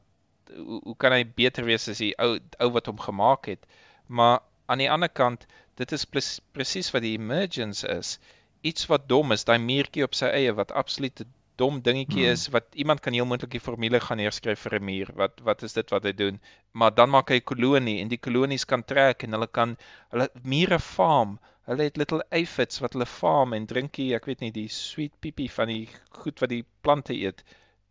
[0.56, 3.66] hoe, hoe kan hy beter wees as die ou ou wat hom gemaak het?
[4.08, 5.46] Maar aan die ander kant
[5.80, 8.18] dit is pres- presies wat die emergence is.
[8.64, 12.34] Iets wat dom is daai muurtjie op sy eie wat absoluut 'n dom dingetjie Hmm.
[12.34, 15.12] is wat iemand kan heel moontlik die formule gaan neerskryf vir 'n muur.
[15.16, 16.40] Wat wat is dit wat hy doen?
[16.74, 19.78] Maar dan maak hy 'n kolonie en die kolonies kan trek en hulle kan
[20.12, 21.40] hulle mure farm.
[21.68, 25.50] Hulle het little aphids wat hulle farm en drinkie, ek weet nie, die sweet piepie
[25.52, 27.44] van die goed wat die plante eet,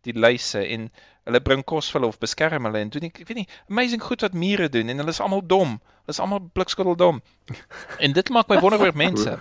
[0.05, 0.89] die luise en
[1.27, 4.03] hulle bring kos vir hulle of beskerm hulle en doen nie, ek weet nie, amazing
[4.03, 5.75] goed wat mure doen en hulle is almal dom.
[6.05, 7.21] Hulle is almal blikskottel dom.
[8.03, 9.37] En dit maak my wonder oor mense.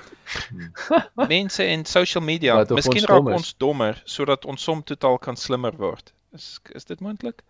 [1.36, 2.57] mense en social media.
[2.62, 3.38] Wat Miskien ons raak is.
[3.40, 6.12] ons dommer sodat ons som totaal kan slimmer word.
[6.34, 7.44] Is is dit moontlik?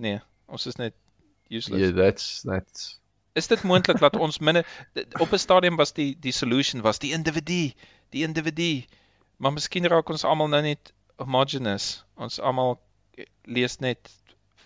[0.00, 0.96] Nee, ons is net
[1.48, 1.80] useless.
[1.80, 2.96] Yeah, that's that's
[3.38, 4.66] Is dit moontlik dat ons minder
[5.22, 7.72] op 'n stadium was die die solution was die individu,
[8.10, 8.84] die individu.
[9.36, 12.04] Maar miskien raak ons almal nou net homogeneous.
[12.16, 12.78] Ons almal
[13.44, 14.10] lees net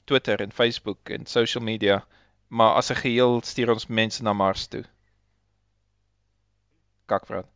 [0.06, 2.04] Twitter en Facebook en social media,
[2.48, 4.84] maar as 'n geheel stuur ons mense na Mars toe.
[7.06, 7.46] Kakvraat.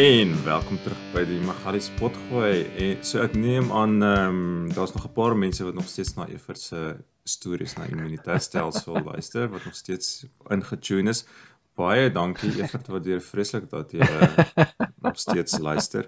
[0.00, 2.62] En welkom terug by die Magali Spotgooi.
[2.80, 6.14] En so ek neem aan ehm um, daar's nog 'n paar mense wat nog steeds
[6.14, 11.26] na Evert se stories na immuniteitstelsel luister wat nog steeds ingetune is.
[11.74, 14.66] Baie dankie Evert wat deur vreeslik dat jy uh,
[15.04, 16.06] nog steeds luister.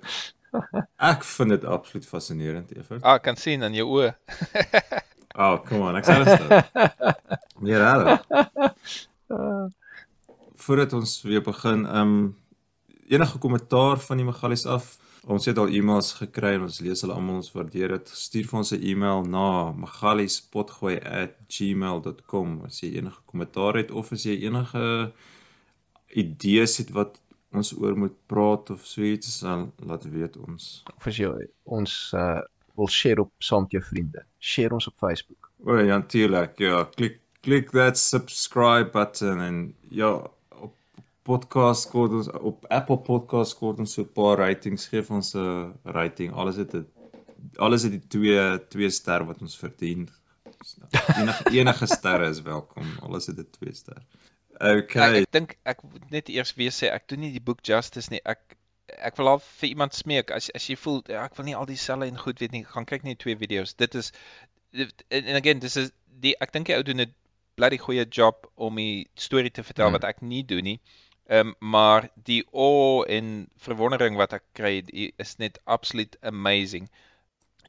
[0.97, 3.03] Ek vind dit absoluut fascinerend Evert.
[3.03, 4.12] Ah, kan sien in jou oë.
[5.34, 6.40] Oh, come on, ek sê dit.
[7.61, 8.20] Nee, rarig.
[10.64, 12.41] Voordat ons weer begin, ehm um,
[13.13, 14.99] enige kommentaar van die Magalies af.
[15.31, 18.07] Ons het al e-mails gekry en ons lees hulle almal, ons waardeer dit.
[18.25, 19.49] Stuur vir ons 'n e-mail na
[19.85, 25.13] magaliespotgooi@gmail.com as jy enige kommentaar het of as jy enige
[26.15, 27.21] idees het wat
[27.53, 30.85] ons oor moet praat of so iets, dan laat weet ons.
[30.97, 32.41] Of as jy ons uh
[32.75, 34.23] wil share op saam met jou vriende.
[34.41, 35.51] Share ons op Facebook.
[35.65, 36.59] O ja, natuurlik.
[36.59, 40.31] Ja, klik klik that subscribe button en ja,
[41.23, 45.73] podcast kort ons op Apple Podcast kort ons so 'n paar ratings gee ons 'n
[45.85, 46.33] rating.
[46.33, 46.87] Alles het dit
[47.57, 50.09] alles het die twee twee ster wat ons verdien.
[51.18, 52.87] Enige enige sterre is welkom.
[53.01, 54.03] Alles het dit twee ster.
[54.61, 55.09] Okay.
[55.09, 58.11] Ek, ek dink ek moet net eers weer sê ek doen nie die boek justice
[58.11, 58.20] nie.
[58.25, 58.57] Ek
[58.99, 61.66] ek wil al vir iemand smeek as as jy voel ja, ek wil nie al
[61.66, 63.75] die selle en goed weet nie, gaan kyk net twee video's.
[63.75, 64.12] Dit is
[64.73, 65.91] en again, dis is
[66.23, 67.14] die ek dink die ou doen 'n
[67.55, 69.99] bloody goeie job om die storie te vertel hmm.
[69.99, 70.79] wat ek nie doen nie.
[71.31, 74.83] Ehm um, maar die o en verwondering wat ek kry
[75.16, 76.91] is net absoluut amazing.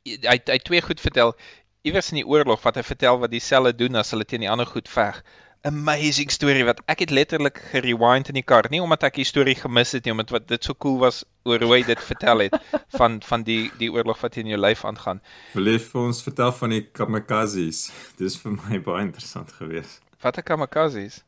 [0.04, 1.36] Hy hy twee goed vertel
[1.84, 4.68] iewers in die oorlog wat hy vertel wat dieselfde doen as hulle teen die ander
[4.68, 5.20] goed veg.
[5.68, 9.56] Amazing storie wat ek het letterlik gerewind in die kar, nie omdat ek die storie
[9.56, 12.58] gemis het nie, omdat wat dit so cool was oor hoe hy dit vertel het
[13.00, 15.22] van van die die oorlog wat in jou lyf aangaan.
[15.54, 17.86] Wil jy vir ons vertel van die kamikazes?
[18.20, 20.02] Dis vir my baie interessant geweest.
[20.24, 21.22] Wat 'n kamikazes?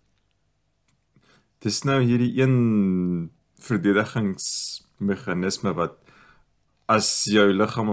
[1.65, 2.55] Dis nou hierdie een
[3.65, 5.95] verdedigingsmeganisme wat
[6.91, 7.89] as jou liggaam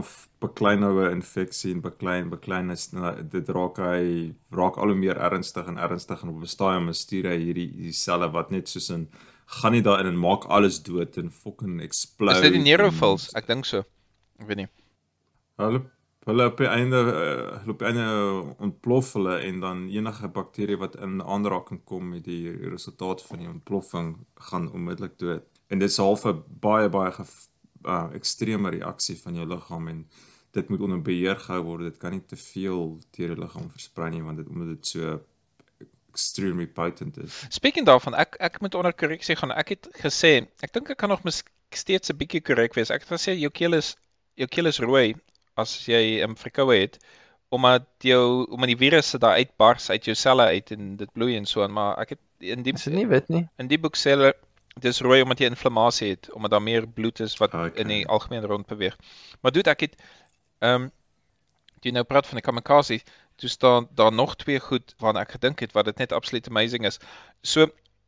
[1.09, 5.67] 'n infeksie en beklein beklein is nou, dit raak hy raak al hoe meer ernstig
[5.67, 9.09] en ernstig en op 'n stadium stuur hy hierdie die selle wat net soos 'n
[9.47, 12.37] gaan nie daarin en maak alles dood en fucking explode.
[12.37, 13.35] Is dit die neutrophils?
[13.35, 13.79] Ek dink so.
[14.41, 14.69] Ek weet nie.
[15.57, 15.83] Hulle
[16.25, 18.05] hulle op die einde uh, op die einde
[18.63, 23.49] ontplof hulle en dan enige bakterie wat in aanraking kom met die resultaat van die
[23.49, 24.13] ontploffing
[24.51, 25.49] gaan onmiddellik dood.
[25.67, 30.07] En dit is half 'n baie baie uh, ekstreme reaksie van jou liggaam en
[30.51, 31.83] dit moet onder beheer gehou word.
[31.83, 35.21] Dit kan nie te veel deur die liggaam versprei nie want dit omdat dit so
[36.13, 37.47] extremely potent is.
[37.49, 39.51] Speaking daarvan, ek ek moet onder korreksie gaan.
[39.51, 41.21] Ek het gesê, ek dink ek kan nog
[41.71, 42.91] steeds 'n bietjie korrek wees.
[42.91, 43.97] Ek het gesê jou keel is
[44.35, 45.15] jou keel is rooi
[45.55, 46.99] as jy 'n um, verkoue het
[47.53, 51.47] omdat jou omdat die virusse daar uitbars uit jou selle uit en dit bloei en
[51.47, 53.45] so aan maar ek het in die Is dit nie wit nie?
[53.59, 54.33] In die boek sê hulle
[54.81, 57.71] dis rooi omdat jy inflammasie het omdat daar meer bloed is wat okay.
[57.75, 58.97] in die algemeen rond beweeg.
[59.41, 59.97] Maar doen ek het
[60.59, 60.91] ehm um,
[61.83, 63.01] jy nou praat van die kamikaze
[63.37, 66.87] toe staan daar nog twee goed waarna ek gedink het wat dit net absoluut amazing
[66.87, 66.99] is.
[67.43, 67.67] So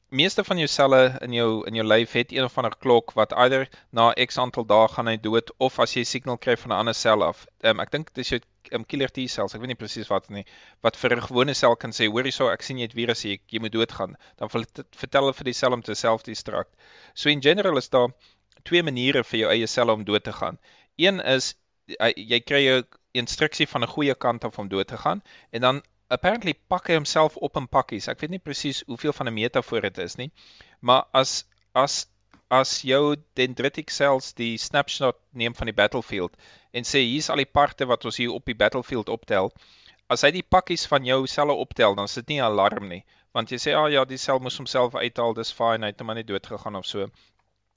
[0.08, 3.32] meeste van jou selle in jou in jou lyf het een of ander klok wat
[3.32, 6.78] either na X aantal dae gaan hy dood of as jy signal kry van 'n
[6.78, 7.46] ander sel af.
[7.62, 8.40] Um, ek dink dis jou
[8.72, 10.44] um, killer T cells, ek weet nie presies wat nie,
[10.82, 13.38] wat vir 'n gewone sel kan sê, hoorie so, ek sien jy het virus hier,
[13.48, 14.16] jy moet doodgaan.
[14.38, 16.72] Dan vertel hulle vir die sel om te self-destruct.
[17.14, 18.12] So in general is daar
[18.64, 20.58] twee maniere vir jou eie selle om dood te gaan.
[20.96, 21.54] Een is
[21.86, 25.82] jy kry 'n instruksie van 'n goeie kant af om dood te gaan en dan
[26.08, 28.08] apparently pak hy homself op in pakkies.
[28.08, 30.30] Ek weet nie presies hoeveel van 'n metafoor dit is nie.
[30.80, 31.44] Maar as
[31.74, 32.06] as
[32.50, 36.36] as jou dendritic cells die snapshot neem van die battlefield
[36.72, 39.52] en sê hier's al die parte wat ons hier op die battlefield optel.
[40.08, 43.04] As hy die pakkies van jou selle optel, dan is dit nie 'n alarm nie,
[43.32, 46.14] want jy sê ah ja, die sel moes homself uithaal, dis fine, hy het hom
[46.14, 47.08] net dood gegaan of so.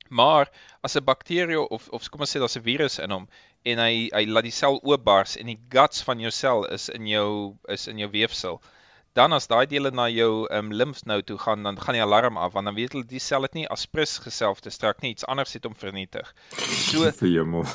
[0.09, 0.51] Maar
[0.84, 3.28] as 'n bakterie of of kom ons sê daar's 'n virus in hom
[3.64, 7.08] en hy hy laat die sel oopbars en die guts van jou sel is in
[7.10, 7.30] jou
[7.74, 8.62] is in jou weefsel.
[9.18, 12.53] Dan as daai dele na jou um, limfnode toe gaan, dan gaan die alarm af
[12.53, 15.55] want dan weet hulle die sel het nie aspris geself te strek nie, iets anders
[15.58, 16.34] het hom vernietig.
[16.91, 17.10] So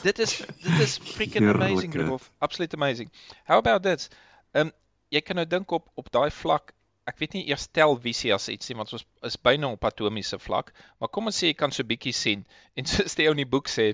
[0.08, 2.20] dit is dit is freaking amazing, bro.
[2.38, 3.10] Absolute amazing.
[3.44, 4.08] How about this?
[4.52, 4.72] Ehm um,
[5.12, 6.72] jy kan nou dink op op daai vlak
[7.10, 10.38] Ek weet nie eers tel visie as iets nie want ons is byna op atomiese
[10.38, 10.70] vlak,
[11.00, 12.44] maar kom ons sê jy kan so bietjie sien
[12.78, 13.88] en soos die ou in die boek sê,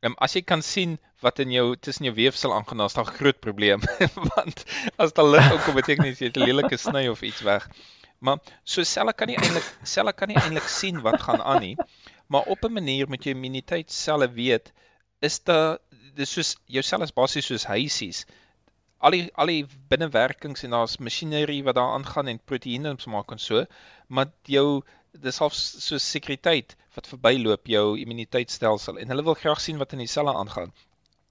[0.00, 3.40] Ehm as jy kan sien wat in jou tussen jou weefsel aangaan, is daar groot
[3.42, 3.80] probleem
[4.32, 4.64] want
[4.96, 7.66] as daar lig opkom beteken dit jy 'n lelike sny of iets weg.
[8.18, 11.76] Maar so selle kan nie eintlik selle kan nie eintlik sien wat gaan aan nie.
[12.30, 14.72] Maar op 'n manier met jou immuniteitsselle weet
[15.20, 15.78] is daar
[16.14, 18.24] dis soos jou selle is basies soos huisies.
[18.98, 23.38] Al die al die binnewerkings en daar's masjinerie wat daar aangaan en proteïene maak en
[23.38, 23.64] so,
[24.06, 24.82] maar jou
[25.12, 30.04] dis half so sekuriteit wat verbyloop jou immuniteitstelsel en hulle wil graag sien wat in
[30.04, 30.72] die selle aangaan.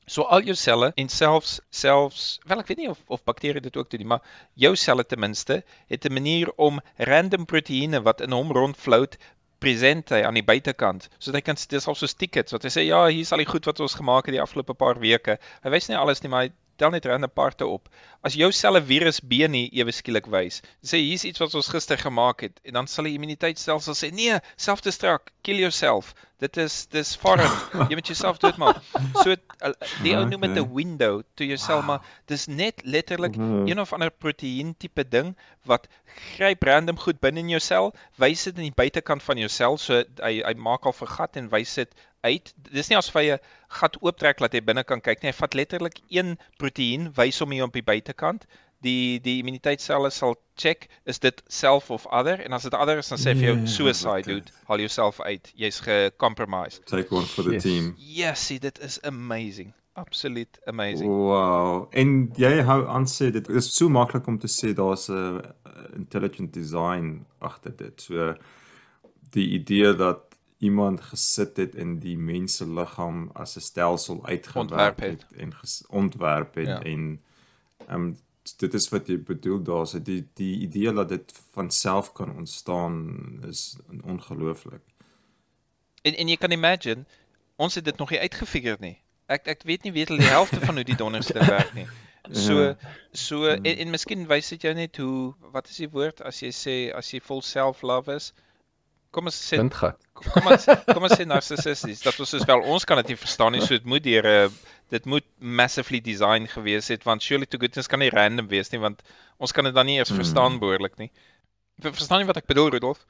[0.07, 3.77] So al jou selle en selfs selfs wel ek weet nie of of bakterieë dit
[3.77, 4.23] ook doen nie, maar
[4.55, 9.17] jou selle ten minste het 'n manier om random proteïene wat in hom rondfloat
[9.59, 11.09] present hy aan die buitekant.
[11.19, 13.65] So hy kan dis al so tickets wat hy sê ja, hier's al die goed
[13.65, 15.39] wat ons gemaak het die afgelope paar weke.
[15.63, 17.89] Hy wys nie alles nie, maar hy tel net random parte op.
[18.25, 21.99] As jou selle virus B nie ewe skielik wys, sê hier's iets wat ons gister
[21.99, 26.13] gemaak het en dan sal die immuniteitstelsel sê nee, self-destruct, kill yourself.
[26.37, 27.53] Dit is dis foreign.
[27.89, 28.81] Jy moet jouself doodmaak.
[29.23, 29.33] So
[30.03, 33.93] die ou noem dit 'n window to your cell, maar dis net letterlik een of
[33.93, 35.33] ander proteïen tipe ding
[35.65, 35.87] wat
[36.35, 37.89] gryp random goed binne in jou sel,
[38.21, 41.41] wys dit aan die buitekant van jou sel, so hy hy maak al 'n gat
[41.41, 41.91] en wys dit
[42.27, 42.53] uit.
[42.71, 43.39] Dis nie asof hy 'n
[43.79, 45.31] gat ooptrek laat hy binne kan kyk nie.
[45.31, 48.45] Hy vat letterlik een proteïen, wys hom hier op die buitekant.
[48.85, 53.09] Die die immuniteitsselle sal check is dit self of other en as dit other is
[53.09, 54.33] dan sê vir jou Nee, suicide okay.
[54.33, 55.51] dude, haal jouself uit.
[55.55, 56.85] Jy's gecompromised.
[56.85, 57.63] Take one for the Yes.
[57.63, 57.95] team.
[57.97, 59.73] Yes, see, dit is amazing.
[59.95, 61.09] Absoluut amazing.
[61.09, 61.87] Wow.
[61.91, 65.41] En jy hou aan sê dit is so maklik om te sê daar's 'n
[65.95, 68.01] intelligent design agter dit.
[68.01, 68.35] So
[69.31, 70.26] die idee dat
[70.59, 75.25] iemand gesit het in die mense liggaam as 'n stelsel uitgewerk het.
[75.29, 75.39] het.
[75.39, 75.53] en
[75.89, 76.81] ontwerp het Ja.
[76.83, 77.21] en
[77.87, 78.17] ehm um,
[78.57, 83.17] dit is wat jy bedoel daar's die die idee dat dit van self kan ontstaan
[83.47, 84.81] is ongelooflik.
[86.01, 87.05] En en jy kan imagine,
[87.55, 88.97] ons het dit nog nie uitgefigure nie.
[89.27, 91.87] Ek ek weet nie weet hulle die helfte van hoe die donderste werk nie.
[92.31, 92.75] So Ja.
[93.11, 96.51] so en, en miskien wys dit jou net hoe wat is die woord as jy
[96.51, 98.33] sê as jy vol self-love is?
[99.17, 99.97] Kom ons sê Windgat.
[100.13, 103.55] kom ons kom ons sê narcissisties dat ons soos wel ons kan dit nie verstaan
[103.55, 104.51] nie so dit moet deur 'n
[104.93, 108.79] dit moet massively design gewees het want surely to goodness kan nie random wees nie
[108.83, 109.01] want
[109.39, 110.17] ons kan dit dan nie eers Hmm.
[110.21, 111.09] verstaan behoorlik nie.
[111.81, 113.01] Ver- Verstaan jy wat ek bedoel Rudolf?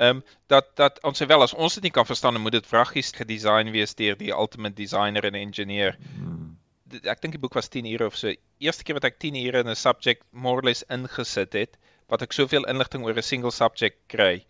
[0.00, 2.52] Ehm um, dat dat ons sê wel as ons dit nie kan verstaan dan moet
[2.52, 5.96] dit vraggies gedesign wees deur die ultimate designer en engineer.
[6.18, 6.56] Mm.
[7.04, 8.32] Ek dink die boek was 10 ure of so.
[8.58, 11.76] Eerste keer wat ek 10 ure in 'n subject more or less ingesit het,
[12.08, 14.44] wat ek soveel inligting oor 'n single subject kry.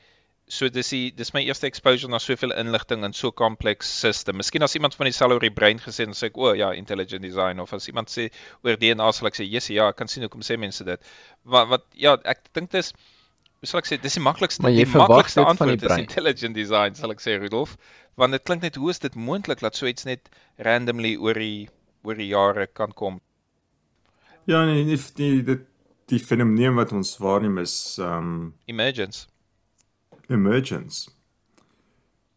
[0.50, 4.36] So dis die dis my eerste exposure na soveel inligting in so 'n complex system.
[4.36, 7.22] Miskien as iemand van die die brein gesê en sê ek o oh, ja, intelligent
[7.22, 8.30] design of as iemand sê
[8.64, 11.00] oor DNA sal ek sê yes ja, ek kan sien hoekom sê mense dit.
[11.44, 12.92] Wat wat ja, ek dink dis
[13.60, 16.04] hoe sal ek sê dis die maklikste die maklikste dit van antwoord die is brein.
[16.08, 17.76] intelligent design sal ek sê Rudolf,
[18.16, 21.68] want dit klink net hoe is dit moontlik dat so iets net randomly oor die
[22.02, 23.20] oor die jare kan kom.
[24.48, 25.60] Ja, nee, die die die,
[26.10, 29.28] die fenomeen wat ons waarneem is um, Emergence.
[30.30, 31.10] Emergence.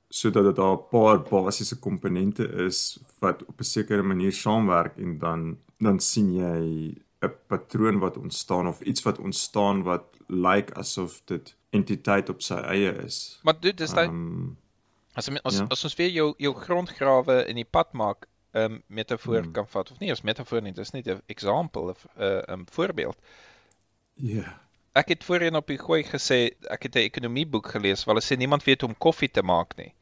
[0.09, 5.17] Sodat dit daar 'n paar basiese komponente is wat op 'n sekere manier saamwerk en
[5.17, 10.73] dan dan sien jy 'n patroon wat ontstaan of iets wat ontstaan wat lyk like
[10.73, 13.39] asof dit entiteit op sy eie is.
[13.43, 14.61] Maar dit is daai Ehm
[15.13, 15.65] as as, ja.
[15.69, 19.51] as ons weer jou jou grondgrawe in die pad maak 'n um, metafoor Hmm.
[19.51, 22.65] kan vat of nie as metafoor nie, dis net 'n example of 'n uh, um,
[22.71, 23.17] voorbeeld.
[24.15, 24.61] ja.
[24.93, 26.37] Ek het voorheen op die gooi gesê
[26.69, 29.75] ek het 'n ekonomieboek gelees waar hulle sê niemand weet hoe om koffie te maak
[29.77, 29.93] nie.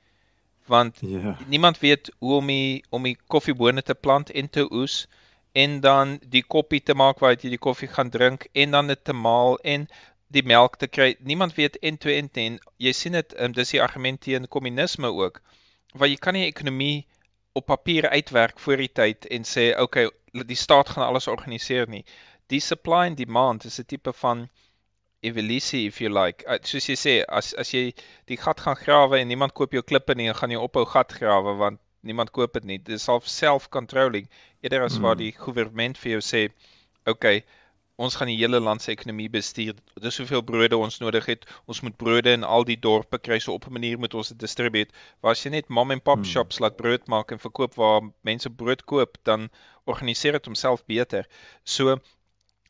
[0.68, 1.38] Want Ja.
[1.48, 5.08] niemand weet hoe om die om die koffiebone te plant en te oes
[5.52, 9.04] en dan die koppie te maak waaruit jy die koffie gaan drink en dan dit
[9.04, 9.88] te maal en
[10.28, 11.16] die melk te kry.
[11.20, 15.08] Niemand weet end to end en jy sien dit um, dis die argument teen kommunisme
[15.08, 15.42] ook.
[15.94, 17.08] Waar jy kan nie ekonomie
[17.54, 22.06] op papier uitwerk voor die tyd en sê okay, die staat gaan alles organiseer nie.
[22.48, 24.50] Die supply and demand is 'n tipe van
[25.24, 26.44] evolusie if you like.
[26.48, 27.94] Uh, soos jy sê, as as jy
[28.28, 31.12] die gat gaan grawe en niemand koop jou klippe nie, dan gaan jy ophou gat
[31.14, 32.78] grawe want niemand koop dit nie.
[32.80, 34.28] Dit is half self-controlling
[34.64, 35.20] eerder as waar Mm.
[35.20, 36.50] die regering vir jou sê,
[37.06, 37.44] okay,
[38.02, 39.76] ons gaan die hele land se ekonomie bestuur.
[40.02, 41.46] Dis hoeveel brode ons nodig het.
[41.68, 44.40] Ons moet brode in al die dorpe kry so op 'n manier moet ons dit
[44.40, 44.90] distribute.
[45.22, 46.26] Waar as jy net mom and pop Hmm.
[46.26, 49.50] shops laat brood maak en verkoop waar mense brood koop, dan
[49.86, 51.28] organiseer dit homself beter.
[51.64, 52.00] So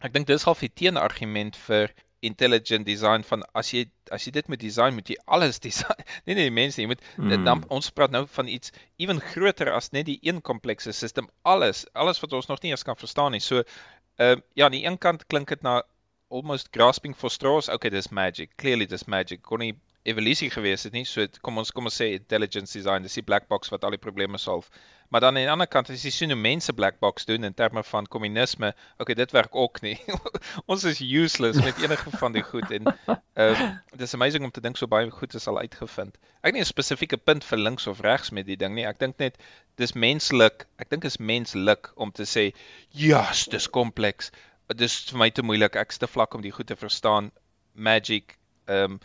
[0.02, 1.90] ek dink dis half die teenargument vir
[2.22, 6.36] intelligent design van as jy as jy dit moet design moet jy alles design nee
[6.38, 7.46] nee die mense jy moet mm.
[7.48, 11.86] dan ons praat nou van iets ewen groter as net die een komplekse stelsel alles
[11.94, 14.86] alles wat ons nog nie eens kan verstaan nie so ehm uh, ja aan die
[14.86, 15.82] een kant klink dit na
[16.30, 19.74] almost grasping for straws okay dis magic clearly dis magic kon nie
[20.04, 21.04] evolusie gewees het nie.
[21.06, 24.02] So kom ons kom ons sê intelligence design, dis die black box wat al die
[24.02, 24.70] probleme solf.
[25.12, 27.54] Maar dan aan die ander kant as jy sien hoe mense black box doen in
[27.54, 29.98] terme van kommunisme, okay, dit werk ook nie.
[30.72, 32.94] ons is useless met enige van die goed en
[33.42, 33.68] uh
[34.00, 36.18] dis amazing om te dink so baie goed is al uitgevind.
[36.42, 38.88] Ek nie 'n spesifieke punt vir links of regs met die ding nie.
[38.88, 39.38] Ek dink net
[39.78, 40.66] dis menslik.
[40.80, 42.54] Ek dink is menslik om te sê,
[42.90, 44.32] "Ja, yes, dis kompleks."
[44.72, 45.76] Dis vir my te moeilik.
[45.76, 47.32] Ek's te vlak om die goed te verstaan.
[47.76, 48.38] Magic,
[48.68, 49.00] ehm um,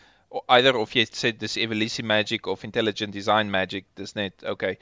[0.47, 4.77] either of jy sê dis evolusie magic of intelligent design magic, dis net okay.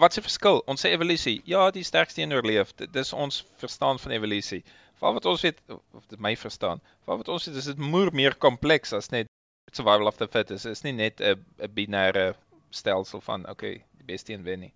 [0.00, 0.62] Wat die verskil?
[0.70, 2.72] Ons sê evolusie, ja, die sterkste een oorleef.
[2.92, 4.62] Dis ons verstaan van evolusie.
[5.02, 6.80] Val wat ons weet of dit my verstaan.
[7.04, 9.28] Val wat ons weet is dit moer meer kompleks as net
[9.72, 10.64] survival of the fittest.
[10.64, 12.34] Dit is nie net 'n 'n binêre
[12.70, 14.72] stelsel van okay, die beste een wen nie.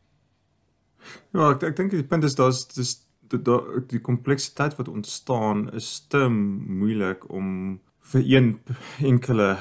[1.33, 2.99] Ja, ek ek dink die punt is daar's dis
[3.31, 3.41] die
[3.89, 8.59] die kompleksiteit wat ontstaan is te moeilik om vir een
[9.05, 9.57] enkele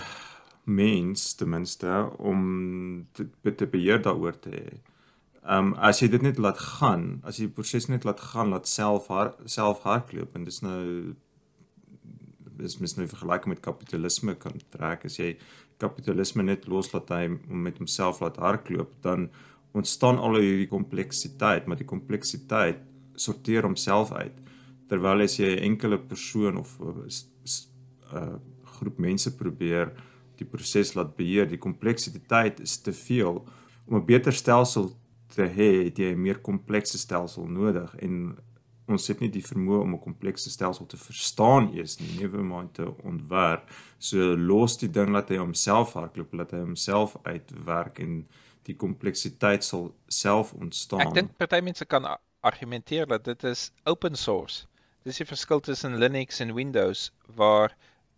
[0.63, 4.67] mens ten minste om te, te beheer daaroor te hê.
[5.47, 8.51] Ehm um, as jy dit net laat gaan, as jy die proses net laat gaan,
[8.51, 10.83] laat self haar, self hardloop en dis nou
[12.57, 15.35] dis mis nou vergelyk met kapitalisme kan trek as jy
[15.81, 17.27] kapitalisme net loslaat hy
[17.67, 19.27] met homself laat hardloop dan
[19.77, 22.81] ontstaan al hierdie kompleksiteit maar die kompleksiteit
[23.27, 24.41] sorteer homself uit
[24.89, 26.79] terwyl as jy 'n enkele persoon of
[28.13, 28.37] uh,
[28.77, 29.93] groep mense probeer
[30.37, 31.47] die proses laat beheer.
[31.49, 33.43] Die kompleksiteit is te veel
[33.87, 34.91] om 'n beter stelsel
[35.35, 38.37] te hê, het jy 'n meer komplekse stelsel nodig en
[38.87, 42.73] ons het nie die vermoë om 'n komplekse stelsel te verstaan eers nie, never mind
[42.73, 43.69] te ontwerp.
[43.99, 48.27] So los die ding laat hy homself hardloop, laat hy homself uitwerk en
[48.63, 51.07] die kompleksiteit sal self ontstaan.
[51.07, 52.05] Ek dink party mense kan
[52.41, 54.65] argumenteer dat dit is open source.
[55.03, 57.75] Dis die verskil tussen Linux en Windows waar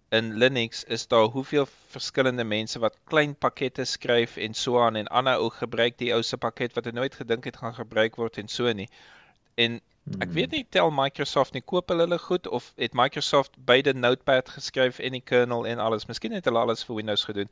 [0.09, 5.07] in Linux is daar hoeveel verskillende mense wat klein pakkette skryf en so aan en
[5.07, 8.41] ander ou gebruik die ou se pakket wat hy nooit gedink het gaan gebruik word
[8.41, 8.89] en so nie.
[9.55, 9.77] En
[10.25, 14.49] ek weet nie tel Microsoft nie koop hulle hulle goed of het Microsoft beide Notepad
[14.49, 16.07] geskryf en die kernel en alles.
[16.09, 17.49] Miskien het hulle alles vir Windows gedoen.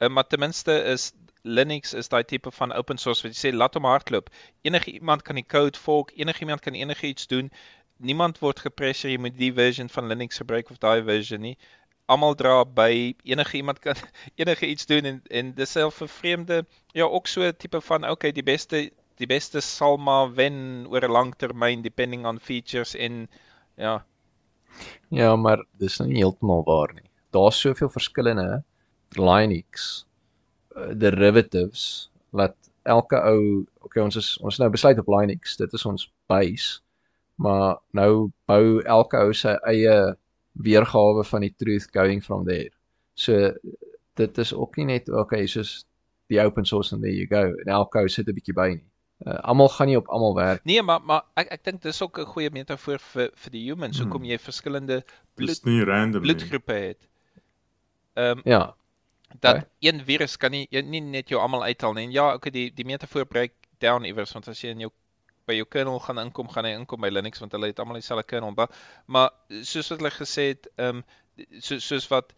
[0.00, 3.54] Uh, maar ten minste is Linux is daai tipe van open source wat jy sê
[3.54, 4.32] laat hom hardloop.
[4.66, 7.52] Enige iemand kan die code fork, enige iemand kan enigiets doen.
[7.96, 11.56] Niemand word gepressureer jy moet die version van Linux gebruik of daai version nie
[12.10, 13.98] almal dra by enige iemand kan
[14.40, 18.08] enige iets doen en en dis self 'n vreemde ja ook so 'n tipe van
[18.08, 18.90] okay die beste
[19.20, 23.28] die beste sal maar wen oor 'n lang termyn depending on features en
[23.76, 24.04] ja.
[25.08, 27.10] Ja maar dis nie heeltemal waar nie.
[27.30, 28.62] Daar's soveel verskillende
[29.08, 30.06] Linux
[30.76, 35.84] uh, derivatives wat elke ou okay ons is ons nou besluit op Linux dit is
[35.84, 36.80] ons base
[37.34, 39.96] maar nou bou elke ou sy eie
[40.62, 42.70] weergawe van die truth going from there.
[43.14, 43.52] So
[44.20, 45.84] dit is ook nie net okay soos
[46.30, 47.54] die open source and there you go.
[47.64, 48.84] En elke ou sit 'n bietjie by nie.
[49.20, 50.64] Uh, almal gaan nie op almal werk.
[50.64, 53.98] Nee, maar maar ek ek dink dis ook 'n goeie metafoor vir vir die humans.
[53.98, 54.06] Hmm.
[54.06, 55.02] Hoekom jy verskillende
[55.34, 57.08] bloed nie random bloedgroepe het.
[58.14, 58.74] Ehm um, ja.
[59.40, 59.68] Dat okay.
[59.78, 62.04] een virus kan nie nie net jou almal uithaal nie.
[62.04, 64.90] En ja, okay, die die metafoor breek down iewers want as jy in jou
[65.46, 68.26] by jou kernel gaan inkom, gaan hy inkom by Linux want hulle het almal dieselfde
[68.26, 68.52] kernel.
[68.56, 68.70] Maar,
[69.06, 69.30] maar
[69.62, 71.04] soos wat hulle gesê het, ehm um,
[71.60, 72.34] so, soos wat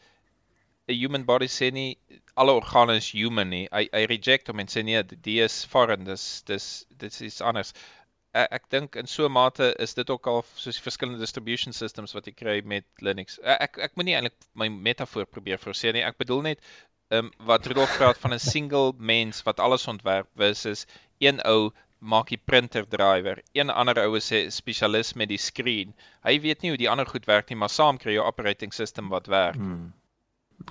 [0.88, 1.96] 'n human body sê nie
[2.34, 3.66] alle organe is human nie.
[3.72, 6.68] Hy hy reject hom en sê nee, dit is foreign, dis dis
[7.02, 7.72] dit is anders.
[8.34, 11.72] Ek, ek dink in so 'n mate is dit ook al soos die verskillende distribution
[11.72, 13.38] systems wat jy kry met Linux.
[13.44, 16.04] Ek ek moenie eintlik my metafoor probeer forceer nie.
[16.10, 16.66] Ek bedoel net
[17.12, 20.86] ehm um, wat Rudolf praat van 'n single mens wat alles ontwerp versus
[21.20, 21.72] een ou
[22.02, 23.40] maak die printer driver.
[23.54, 25.94] Een ander ou is 'n spesialis met die skerm.
[26.24, 28.72] Hy weet nie hoe die ander goed werk nie, maar saam kry jy 'n operating
[28.72, 29.56] system wat werk.
[29.56, 29.92] Hmm.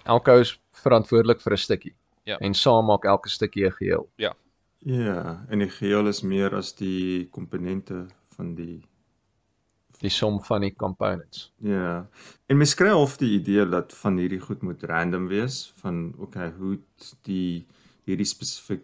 [0.03, 1.95] Elke ou is verantwoordelik vir 'n stukkie.
[2.25, 2.37] Ja.
[2.37, 4.09] En saam maak elke stukkie 'n geheel.
[4.15, 4.33] Ja.
[4.79, 8.81] Ja, en die geheel is meer as die komponente van die
[10.01, 11.51] die som van die components.
[11.57, 12.09] Ja.
[12.45, 16.51] En mens kry of die idee dat van hierdie goed moet random wees van okay,
[16.57, 16.79] hoe
[17.21, 17.67] die
[18.09, 18.81] hierdie spesifiek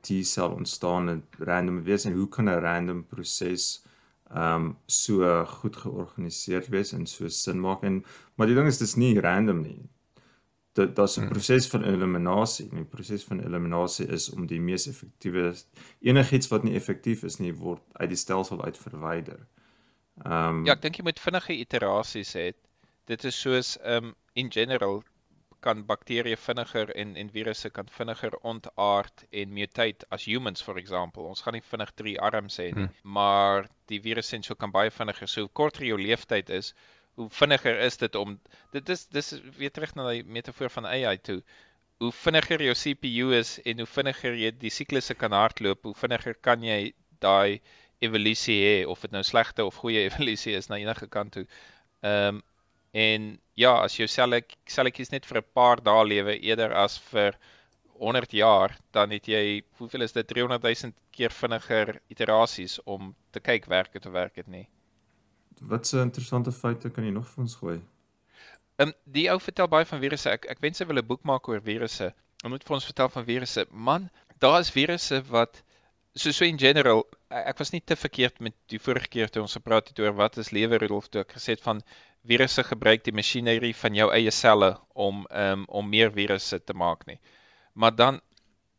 [0.00, 3.84] T-sel ontstaan en random wees en hoe kan 'n random proses
[4.30, 8.04] ehm um, so goed georganiseer wees en so sin maak en
[8.34, 9.88] maar die ding is dis nie random nie.
[10.72, 11.30] Dit daar's 'n hmm.
[11.30, 12.68] proses van eliminasie.
[12.68, 15.54] Die proses van eliminasie is om die mees effektiewe
[16.00, 19.46] enigiets wat nie effektief is nie word uit die stelsel uit verwyder.
[20.24, 22.52] Ehm um, Ja, ek dink jy moet vinnige iterasies hê.
[23.06, 25.02] Dit is soos ehm um, in general
[25.64, 31.26] kan bakterieë vinniger en en virusse kan vinniger ontaard en mutate as humans for example.
[31.32, 33.12] Ons gaan nie vinnig drie arms hê nie, hmm.
[33.18, 35.30] maar die virusse en so kan baie vinniger.
[35.30, 36.74] So korter jou leeftyd is,
[37.18, 38.36] hoe vinniger is dit om
[38.72, 41.40] dit is dis weer terug na die metafoor van AI toe.
[41.98, 46.38] Hoe vinniger jou CPU is en hoe vinniger jy die siklusse kan hardloop, hoe vinniger
[46.48, 46.92] kan jy
[47.24, 47.58] daai
[48.06, 51.48] evolusie hê of dit nou slegte of goeie evolusie is na enige kant toe.
[52.06, 52.44] Ehm um,
[52.92, 57.38] en ja, as jou selle selletjies net vir 'n paar dae lewe eerder as vir
[57.98, 63.40] 100 jaar, dan het jy hoeveel is dit 300 000 keer vinniger iterasies om te
[63.40, 64.68] kyk werk dit of werk dit nie.
[65.60, 67.80] Wat 'n interessante feite kan jy nog vir ons gooi?
[68.78, 70.30] Ehm um, die ou vertel baie van virusse.
[70.30, 72.14] Ek ek wens hy wil 'n boek maak oor virusse.
[72.42, 73.66] Hy moet vir ons vertel van virusse.
[73.70, 75.62] Man, daar is virusse wat
[76.14, 79.56] so so in general ek was nie te verkeerd met die vorige keer toe ons
[79.58, 81.82] gepraat het oor wat is lewe Rudolf toe ek gesê het van
[82.26, 87.06] virusse gebruik die masjinerie van jou eie selle om um, om meer virusse te maak
[87.06, 87.18] nie.
[87.72, 88.20] Maar dan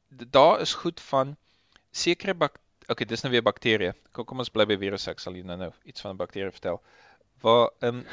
[0.10, 1.38] daar is goed van
[1.92, 2.60] sekere bak
[2.90, 3.94] okay, dis nou weer bakterieë.
[4.14, 5.12] Kom kom ons bly by virusse.
[5.12, 6.82] Ek sal julle nou iets van 'n bakterie vertel.
[7.42, 8.06] Waar ehm um,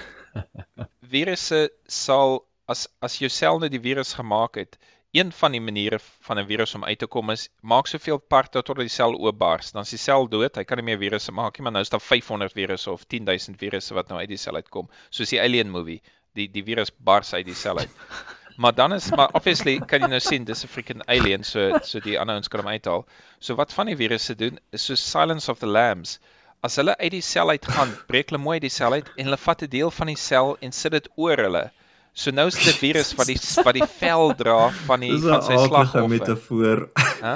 [1.14, 4.78] virusse sal as as jou sel net die virus gemaak het,
[5.12, 8.62] een van die maniere van 'n virus om uit te kom is maak soveel parte
[8.62, 10.56] tot die sel oopbars, dan is die sel dood.
[10.56, 13.58] Hy kan nie meer virusse maak nie, maar nou is daar 500 virusse of 10000
[13.58, 14.90] virusse wat nou uit die sel uitkom.
[15.10, 16.02] Soos die Alien movie.
[16.34, 17.90] Die die virus bars uit die sel uit.
[18.56, 22.00] Maar dan is maar obviously kan jy nou sien dis 'n freaking alien so so
[22.00, 23.04] die ander ons kan hom uithaal.
[23.38, 26.18] So wat van die virusse doen is so Silence of the Lambs.
[26.62, 29.36] As hulle uit die sel uit gaan, breek hulle mooi die sel uit en hulle
[29.36, 31.70] vat 'n deel van die sel en sit dit oor hulle.
[32.16, 35.42] So nou is dit 'n virus wat die wat die vel dra van die van
[35.44, 36.00] sy slagoffer.
[36.00, 36.78] Dis 'n metafoor.
[37.20, 37.34] Hæ?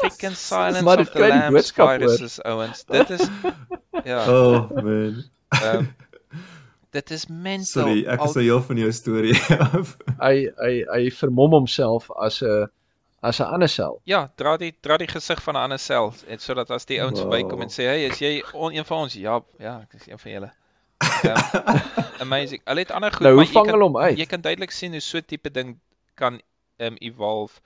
[0.00, 2.84] Freaking Silence of the Lambs viruses ouens.
[2.84, 3.24] Dit is
[4.04, 4.26] ja.
[4.36, 5.24] Oh man.
[5.64, 5.94] Um,
[6.96, 7.64] dit is mental.
[7.64, 9.96] Sorry, ek is so heel van jou storie af.
[10.26, 12.68] hy hy hy vermom homself as 'n
[13.24, 14.00] as 'n ander sel.
[14.04, 17.24] Ja, dra die dra die gesig van 'n ander sel en sodat as die ouens
[17.24, 17.32] wow.
[17.32, 20.18] bykom en sê, "Hey, is jy on, een van ons?" Ja, ja, ek is een
[20.18, 20.52] van julle.
[21.24, 21.80] Um,
[22.26, 22.62] amazing.
[22.64, 24.18] Hulle het ander goed, nou, maar jy kan hom uit.
[24.18, 25.78] jy kan duidelik sien hoe so tipe ding
[26.14, 26.40] kan
[26.80, 27.60] um evolve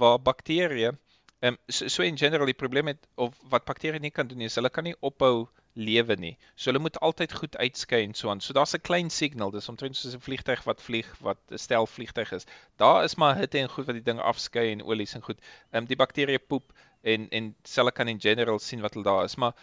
[0.00, 0.92] waar bakterieë
[1.40, 4.58] um so, so in general die probleem het of wat bakterieë nie kan doen is
[4.60, 6.32] hulle kan nie ophou lewe nie.
[6.56, 8.40] So hulle moet altyd goed uitskei en so aan.
[8.40, 11.86] So daar's 'n klein signal, dis omtrent soos 'n vliegtyg wat vlieg wat 'n stel
[11.86, 12.46] vliegtyg is.
[12.76, 15.38] Daar is maar hitte en goed wat die ding afskei en olies en goed.
[15.70, 16.72] Ehm um, die bakterieë poep
[17.02, 19.54] en en selle kan in general sien wat hulle daar is, maar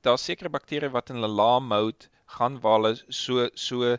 [0.00, 3.96] daar's sekere bakterieë wat in hulle laam mode gaan waar hulle so so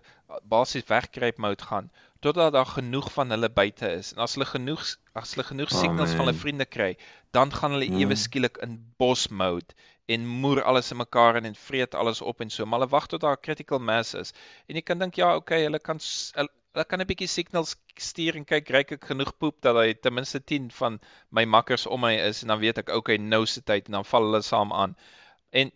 [0.54, 1.92] basies wegkruip mode gaan
[2.22, 4.14] totdat daar genoeg van hulle buite is.
[4.14, 4.84] En as hulle genoeg
[5.18, 6.92] as hulle genoeg signals oh, van hulle vriende kry,
[7.36, 8.22] dan gaan hulle ewe hmm.
[8.24, 9.74] skielik in bos mode
[10.12, 12.66] en moer alles in mekaar en, en vreet alles op en so.
[12.66, 14.34] Maar hulle wag tot daar critical mass is.
[14.68, 16.02] En jy kan dink ja, okay, hulle kan
[16.38, 20.14] hulle kan 'n bietjie signals stuur en kyk reik ek genoeg poep dat hy ten
[20.14, 21.00] minste 10 van
[21.30, 24.06] my makkers om my is en dan weet ek okay, nou se tyd en dan
[24.06, 24.96] val hulle saam aan.
[25.52, 25.72] En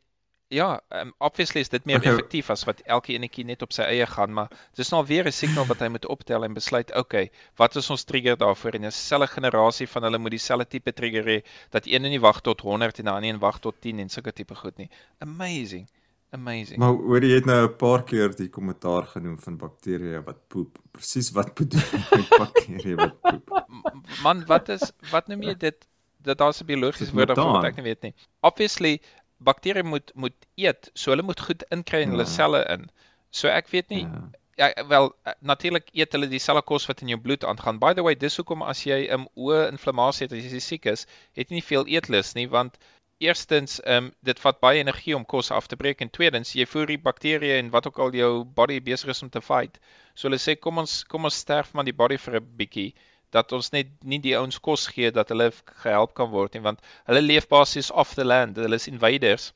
[0.47, 2.11] ja, um, obviously is dit meer okay.
[2.11, 5.31] effektief as wat elke enetjie net op sy eie gaan, maar dis nou weer 'n
[5.31, 8.75] signal wat hy moet optel en besluit, okay, wat is ons trigger daarvoor?
[8.75, 11.39] En 'n selfe generasie van hulle moet dieselfde tipe trigger hê
[11.71, 14.31] dat een nie wag tot 100 en die ander een wag tot 10 en sulke
[14.31, 14.89] tipe goed nie.
[15.19, 15.89] Amazing.
[16.29, 16.79] Amazing.
[16.81, 20.79] Maar hoor jy het nou 'n paar keer die kommentaar genoem van bakterieë wat poep.
[20.91, 23.53] Presies wat bedoel jy met bakterieë wat poep?
[24.25, 25.87] Man, wat is wat noem jy dit?
[26.25, 28.13] Dat daar's 'n biologiese woord daarvoor wat ek nie weet nie.
[28.41, 29.01] Obviously
[29.37, 32.15] bakterieë moet moet eet, so hulle moet goed inkry in ja.
[32.15, 32.89] hulle selle in.
[33.29, 34.07] So ek weet nie
[34.55, 37.79] ja, ja wel natuurlik eet hulle dieselfde kos wat in jou bloed aangaan.
[37.79, 40.85] By the way, dis hoekom as jy 'n um, oë inflammasie het as jy siek
[40.85, 41.05] is,
[41.35, 42.77] het jy nie veel eetlus nie want
[43.17, 46.65] eerstens ehm um, dit vat baie energie om kos af te breek en tweedens jy
[46.67, 49.79] voer die bakterieë en wat ook al jou body besig is om te fight.
[50.15, 52.93] So hulle sê kom ons kom ons sterf maar die body vir 'n bietjie
[53.35, 55.51] dat ons net nie die ouens kos gee dat hulle
[55.83, 59.51] gehelp kan word nie want hulle leef basies off the land hulle is invaders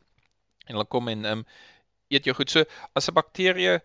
[0.68, 1.46] en hulle kom en um
[2.10, 2.66] eet jou goed so
[3.00, 3.80] as 'n bakterie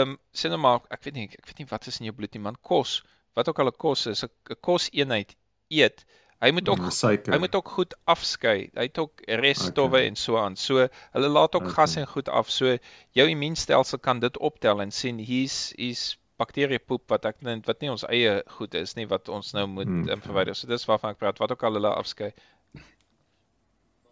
[0.00, 2.34] um sê nou maar ek weet nie ek weet nie wat is in jou bloed
[2.34, 3.02] nie man kos
[3.38, 5.36] wat ook al 'n kos is 'n kos eenheid
[5.82, 6.04] eet
[6.40, 6.86] hy moet ook
[7.28, 10.06] hy moet ook goed afskei hy het ook resstowwe okay.
[10.08, 11.76] en so aan so hulle laat ook okay.
[11.80, 12.76] gas en goed af so
[13.18, 17.92] jou immuunstelsel kan dit optel en sien hier's hier's bakteriepoep wat ek net wat nie
[17.92, 20.22] ons eie goed is nie wat ons nou moet hmm.
[20.24, 20.56] verwyder.
[20.56, 21.42] So dis waarvan ek praat.
[21.42, 22.30] Wat ook al hulle afskei.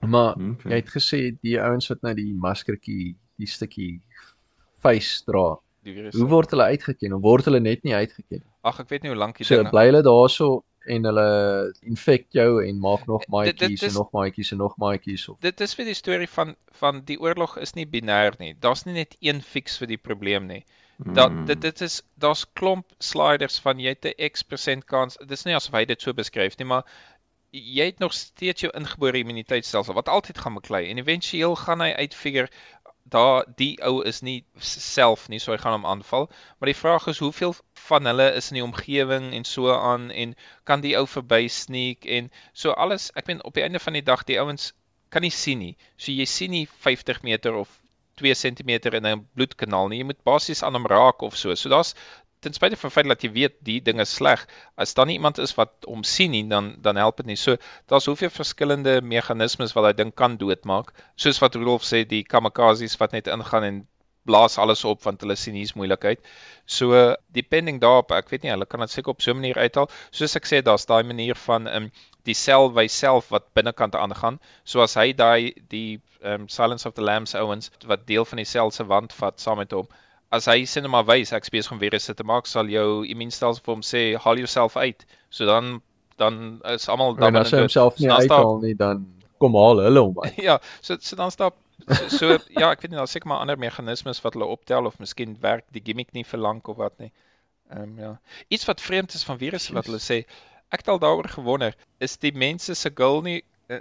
[0.04, 0.72] Maar okay.
[0.72, 3.94] jy het gesê die ouens wat nou die maskertjie, die stukkie
[4.84, 5.56] face dra.
[5.88, 7.16] Hoe word hulle uitgeken?
[7.16, 8.44] Of word hulle net nie uitgeken?
[8.68, 9.48] Ag, ek weet nie hoe lank ding.
[9.48, 10.50] So bly hulle daarso
[10.88, 11.28] en hulle
[11.86, 15.40] infek jou en maak nog maatjies en nog maatjies en nog maatjies op.
[15.44, 18.54] Dit is vir die storie van van die oorlog is nie binêr nie.
[18.60, 20.62] Daar's nie net een fix vir die probleem nie.
[20.98, 21.44] Dat hmm.
[21.46, 25.16] dit dit is daar's klomp sliders van jy het 'n X% kans.
[25.20, 26.84] Dit is nie asof hy dit so beskryf nie, maar
[27.50, 31.92] jy het nog steeds jou ingebore immuniteitstelsel wat altyd gaan beklei en éventueel gaan hy
[31.96, 32.50] uitfigure
[33.10, 36.28] daar die ou is nie self nie, so hy gaan hom aanval.
[36.58, 37.54] Maar die vraag is hoeveel
[37.88, 40.34] van hulle is in die omgewing en so aan en
[40.68, 43.10] kan die ou verby sneak en so alles.
[43.16, 44.72] Ek meen op die einde van die dag die ouens
[45.08, 45.74] kan nie sien nie.
[45.96, 47.72] So jy sien nie 50 meter of
[48.20, 49.98] 2 cm in 'n bloedkanaal nie.
[50.02, 51.54] Jy moet basies aan hom raak of so.
[51.54, 51.94] So daar's
[52.40, 54.44] ten spyte van feit dat jy weet die ding is sleg,
[54.76, 57.36] as daar nie iemand is wat hom sien nie, dan dan help dit nie.
[57.36, 57.56] So
[57.90, 60.92] daar's hoeveel verskillende meganismes wat hy ding kan doodmaak.
[61.16, 63.86] Soos wat Rudolf sê, die kamikazes wat net ingaan en
[64.28, 66.20] blaas alles op want hulle sien hier's moeilikheid.
[66.66, 69.88] So depending daarop, ek weet nie, hulle kan dit seker op so 'n manier uithaal.
[70.10, 71.90] Soos ek sê, daar's daai manier van um,
[72.28, 74.38] die sel by self wat binnekant aangaan.
[74.64, 78.48] So as hy daai die um, Silence of the Lambs ouens wat deel van die
[78.48, 79.88] sel se wand vat saam met hom.
[80.34, 83.64] As hy sê net maar wys ek besig om virusse te maak, sal jou immuunstelsel
[83.64, 85.06] vir hom sê haal jouself uit.
[85.30, 85.78] So dan
[86.18, 89.06] dan is almal dan as hy homself nie uithaal nie, dan
[89.38, 90.36] kom haal hulle hom uit.
[90.48, 91.56] ja, so so dan stap
[91.86, 94.98] so, so ja, ek weet nie, daar's seker maar ander meganismes wat hulle optel of
[94.98, 97.12] miskien werk die gimmick nie vir lank of wat nie.
[97.72, 98.12] Ehm um, ja.
[98.48, 100.24] Iets wat vreemd is van virusse wat hulle sê,
[100.74, 103.40] ek het al daaroor gewonder, is die mense se goal nie
[103.72, 103.80] uh,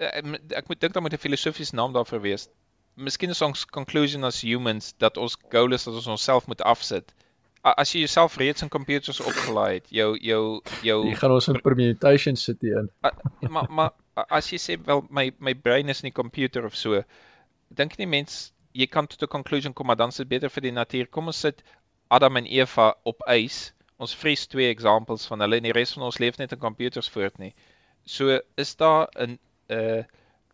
[0.00, 2.48] ek moet dink daar moet 'n filosofiese naam daarvoor wees.
[2.94, 7.14] Miskien is ons conclusion as humans dat ons goal is dat ons onsself moet afsit.
[7.62, 11.60] As jy jouself reeds in computers opgelaai het, jou jou jou Jy gaan ons in
[11.60, 12.88] permutation sit in.
[13.48, 13.92] Maar maar
[14.28, 17.02] as jy sê wel my my brein is in 'n computer of so,
[17.68, 20.62] dink nie mens jy kan tot 'n conclusion kom maar dan is dit beter vir
[20.62, 21.06] die natuur.
[21.06, 21.62] Kom ons sit
[22.08, 23.72] Adam en Eva op ys.
[23.98, 27.08] Ons vries twee examples van hulle en die res van ons leef net in computers
[27.08, 27.54] voort nie.
[28.04, 29.38] So is daar 'n
[29.68, 30.02] uh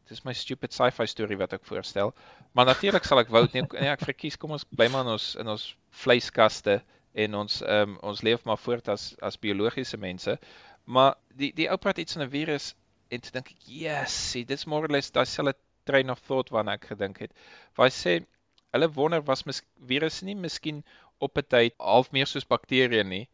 [0.08, 2.12] dis my stupid sci-fi storie wat ek voorstel.
[2.54, 5.34] Maar natuurlik sal ek wou nee, nee ek verkies kom ons bly maar in ons
[5.42, 5.66] in ons
[6.02, 6.80] vleiskaste
[7.24, 10.36] en ons um, ons leef maar voort as as biologiese mense.
[10.86, 12.74] Maar die die ou praat iets van 'n virus
[13.10, 16.50] en toe dink ek, "Yes, see, dis more or less daai selfe train of thought
[16.50, 17.32] waarna ek gedink het."
[17.76, 18.26] Waar hy sê
[18.72, 20.84] hulle wonder was mis virus nie miskien
[21.18, 23.28] op 'n tyd half meer soos bakterieë nie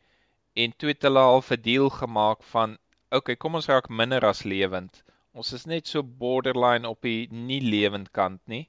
[0.55, 2.79] en toe het hulle half 'n deal gemaak van,
[3.11, 5.03] "Oké, okay, kom ons raak minder as lewend."
[5.33, 8.67] Ons is net so borderline op die nie lewend kant nie.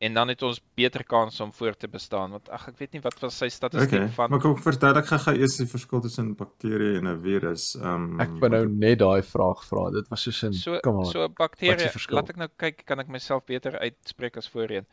[0.00, 3.02] En dan het ons beter kans om voort te bestaan want ag ek weet nie
[3.04, 6.38] wat was sy statistiek okay, van Maar kom verduidelik gou eers die verskil tussen 'n
[6.38, 7.74] bakterie en 'n virus.
[7.76, 9.90] Um Ek wou nou net daai vraag vra.
[9.92, 11.06] Dit was soos 'n so, kom on.
[11.06, 14.86] So 'n bakterie, laat ek nou kyk kan ek myself beter uitspreek as voorheen.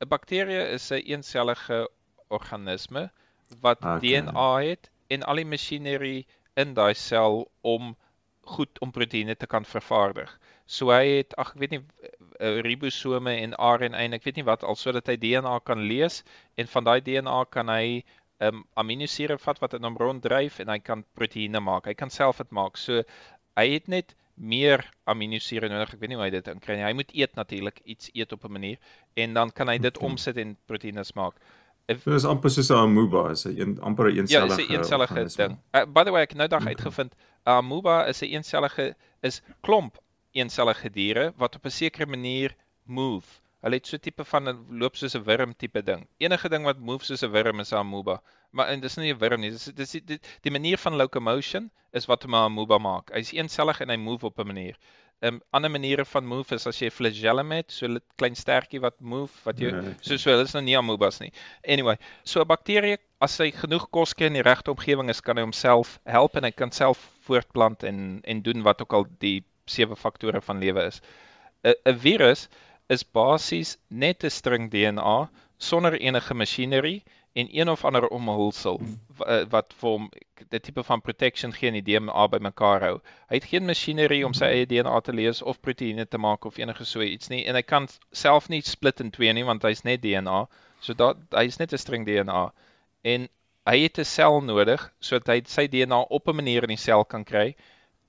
[0.00, 1.88] 'n Bakterie is 'n een eensellige
[2.28, 3.10] organisme
[3.60, 3.98] wat okay.
[4.00, 6.26] DNA het en al die masjinerie
[6.56, 7.96] in daai sel om
[8.46, 10.30] goed om proteïene te kan vervaardig.
[10.66, 14.48] So hy het ag ek weet nie uh, ribosome en RNA en ek weet nie
[14.48, 16.22] wat al sodat hy DNA kan lees
[16.56, 18.04] en van daai DNA kan hy
[18.40, 21.88] um, aminosure vat wat in hom ronddryf en hy kan proteïene maak.
[21.90, 22.80] Hy kan self dit maak.
[22.80, 23.02] So
[23.58, 25.94] hy het net meer aminosure nodig.
[25.94, 26.86] Ek weet nie hoe hy dit kry nie.
[26.86, 28.78] Hy moet eet natuurlik, iets eet op 'n manier
[29.14, 31.38] en dan kan hy dit omsit en proteïene maak.
[31.86, 35.58] Dit is amper soos 'n amoeba, is 'n amper 'n eensellige Ja, 'n eensellige ding.
[35.74, 37.14] Uh, by the way, ek het nou dag uitgevind,
[37.44, 39.98] amoeba is 'n een eensellige is klomp
[40.32, 43.40] eensellige diere wat op 'n sekere manier move.
[43.64, 44.48] Hulle het so tipe van
[44.80, 46.06] loop soos 'n wurm tipe ding.
[46.18, 48.22] Enige ding wat move soos 'n wurm is 'n amoeba.
[48.50, 49.50] Maar en dis nie 'n wurm nie.
[49.50, 53.12] Dis dis die, die, die manier van locomotion is wat 'n amoeba maak.
[53.12, 54.76] Hy's eensellig en hy move op 'n manier
[55.24, 59.00] um, ander maniere van move is as jy flagellum het, so 'n klein stertjie wat
[59.00, 61.32] move wat jy nee, so so hulle is nou nie amoebas nie.
[61.64, 65.36] Anyway, so 'n bakterie as hy genoeg kos kry in die regte omgewing is, kan
[65.36, 69.44] hy homself help en hy kan self voortplant en en doen wat ook al die
[69.66, 71.00] sewe faktore van lewe is.
[71.64, 72.48] 'n 'n virus
[72.88, 77.02] is basies net 'n string DNA sonder enige masjinerie
[77.34, 78.80] en een of ander omhulsel
[79.26, 80.04] eh, wat vir hom
[80.50, 82.92] 'n tipe van protection gee en die DNA bymekaar hou.
[83.30, 86.58] Hy het geen masjinerie om sy eie DNA te lees of proteïene te maak of
[86.62, 89.82] enige so iets nie en hy kan self nie split in twee nie want hy's
[89.84, 90.46] net DNA.
[90.80, 92.52] So dat hy's net 'n string DNA
[93.14, 93.28] en
[93.66, 97.04] hy het 'n sel nodig sodat hy sy DNA op 'n manier in die sel
[97.04, 97.56] kan kry.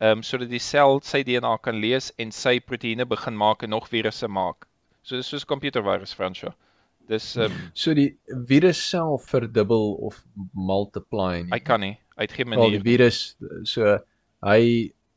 [0.01, 3.69] Ehm um, sodat die sel sy DNA kan lees en sy proteïene begin maak en
[3.69, 4.67] nog virusse maak.
[5.01, 6.53] So dis soos computervirus Fransjo.
[7.09, 8.09] Dis um, so die
[8.49, 10.19] virus self verdubbel of
[10.53, 11.53] multiply nie.
[11.53, 11.95] Hy kan nie.
[12.17, 12.63] Hy het geen manier.
[12.63, 13.19] Wel die virus
[13.69, 13.97] so
[14.45, 14.61] hy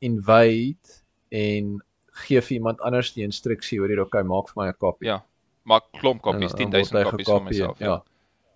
[0.04, 0.98] invade
[1.34, 1.78] en
[2.24, 5.08] gee vir iemand anders die instruksie oor hier okay maak vir my 'n kopie.
[5.08, 5.22] Ja.
[5.68, 7.80] Maak klomp kopies, 10000 kopies vir myself.
[7.80, 7.86] Ja.
[7.86, 7.98] ja.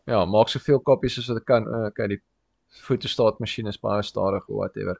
[0.06, 1.66] Ja, maak soveel kopies as wat ek kan.
[1.92, 2.20] Okay, die
[2.82, 4.98] fotostaat masjien is baie stadig of whatever.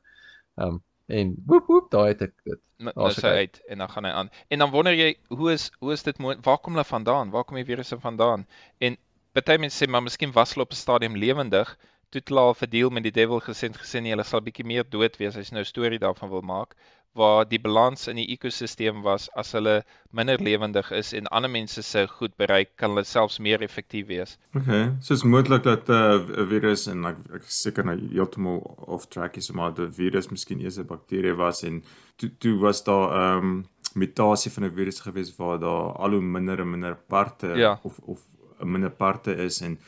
[0.59, 0.83] Ehm um,
[1.21, 2.61] en woep woep daai het ek dit.
[2.83, 3.61] Nou sy uit.
[3.71, 4.31] en dan gaan hy aan.
[4.49, 7.31] En dan wonder jy hoe is hoe is dit waar kom hulle vandaan?
[7.31, 8.47] Waar kom die virusse vandaan?
[8.79, 8.97] En
[9.37, 11.77] baie mense sê maar miskien was hulle op 'n stadium lewendig
[12.13, 15.17] toe hulle al verdeel met die devil gesê gesê nee hulle sal bietjie meer dood
[15.21, 16.77] wees as jy nou 'n storie daarvan wil maak
[17.15, 21.83] waar die balans in die ekosisteem was as hulle minder lewendig is en ander mense
[21.83, 24.39] se goed bereik, kan hulle selfs meer effektief wees.
[24.57, 29.07] Okay, so is moontlik dat 'n uh, virus en ek ek seker nou heeltemal off
[29.09, 31.83] track is maar die virus miskien eers 'n bakterie was en
[32.17, 36.21] toe toe was daar 'n um, mutasie van 'n virus gewees waar daar al hoe
[36.21, 37.79] minder en minder parte Ja.
[37.83, 38.21] of of
[38.61, 39.79] 'n minder parte is en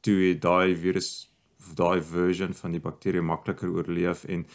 [0.00, 1.30] toe het daai virus
[1.74, 4.46] daai version van die bakterie makliker oorleef en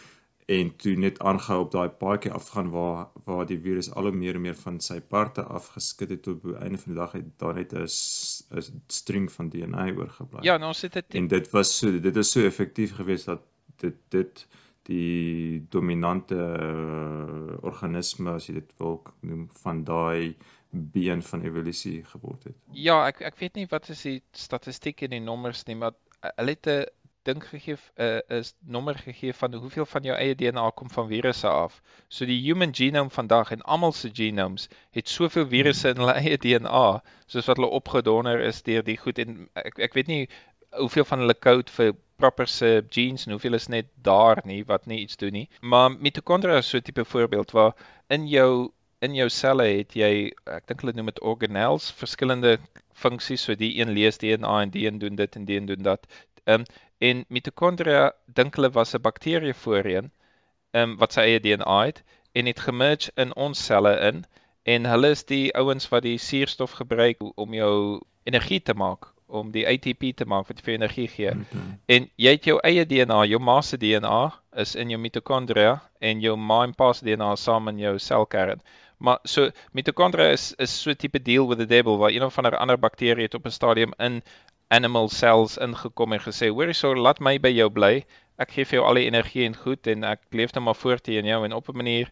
[0.50, 4.40] en toe net aangehou op daai paadjie afgaan waar waar die virus al hoe meer
[4.40, 7.28] en meer van sy parte afgeskit het tot op die einde van die dag het
[7.44, 10.42] daar net 'n 'n string van DNA oorgebly.
[10.42, 13.42] Ja, nou ons het dit En dit was so dit is so effektief geweest dat
[13.76, 14.48] dit dit
[14.84, 20.36] die dominante uh, organisme as jy dit wil noem van daai
[20.70, 22.56] been van evolusie geword het.
[22.72, 26.30] Ja, ek ek weet nie wat is die statistiek en die nommers nie, maar uh,
[26.36, 26.86] hulle het 'n
[27.30, 28.44] ding gegee uh, 'n
[28.76, 31.82] nommer gegee van hoeveel van jou eie DNA kom van virusse af.
[32.08, 36.38] So die human genome vandag en almal se genomes het soveel virusse in hulle eie
[36.38, 36.86] DNA
[37.26, 40.24] soos wat hulle opgedonder is deur die goed en ek ek weet nie
[40.78, 44.86] hoeveel van hulle code vir proper se genes en hoeveel is net daar nie wat
[44.86, 45.48] nie iets doen nie.
[45.62, 47.74] Maar mitokondria is so 'n tipe voorbeeld waar
[48.10, 52.58] in jou in jou selle het jy ek dink hulle noem dit organelles, verskillende
[52.94, 55.84] funksies, so die een lees DNA en die een doen dit en die een doen
[55.84, 56.08] dat.
[56.46, 56.66] Ehm um,
[57.00, 60.12] en mitokondria dink hulle was 'n bakterie voorheen,
[60.74, 64.26] ehm um, wat sy eie DNA het en het gemerge in ons selle in
[64.64, 69.52] en hulle is die ouens wat die suurstof gebruik om jou energie te maak, om
[69.52, 71.32] die ATP te maak wat vir energie gee.
[71.32, 71.64] Okay.
[71.96, 74.20] En jy het jou eie DNA, jou ma se DNA
[74.64, 77.96] is in jou mitokondria en jou ma en pa se DNA is saam in jou
[78.00, 78.62] selkern.
[79.00, 82.38] Maar so mitokondria is is so 'n tipe deal with the devil waar een of
[82.38, 84.22] ander ander bakterie het op 'n stadium in
[84.70, 88.06] animal cells ingekom en gesê, "Hoor hierso, laat my by jou bly.
[88.38, 91.04] Ek gee vir jou al die energie en goed en ek leef net maar voort
[91.04, 92.12] teen jou en op 'n manier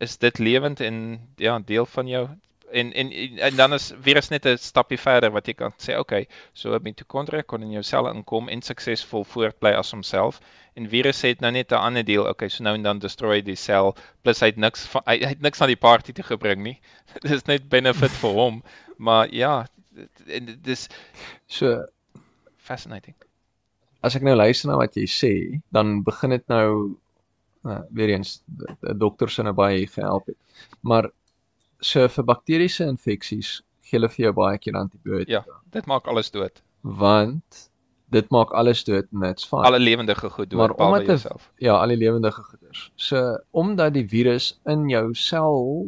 [0.00, 2.28] is dit lewend en ja, deel van jou
[2.72, 6.26] en en en dan is virus net 'n stappie verder wat jy kan sê, okay,
[6.52, 10.40] so 'n mitokondria kon in jou selle inkom en suksesvol voortbly as homself.
[10.74, 13.56] En virus het nou net 'n ander deel, okay, so nou en dan destroy die
[13.56, 16.80] sel plus hy het niks hy, hy het niks aan die party te gebring nie.
[17.28, 18.62] Dis net benefit vir hom.
[18.96, 19.66] Maar ja,
[20.26, 20.88] en dit is
[21.46, 21.84] So
[22.56, 23.14] fascinating.
[24.02, 25.32] as ek nou luister na wat jy sê,
[25.70, 26.96] dan begin dit nou
[27.64, 28.42] uh, weer eens
[28.82, 30.36] 'n dokter se nou baie gehelp het.
[30.82, 31.10] Maar
[31.80, 36.30] so vir bakteriese infeksies gee hulle vir jou baie keer antibiotika Ja, dit maak alles
[36.30, 36.62] dood.
[36.82, 37.70] want
[38.10, 39.62] dit maak alles dood en dit's fine.
[39.62, 41.52] Alle lewendige goed dood Maar behalwe omdat jouself.
[41.58, 42.90] Ja, al die lewendige goeders.
[42.96, 45.86] So omdat die virus in jou sel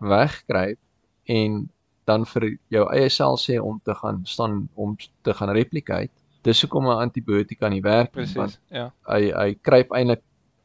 [0.00, 0.78] wegkruip
[1.24, 1.70] en
[2.10, 4.96] dan vir jou eie sel sê om te gaan staan om
[5.26, 6.12] te gaan replicate,
[6.46, 8.58] dis hoekom 'n antibiotika nie werk nie, want.
[8.70, 8.90] Ja.
[9.08, 10.22] hy hy kruip eintlik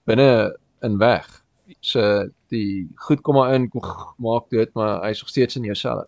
[0.07, 1.27] binne in weg.
[1.81, 2.01] So
[2.53, 3.69] die goed kom maar in
[4.17, 6.05] maak dood, maar hy's nog steeds in jou selle.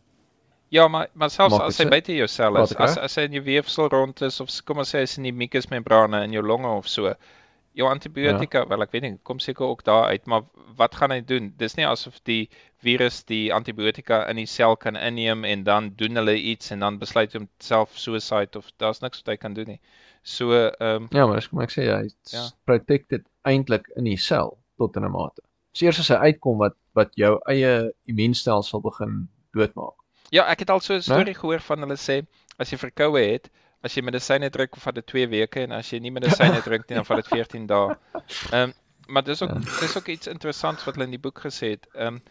[0.70, 3.24] Ja, maar maar selfs Maak as dit hy buite jou Praat is, as as hy
[3.30, 6.44] in jou weefsel rond is of kom ons sê hy's in die mucusmembrane in jou
[6.44, 7.14] longe of so.
[7.78, 8.68] Jou antibiotika, ja.
[8.72, 10.42] wel ek weet nie, kom seker ook daar uit, maar
[10.80, 11.52] wat gaan hy doen?
[11.62, 12.50] Dis nie asof die
[12.82, 16.98] virus die antibiotika in die sel kan inneem en dan doen hulle iets en dan
[17.02, 19.80] besluit om self suicide of daar's niks wat hy kan doen nie.
[20.24, 22.10] So ehm um, Ja, maar dis kom ek sê hy Ja.
[22.40, 22.46] ja.
[22.66, 25.42] protected eintlik in die sel tot in 'n mate.
[25.74, 29.94] So eers as hy uitkom wat wat jou eie immuunstelsel begin doodmaak.
[30.32, 32.26] Ja, ek het al so 'n storie gehoor van hulle sê
[32.58, 33.50] as jy verkoue het,
[33.88, 37.00] as jy medisyne drink vat dit 2 weke en as jy nie medisyne drink nie
[37.00, 37.96] dan vat dit 14 dae.
[38.52, 38.76] Ehm um,
[39.08, 41.88] maar dis ook dis ook iets interessants wat hulle in die boek gesê het.
[41.96, 42.22] Ehm um,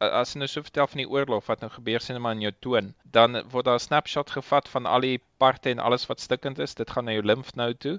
[0.00, 2.52] as jy nou so vertel van die oorlog wat nou gebeur sien maar in jou
[2.66, 6.58] toon, dan word daar 'n snapshot gevat van al die parte en alles wat stikkend
[6.58, 6.74] is.
[6.74, 7.96] Dit gaan na jou limfnode toe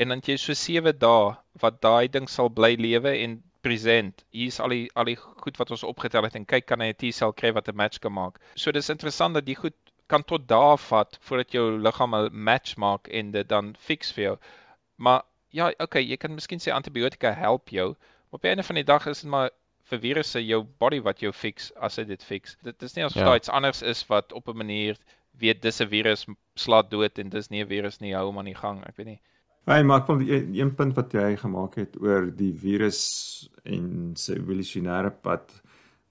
[0.00, 4.24] en dan jy so 7 dae wat daai ding sal bly lewe en present.
[4.32, 6.98] Hier's al die al die goed wat ons opgetel het en kyk kan hy 'n
[7.02, 8.40] T-sel kry wat 'n match kan maak.
[8.54, 9.76] So dis interessant dat die goed
[10.10, 14.24] kan tot dae vat voordat jou liggaam 'n match maak en dit dan fix vir
[14.24, 14.36] jou.
[14.98, 18.74] Maar ja, okay, jy kan miskien sê antibiotika help jou, maar op die einde van
[18.78, 19.50] die dag is dit maar
[19.90, 22.56] vir virusse jou body wat jou fix as hy dit fix.
[22.62, 23.24] Dit is nie asof Ja.
[23.24, 24.96] daar iets anders is wat op 'n manier
[25.38, 28.44] weet dis 'n virus slaat dood en dis nie 'n virus nie, hou hom aan
[28.44, 28.84] die gang.
[28.86, 29.20] Ek weet nie.
[29.66, 33.48] Hey, maar ek wil die een, een punt wat jy gemaak het oor die virus
[33.64, 35.62] en sy evolusionêre pad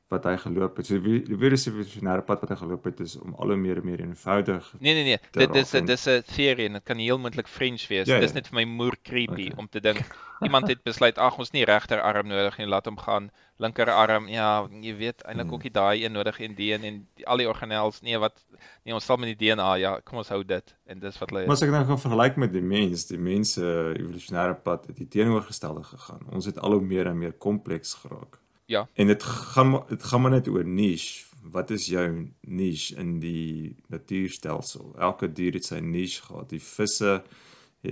[0.09, 0.85] wat hy geloop het.
[0.89, 3.85] So die die evolusionêre pad wat hy geloop het is om al hoe meer en
[3.85, 4.73] meer eenvoudig.
[4.79, 7.47] Nee nee nee, dit dis raak 'n dis 'n theorie en dit kan heel moontlik
[7.47, 8.07] French wees.
[8.07, 8.35] Ja, Dis ja.
[8.35, 9.53] net vir my moer creepy Okay.
[9.57, 10.01] om te dink
[10.47, 13.29] iemand het besluit ag ons nie regterarm nodig nie, laat hom gaan.
[13.59, 15.53] Linkerarm, ja, jy weet eintlik Hmm.
[15.53, 18.39] ook nie daai een nodig en die een en die, al die organelles, nee wat
[18.85, 21.45] nee, ons sal met die DNA, ja, kom ons hou dit en dis wat hulle
[21.45, 24.95] Maar as ek nou gaan vergelyk met die mens, die mens se evolusionêre pad het
[24.97, 26.21] die teenoorgestelde gegaan.
[26.31, 28.39] Ons het al hoe meer en meer kompleks geraak.
[28.69, 28.87] Ja.
[28.93, 31.25] En dit gaan dit gaan maar net oor niche.
[31.49, 34.93] Wat is jou niche in die natuurstelsel?
[34.99, 36.49] Elke dier het sy niche gehad.
[36.53, 37.23] Die visse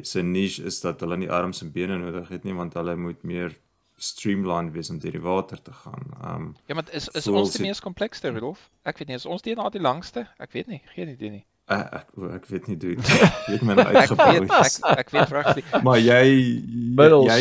[0.03, 3.23] sy niche is dat hulle nie arms en bene nodig het nie want hulle moet
[3.23, 3.55] meer
[3.97, 6.11] streamlined wees om deur die water te gaan.
[6.21, 8.69] Um Ja, maar is is ons die mees komplekste, Rudolf?
[8.83, 10.27] Ek weet nie, is ons DNA die langste?
[10.37, 11.45] Ek weet nie, geen idee nie.
[11.68, 13.02] Ek ek, ek weet nie dude.
[13.48, 14.27] Jy het my nou Ek uitgebou.
[14.34, 15.72] weet ek ek weet regtig.
[15.84, 16.22] Maar jy
[17.27, 17.39] jy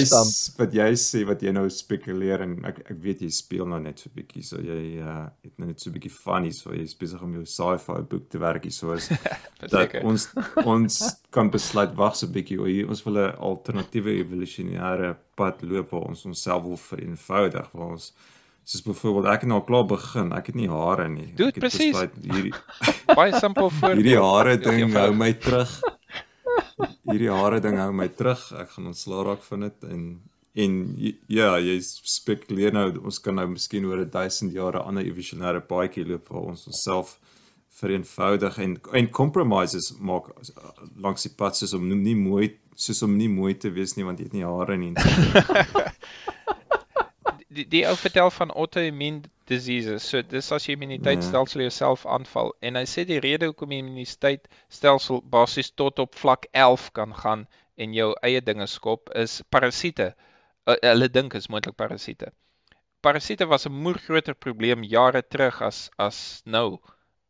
[0.59, 3.99] wat jy sê wat jy nou spekuleer en ek ek weet jy speel nou net
[4.03, 6.95] so 'n bietjie so jy uh het nou net so 'n bietjie funny so jy's
[6.95, 9.09] besig om jou sci-fi boek te werk hier so is
[9.73, 10.29] dat ons
[10.65, 11.01] ons
[11.31, 15.91] kan besluit wag so 'n bietjie oor hier ons wil 'n alternatiewe evolusionêre pad loop
[15.91, 18.13] waar ons onsself wil vereenvoudig waar ons
[18.67, 21.59] soos byvoorbeeld ek het nou al klaar begin ek het nie hare nie Doe Ek
[21.61, 21.93] het presies.
[21.95, 22.55] besluit hierdie
[23.19, 23.95] Baie simpel voor.
[23.95, 25.71] hierdie hare ding hou my terug.
[27.07, 28.41] Hierdie hare ding hou my terug.
[28.59, 30.03] Ek gaan ontslaa raak van dit en
[30.57, 30.73] en
[31.29, 36.07] ja, jy spekuleer nou ons kan nou miskien oor 1000 jaar 'n ander evolusionêre paadjie
[36.09, 37.19] loop waar ons onsself
[37.77, 43.17] vereenvoudig en en compromises maak uh, langs die pad soos om nie mooi soos om
[43.17, 44.95] nie mooi te wees nie want jy het nie hare nie.
[47.57, 50.07] die, die ou vertel van autoimmune diseases.
[50.11, 55.23] So dis as jy immuniteitstelsel jouself aanval en hy sê die rede hoekom die immuniteitstelsel
[55.37, 57.47] basies tot op vlak 11 kan gaan
[57.77, 60.13] en jou eie dinge skop is parasiete.
[60.67, 62.33] Uh, hulle dink is moontlik parasiete.
[63.07, 66.81] Parasiete was 'n moer groter probleem jare terug as as nou.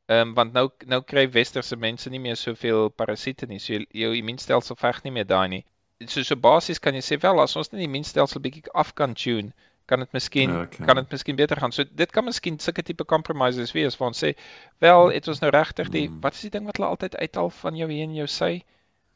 [0.09, 3.59] Ehm um, want nou nou kry westerse mense nie meer soveel parasiete nie.
[3.59, 5.65] So jou, jou immuunstelsel veg nie meer daai nie.
[6.07, 9.15] So so basies kan jy sê wel as ons net die immuunstelsel bietjie af kan
[9.15, 9.53] tune,
[9.87, 10.87] kan dit miskien Ja, okay.
[10.87, 11.73] kan dit miskien beter gaan.
[11.73, 14.35] So dit kan miskien sulke tipe compromises wees waar ons sê,
[14.81, 16.21] wel, het ons nou regtig die Mm.
[16.21, 18.65] wat is die ding wat hulle altyd uithaal van jou hier en jou sy?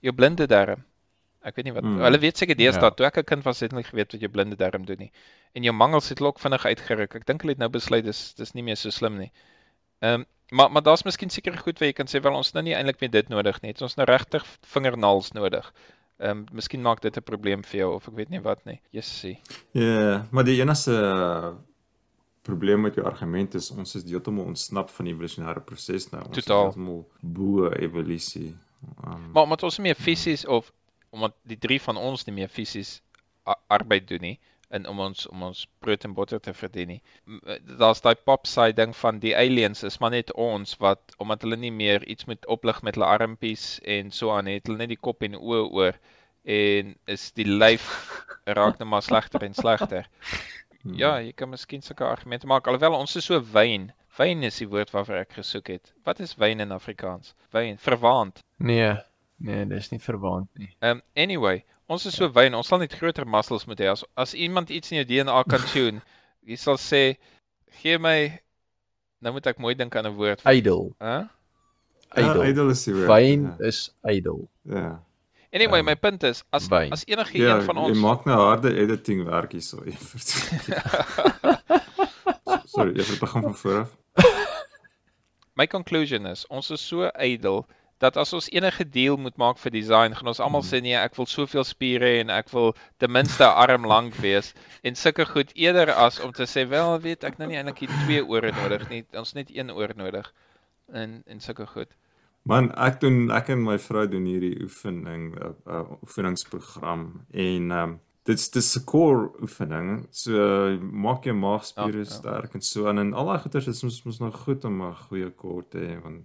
[0.00, 0.84] Jou blinde darm.
[1.42, 2.00] Ek weet nie wat Mm.
[2.00, 2.90] hulle weet seker deesdae Ja.
[2.90, 5.12] toe ek 'n kind was het hulle geweet wat jou blinde darm doen nie.
[5.54, 7.14] En jou mangels het ook vinnig uitgeruk.
[7.14, 9.32] Ek dink hulle het nou besluit dis dis nie meer so slim nie.
[10.02, 12.54] Ehm um, maar maar daar's miskien seker goed waar jy kan sê wel ons het
[12.54, 13.70] nou nie eintlik meer dit nodig nie.
[13.70, 15.72] Het ons nou regtig vingernaels nodig.
[16.20, 18.80] Ehm um, miskien maak dit 'n probleem vir jou of ek weet nie wat nie.
[18.92, 19.40] Jessie.
[19.72, 21.54] Ja, maar die enigste uh,
[22.42, 26.22] probleem met jou argument is ons is heeltemal ontsnap van die evolusionêre proses nou.
[26.26, 26.68] Ons Totaal.
[26.68, 28.54] is heeltemal bo evolusie.
[29.04, 30.72] Um, Maar omdat ons nie meer fisies of
[31.10, 33.02] omdat die drie van ons nie meer fisies
[33.68, 34.38] arbeid doen nie
[34.70, 37.00] en om ons om ons brood en botter te verdien nie.
[37.46, 41.42] Eh, Daar's daai pop side ding van die aliens is maar net ons wat omdat
[41.46, 44.92] hulle nie meer iets moet oplig met hulle armpies en so aan het hulle net
[44.94, 45.98] die kop en oë oor
[46.44, 47.88] en is die lyf
[48.58, 50.06] raak net maar slegter en slegter.
[50.82, 50.94] hmm.
[50.96, 53.90] Ja, jy kan miskien sulke argumente maak alhoewel ons is so wyn.
[54.18, 55.92] Wyn is die woord waarvoor ek gesoek het.
[56.04, 57.34] Wat is wyn in Afrikaans?
[57.54, 58.40] Wyn, verwaand.
[58.58, 58.94] Nee,
[59.38, 60.70] nee, dis nie verwaand nie.
[60.84, 63.88] Um anyway, ons is so wyn, ons sal net groter muscles moet hê.
[63.90, 65.98] As as iemand iets in jou DNA kan tune,
[66.46, 67.16] jy sal sê
[67.82, 68.30] gee my
[69.20, 70.40] nou moet ek mooi dink aan 'n woord.
[70.46, 70.92] Ydel.
[71.02, 71.16] Hæ?
[72.16, 72.42] Ja, Ydel.
[72.50, 73.08] ydel is die woord.
[73.10, 74.46] Wyn is ydel.
[74.66, 74.80] Ja.
[74.86, 74.98] ja.
[75.52, 76.92] Anyway, Um, my punt is as wyn.
[76.94, 79.82] as enige Ja, een van jy ons maak nou harde editing werk hierso.
[82.70, 83.90] Sorry, jy het begin van voor af.
[85.58, 87.66] my conclusion is ons is so ydel
[88.00, 90.68] dat as ons enige deal moet maak vir design, gaan ons almal Mhm.
[90.70, 94.54] sê nee, ek wil soveel spiere hê en ek wil ten minste arm lank wees
[94.82, 97.96] en sulke goed eerder as om te sê wel weet ek nou nie eintlik hier
[98.04, 100.32] twee ore nodig nie, ons net een oor nodig.
[100.92, 101.88] En en sulke goed.
[102.48, 107.70] Man, ek doen ek en my vrou doen hierdie oefening 'n uh, uh, oefeningsprogram en
[107.70, 110.06] um, dit's dis 'n core oefening.
[110.10, 112.04] So uh, maak jou maagspiere ja.
[112.04, 114.94] sterk en so aan en al daai goeters is mos mos nou goed om 'n
[114.94, 116.24] goeie core te hê want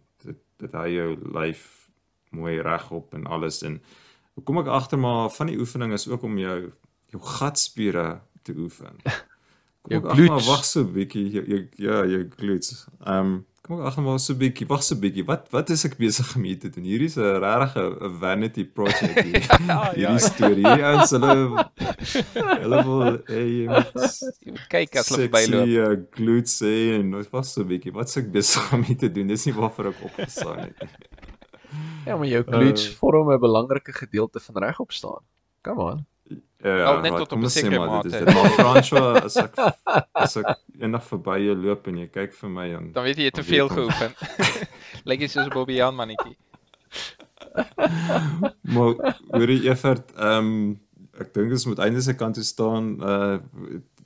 [0.62, 1.90] dit hou jou lyf
[2.36, 3.80] mooi regop en alles en
[4.44, 6.60] kom ek agter maar van die oefening is ook om jou
[7.14, 8.98] jou gatspiere te oefen.
[9.86, 12.88] Kom ek agter maar wag so 'n bietjie jou, jou ja, jou glutes.
[13.06, 15.24] Ehm um, kom ek agter maar so 'n bietjie, wag so 'n bietjie.
[15.26, 16.84] Wat wat is ek besig om hier te doen?
[16.86, 19.42] Hierdie is 'n regtig 'n vanity project hier.
[19.72, 20.66] ja, Hierdie storie.
[20.66, 21.34] Hierdie ouens hulle
[22.64, 23.92] hulle wil hey, jy moet
[24.46, 25.66] Jy moet kyk as hulle verbyloop.
[25.66, 27.94] sexy uh, glutes hê en wat was so 'n bietjie.
[27.94, 29.28] Wat s'ek besig om hier te doen?
[29.28, 30.90] Dis nie waarvoor ek opgestaan het nie.
[32.06, 35.24] Ja, maar jou glutes Uh, vorm 'n belangrike gedeelte van regop staan.
[35.64, 36.06] Come on.
[36.66, 38.26] Ja, Wel, net tot op 'n sekere maar, dit is mate.
[38.26, 38.34] dit.
[38.34, 39.54] Maar François, as ek
[40.12, 43.22] as ek eendag verby jou loop en jy kyk vir my dan Dan weet jy
[43.22, 44.14] jy het te veel geoefen.
[45.10, 46.38] Lyk jy soos 'n Bobby Jan mannetjie.
[48.62, 50.82] Maar hoorie Evert, ehm um,
[51.20, 52.98] ek dink ons moet einde se kant toe staan.
[53.00, 53.38] Uh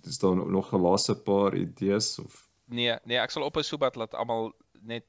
[0.07, 3.95] is daar nog 'n laaste paar idees of Nee, nee, ek sal op 'n sobat
[3.95, 5.05] laat almal net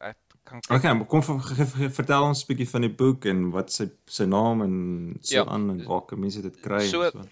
[0.00, 0.76] ek kan kyk.
[0.78, 3.90] Okay, kom ver, ver, ver, vertel ons 'n bietjie van die boek en wat sy
[4.06, 5.44] sy naam en so Ja.
[5.46, 7.28] aan en waar kan mense dit kry So- en so.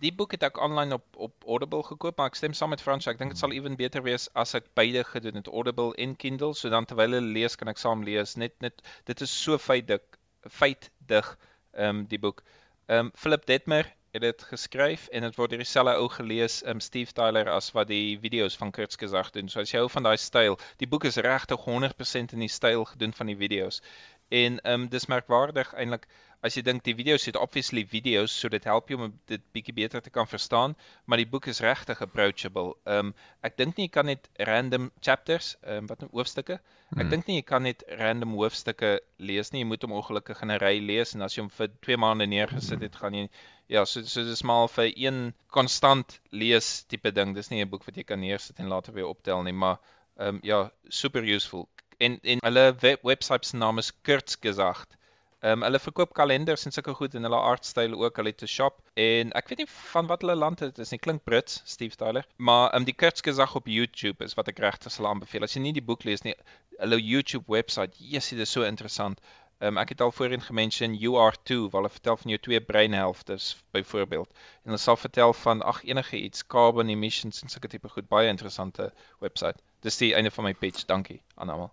[0.00, 3.06] die boek het ek aanlyn op op Audible gekoop, maar ek stem saam met Frans.
[3.06, 6.54] Ek dink dit sal ewen beter wees as ek beide gedoen het, Audible en Kindle,
[6.54, 8.36] so dan terwyl hulle lees kan ek saam lees.
[8.36, 10.02] Net net dit is so feitdik
[10.48, 11.36] feitdig
[11.74, 12.42] ehm um, die boek.
[12.88, 13.84] Ehm um, Philip Detmer
[14.18, 18.18] dit geskryf en dit word deur dieselfde ou gelees, um Steve Tyler as wat die
[18.18, 19.48] video's van Kurtz gesag doen.
[19.48, 22.84] So as jy hou van daai styl, die boek is regtig 100% in die styl
[22.84, 23.80] gedoen van die video's.
[24.28, 26.08] En um dis merkwaardig eintlik
[26.46, 29.74] as jy dink die video's het obviously video's, so dit help jou om dit bietjie
[29.76, 32.74] beter te kan verstaan, maar die boek is regtig approachable.
[32.88, 33.12] Um
[33.46, 36.58] ek dink nie jy kan net random chapters, um wat nou hoofstukke.
[36.90, 37.10] Ek hmm.
[37.12, 39.64] dink nie jy kan net random hoofstukke lees nie.
[39.64, 42.26] Jy moet hom ongelukkig in 'n ry lees en as jy hom vir 2 maande
[42.26, 43.26] neergesit het, gaan jy
[43.70, 45.18] ja, so so dis maar vir een
[45.54, 47.34] konstant lees tipe ding.
[47.34, 49.78] Dis nie 'n boek wat jy kan neersit en later weer optel nie, maar
[50.18, 51.68] ehm um, ja, super useful.
[51.98, 54.96] En en hulle web, webwerf se naam is Kurtz gesagt.
[55.42, 58.50] Ehm um, hulle verkoop kalenders en sulke goed en hulle artstyle ook, hulle het 'n
[58.54, 61.96] shop en ek weet nie van wat hulle land dit is nie, klink Brits, Steve
[62.02, 65.48] Tyler, maar ehm um, die Kurtz gesagt op YouTube is wat ek regtig sal aanbeveel.
[65.48, 66.34] As jy nie die boek lees nie,
[66.78, 69.24] hulle YouTube webwerf, yes, dit is so interessant.
[69.62, 72.60] Um, ek het al voorheen gemention you are two waar hulle vertel van jou twee
[72.60, 77.88] breinhelftes byvoorbeeld en hulle sal vertel van ag enige iets carbon emissions en sulke tipe
[77.88, 79.56] goed baie interessante webwerf.
[79.80, 80.84] Dis die einde van my pitch.
[80.84, 81.72] Dankie aan almal.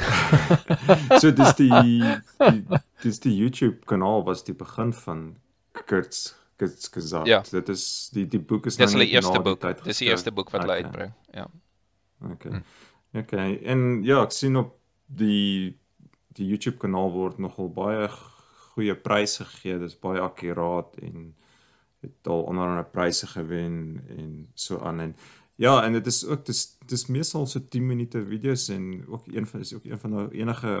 [1.20, 2.64] so dis die, die
[3.02, 5.24] dis die YouTube kanaal was die begin van
[5.86, 7.26] Kurtz Kurtz gesagt.
[7.26, 7.40] Ja.
[7.50, 9.64] Dit is die die boek is nou die eerste boek.
[9.84, 10.84] Dis die eerste boek wat hulle okay.
[10.84, 11.12] uitbring.
[11.32, 11.46] Ja.
[12.32, 12.52] Okay.
[12.52, 12.62] Hm.
[13.22, 13.56] Okay.
[13.64, 14.76] En ja, ek sien op
[15.06, 15.78] die
[16.36, 18.08] die YouTube kanaal word nogal baie
[18.74, 19.78] goeie pryse gegee.
[19.80, 21.30] Dit is baie akkuraat en
[22.00, 25.16] het al onder andere pryse gewen en so aan en
[25.60, 29.46] ja, en dit is ook dis dis meestal so 10 minute video's en ook een
[29.46, 30.74] van is ook een van daai enige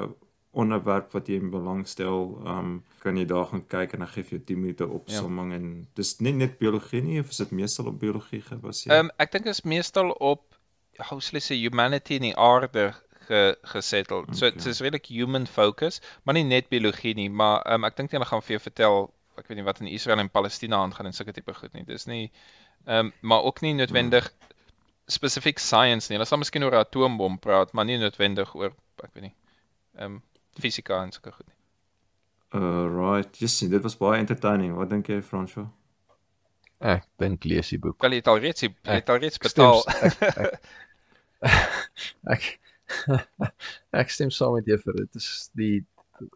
[0.50, 2.70] onderwerp wat jy belangstel, ehm um,
[3.04, 5.58] kan jy daar gaan kyk en dan gee jy 10 minute opsomming ja.
[5.58, 8.92] en dis nie net biologie nie, of is dit meestal op biologie gebaseer?
[8.92, 10.58] Ehm um, ek dink dit is meestal op
[11.10, 12.90] hoe sê jy humanity in die aarde
[13.28, 14.26] ge, gesettled.
[14.28, 14.40] Okay.
[14.40, 18.12] So dit is redelik human focus, maar nie net biologie nie, maar um, ek dink
[18.12, 19.00] jy gaan vir jou vertel,
[19.38, 21.86] ek weet nie wat in Israel en Palestina aangaan en sulke tipe goed nie.
[21.86, 22.26] Dis nie
[22.88, 24.32] ehm um, maar ook nie noodwendig
[25.10, 26.16] spesifiek science nie.
[26.18, 28.72] Hulle sal miskien oor 'n atoombom praat, maar nie noodwendig oor
[29.04, 29.34] ek weet nie
[29.98, 30.22] ehm um,
[30.60, 31.56] fisika en sulke goed nie.
[32.60, 34.74] Uh right, just dit was baie entertaining.
[34.76, 35.68] Wat dink jy, Fransjo?
[36.80, 37.98] Ek dink lees die boek.
[38.02, 39.84] Wel jy het al reeds jy het al reeds betaal.
[40.08, 41.60] Ek, ek,
[42.34, 42.48] ek,
[44.02, 45.76] ek stem saam met jou vir dit is die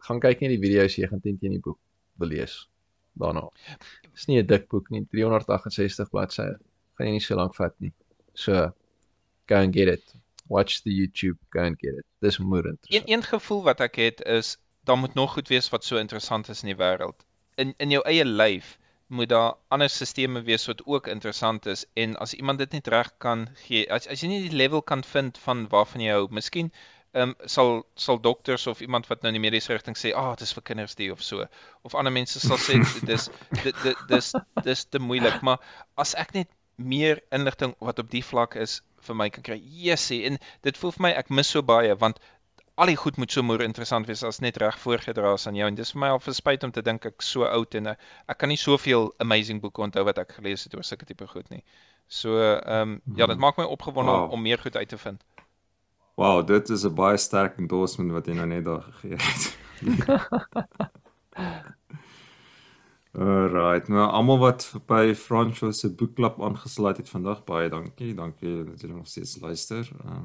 [0.07, 1.79] gaan kyk net die video's jy gaan teen teen die boek
[2.21, 2.55] wil lees
[3.19, 3.47] daarna.
[4.13, 6.55] Dis nie 'n dik boek nie, 368 bladsye.
[6.95, 7.91] Gaan jy nie so lank vat nie.
[8.35, 8.73] So
[9.47, 10.03] go and get it.
[10.47, 12.05] Watch the YouTube, go and get it.
[12.21, 12.77] Dis moeite.
[12.81, 16.49] Een een gevoel wat ek het is daar moet nog goed wees wat so interessant
[16.49, 17.25] is in die wêreld.
[17.55, 22.17] In in jou eie lyf moet daar ander stelsels wees wat ook interessant is en
[22.17, 25.37] as iemand dit net reg kan gee as as jy nie die level kan vind
[25.37, 26.71] van waarvan jy hou miskien
[27.15, 30.31] ehm um, sal sal dokters of iemand wat nou in die mediese rigting sê ah
[30.31, 31.45] oh, dit is vir kinders die of so
[31.87, 32.79] of ander mense sal sê
[33.11, 33.29] dis
[33.63, 34.31] dit dit dis
[34.65, 35.61] dis te moeilik maar
[36.05, 40.23] as ek net meer inligting wat op die vlak is vir my kan kry jessie
[40.29, 42.19] en dit voel vir my ek mis so baie want
[42.75, 45.67] al die goed moet so moer interessant wees as net reg voorgedra is aan jou
[45.67, 47.95] en dis vir my al verspyt om te dink ek so oud en eh,
[48.31, 51.47] ek kan nie soveel amazing boeke onthou wat ek gelees het oor sulke tipe goed
[51.53, 51.63] nie.
[52.07, 54.31] So ehm um, ja, dit maak my opgewonde wow.
[54.31, 55.23] om meer goed uit te vind.
[56.19, 59.57] Wow, dit is 'n baie sterk endorsement wat jy nou net daar gegee het.
[63.15, 68.13] Alright, nou almal wat by Franco se boekklub aangesluit het vandag, baie dankie.
[68.13, 69.87] Dankie dat julle nog steeds luister.
[70.03, 70.17] Ehm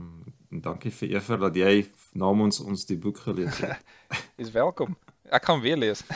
[0.50, 1.86] um, dankie vir Ever dat jy
[2.18, 3.84] namens ons die boek gelees het.
[4.42, 4.96] Is welkom.
[5.30, 6.02] Ek kan weer lees.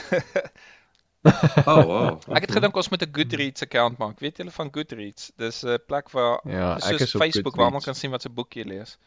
[1.63, 2.09] oh, wow.
[2.11, 2.35] Okay.
[2.35, 4.19] Ek het gedink ons moet 'n Goodreads account maak.
[4.19, 5.31] Weet julle van Goodreads?
[5.39, 8.67] Dis 'n plek waar ja, op Facebook waar almal kan sien wat se boek jy
[8.67, 8.97] lees.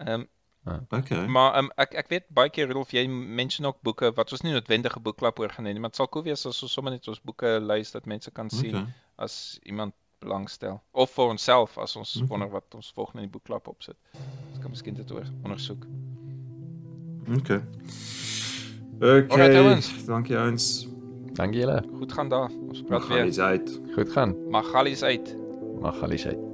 [0.00, 0.28] Ehm um,
[0.64, 0.80] Ah.
[0.96, 1.26] Okay.
[1.28, 4.54] Maar um, ek ek weet baie keer Rolf jy mention ook boeke wat ons nie
[4.54, 7.08] noodwendige boekklub oor gaan hê nie, maar dit sal cool wees as ons sommer net
[7.12, 8.86] ons boeke lys dat mense kan sien okay.
[9.26, 9.92] as iemand
[10.24, 12.28] belangstel of vir onsself as ons okay.
[12.32, 13.98] wonder wat ons volgende in die boekklub opsit.
[14.54, 15.84] Ons kan miskien dit oor ondersoek.
[17.40, 17.60] Okay.
[19.04, 19.28] Okay.
[19.28, 20.72] Alright, dankie ons.
[21.34, 21.82] Dankie julle.
[21.98, 22.50] Goed gaan daar.
[22.68, 23.26] Ons praat weer.
[23.26, 23.80] Magalies uit.
[23.94, 24.36] Goed gaan.
[24.50, 25.36] Magalies uit.
[25.80, 26.53] Magalies uit.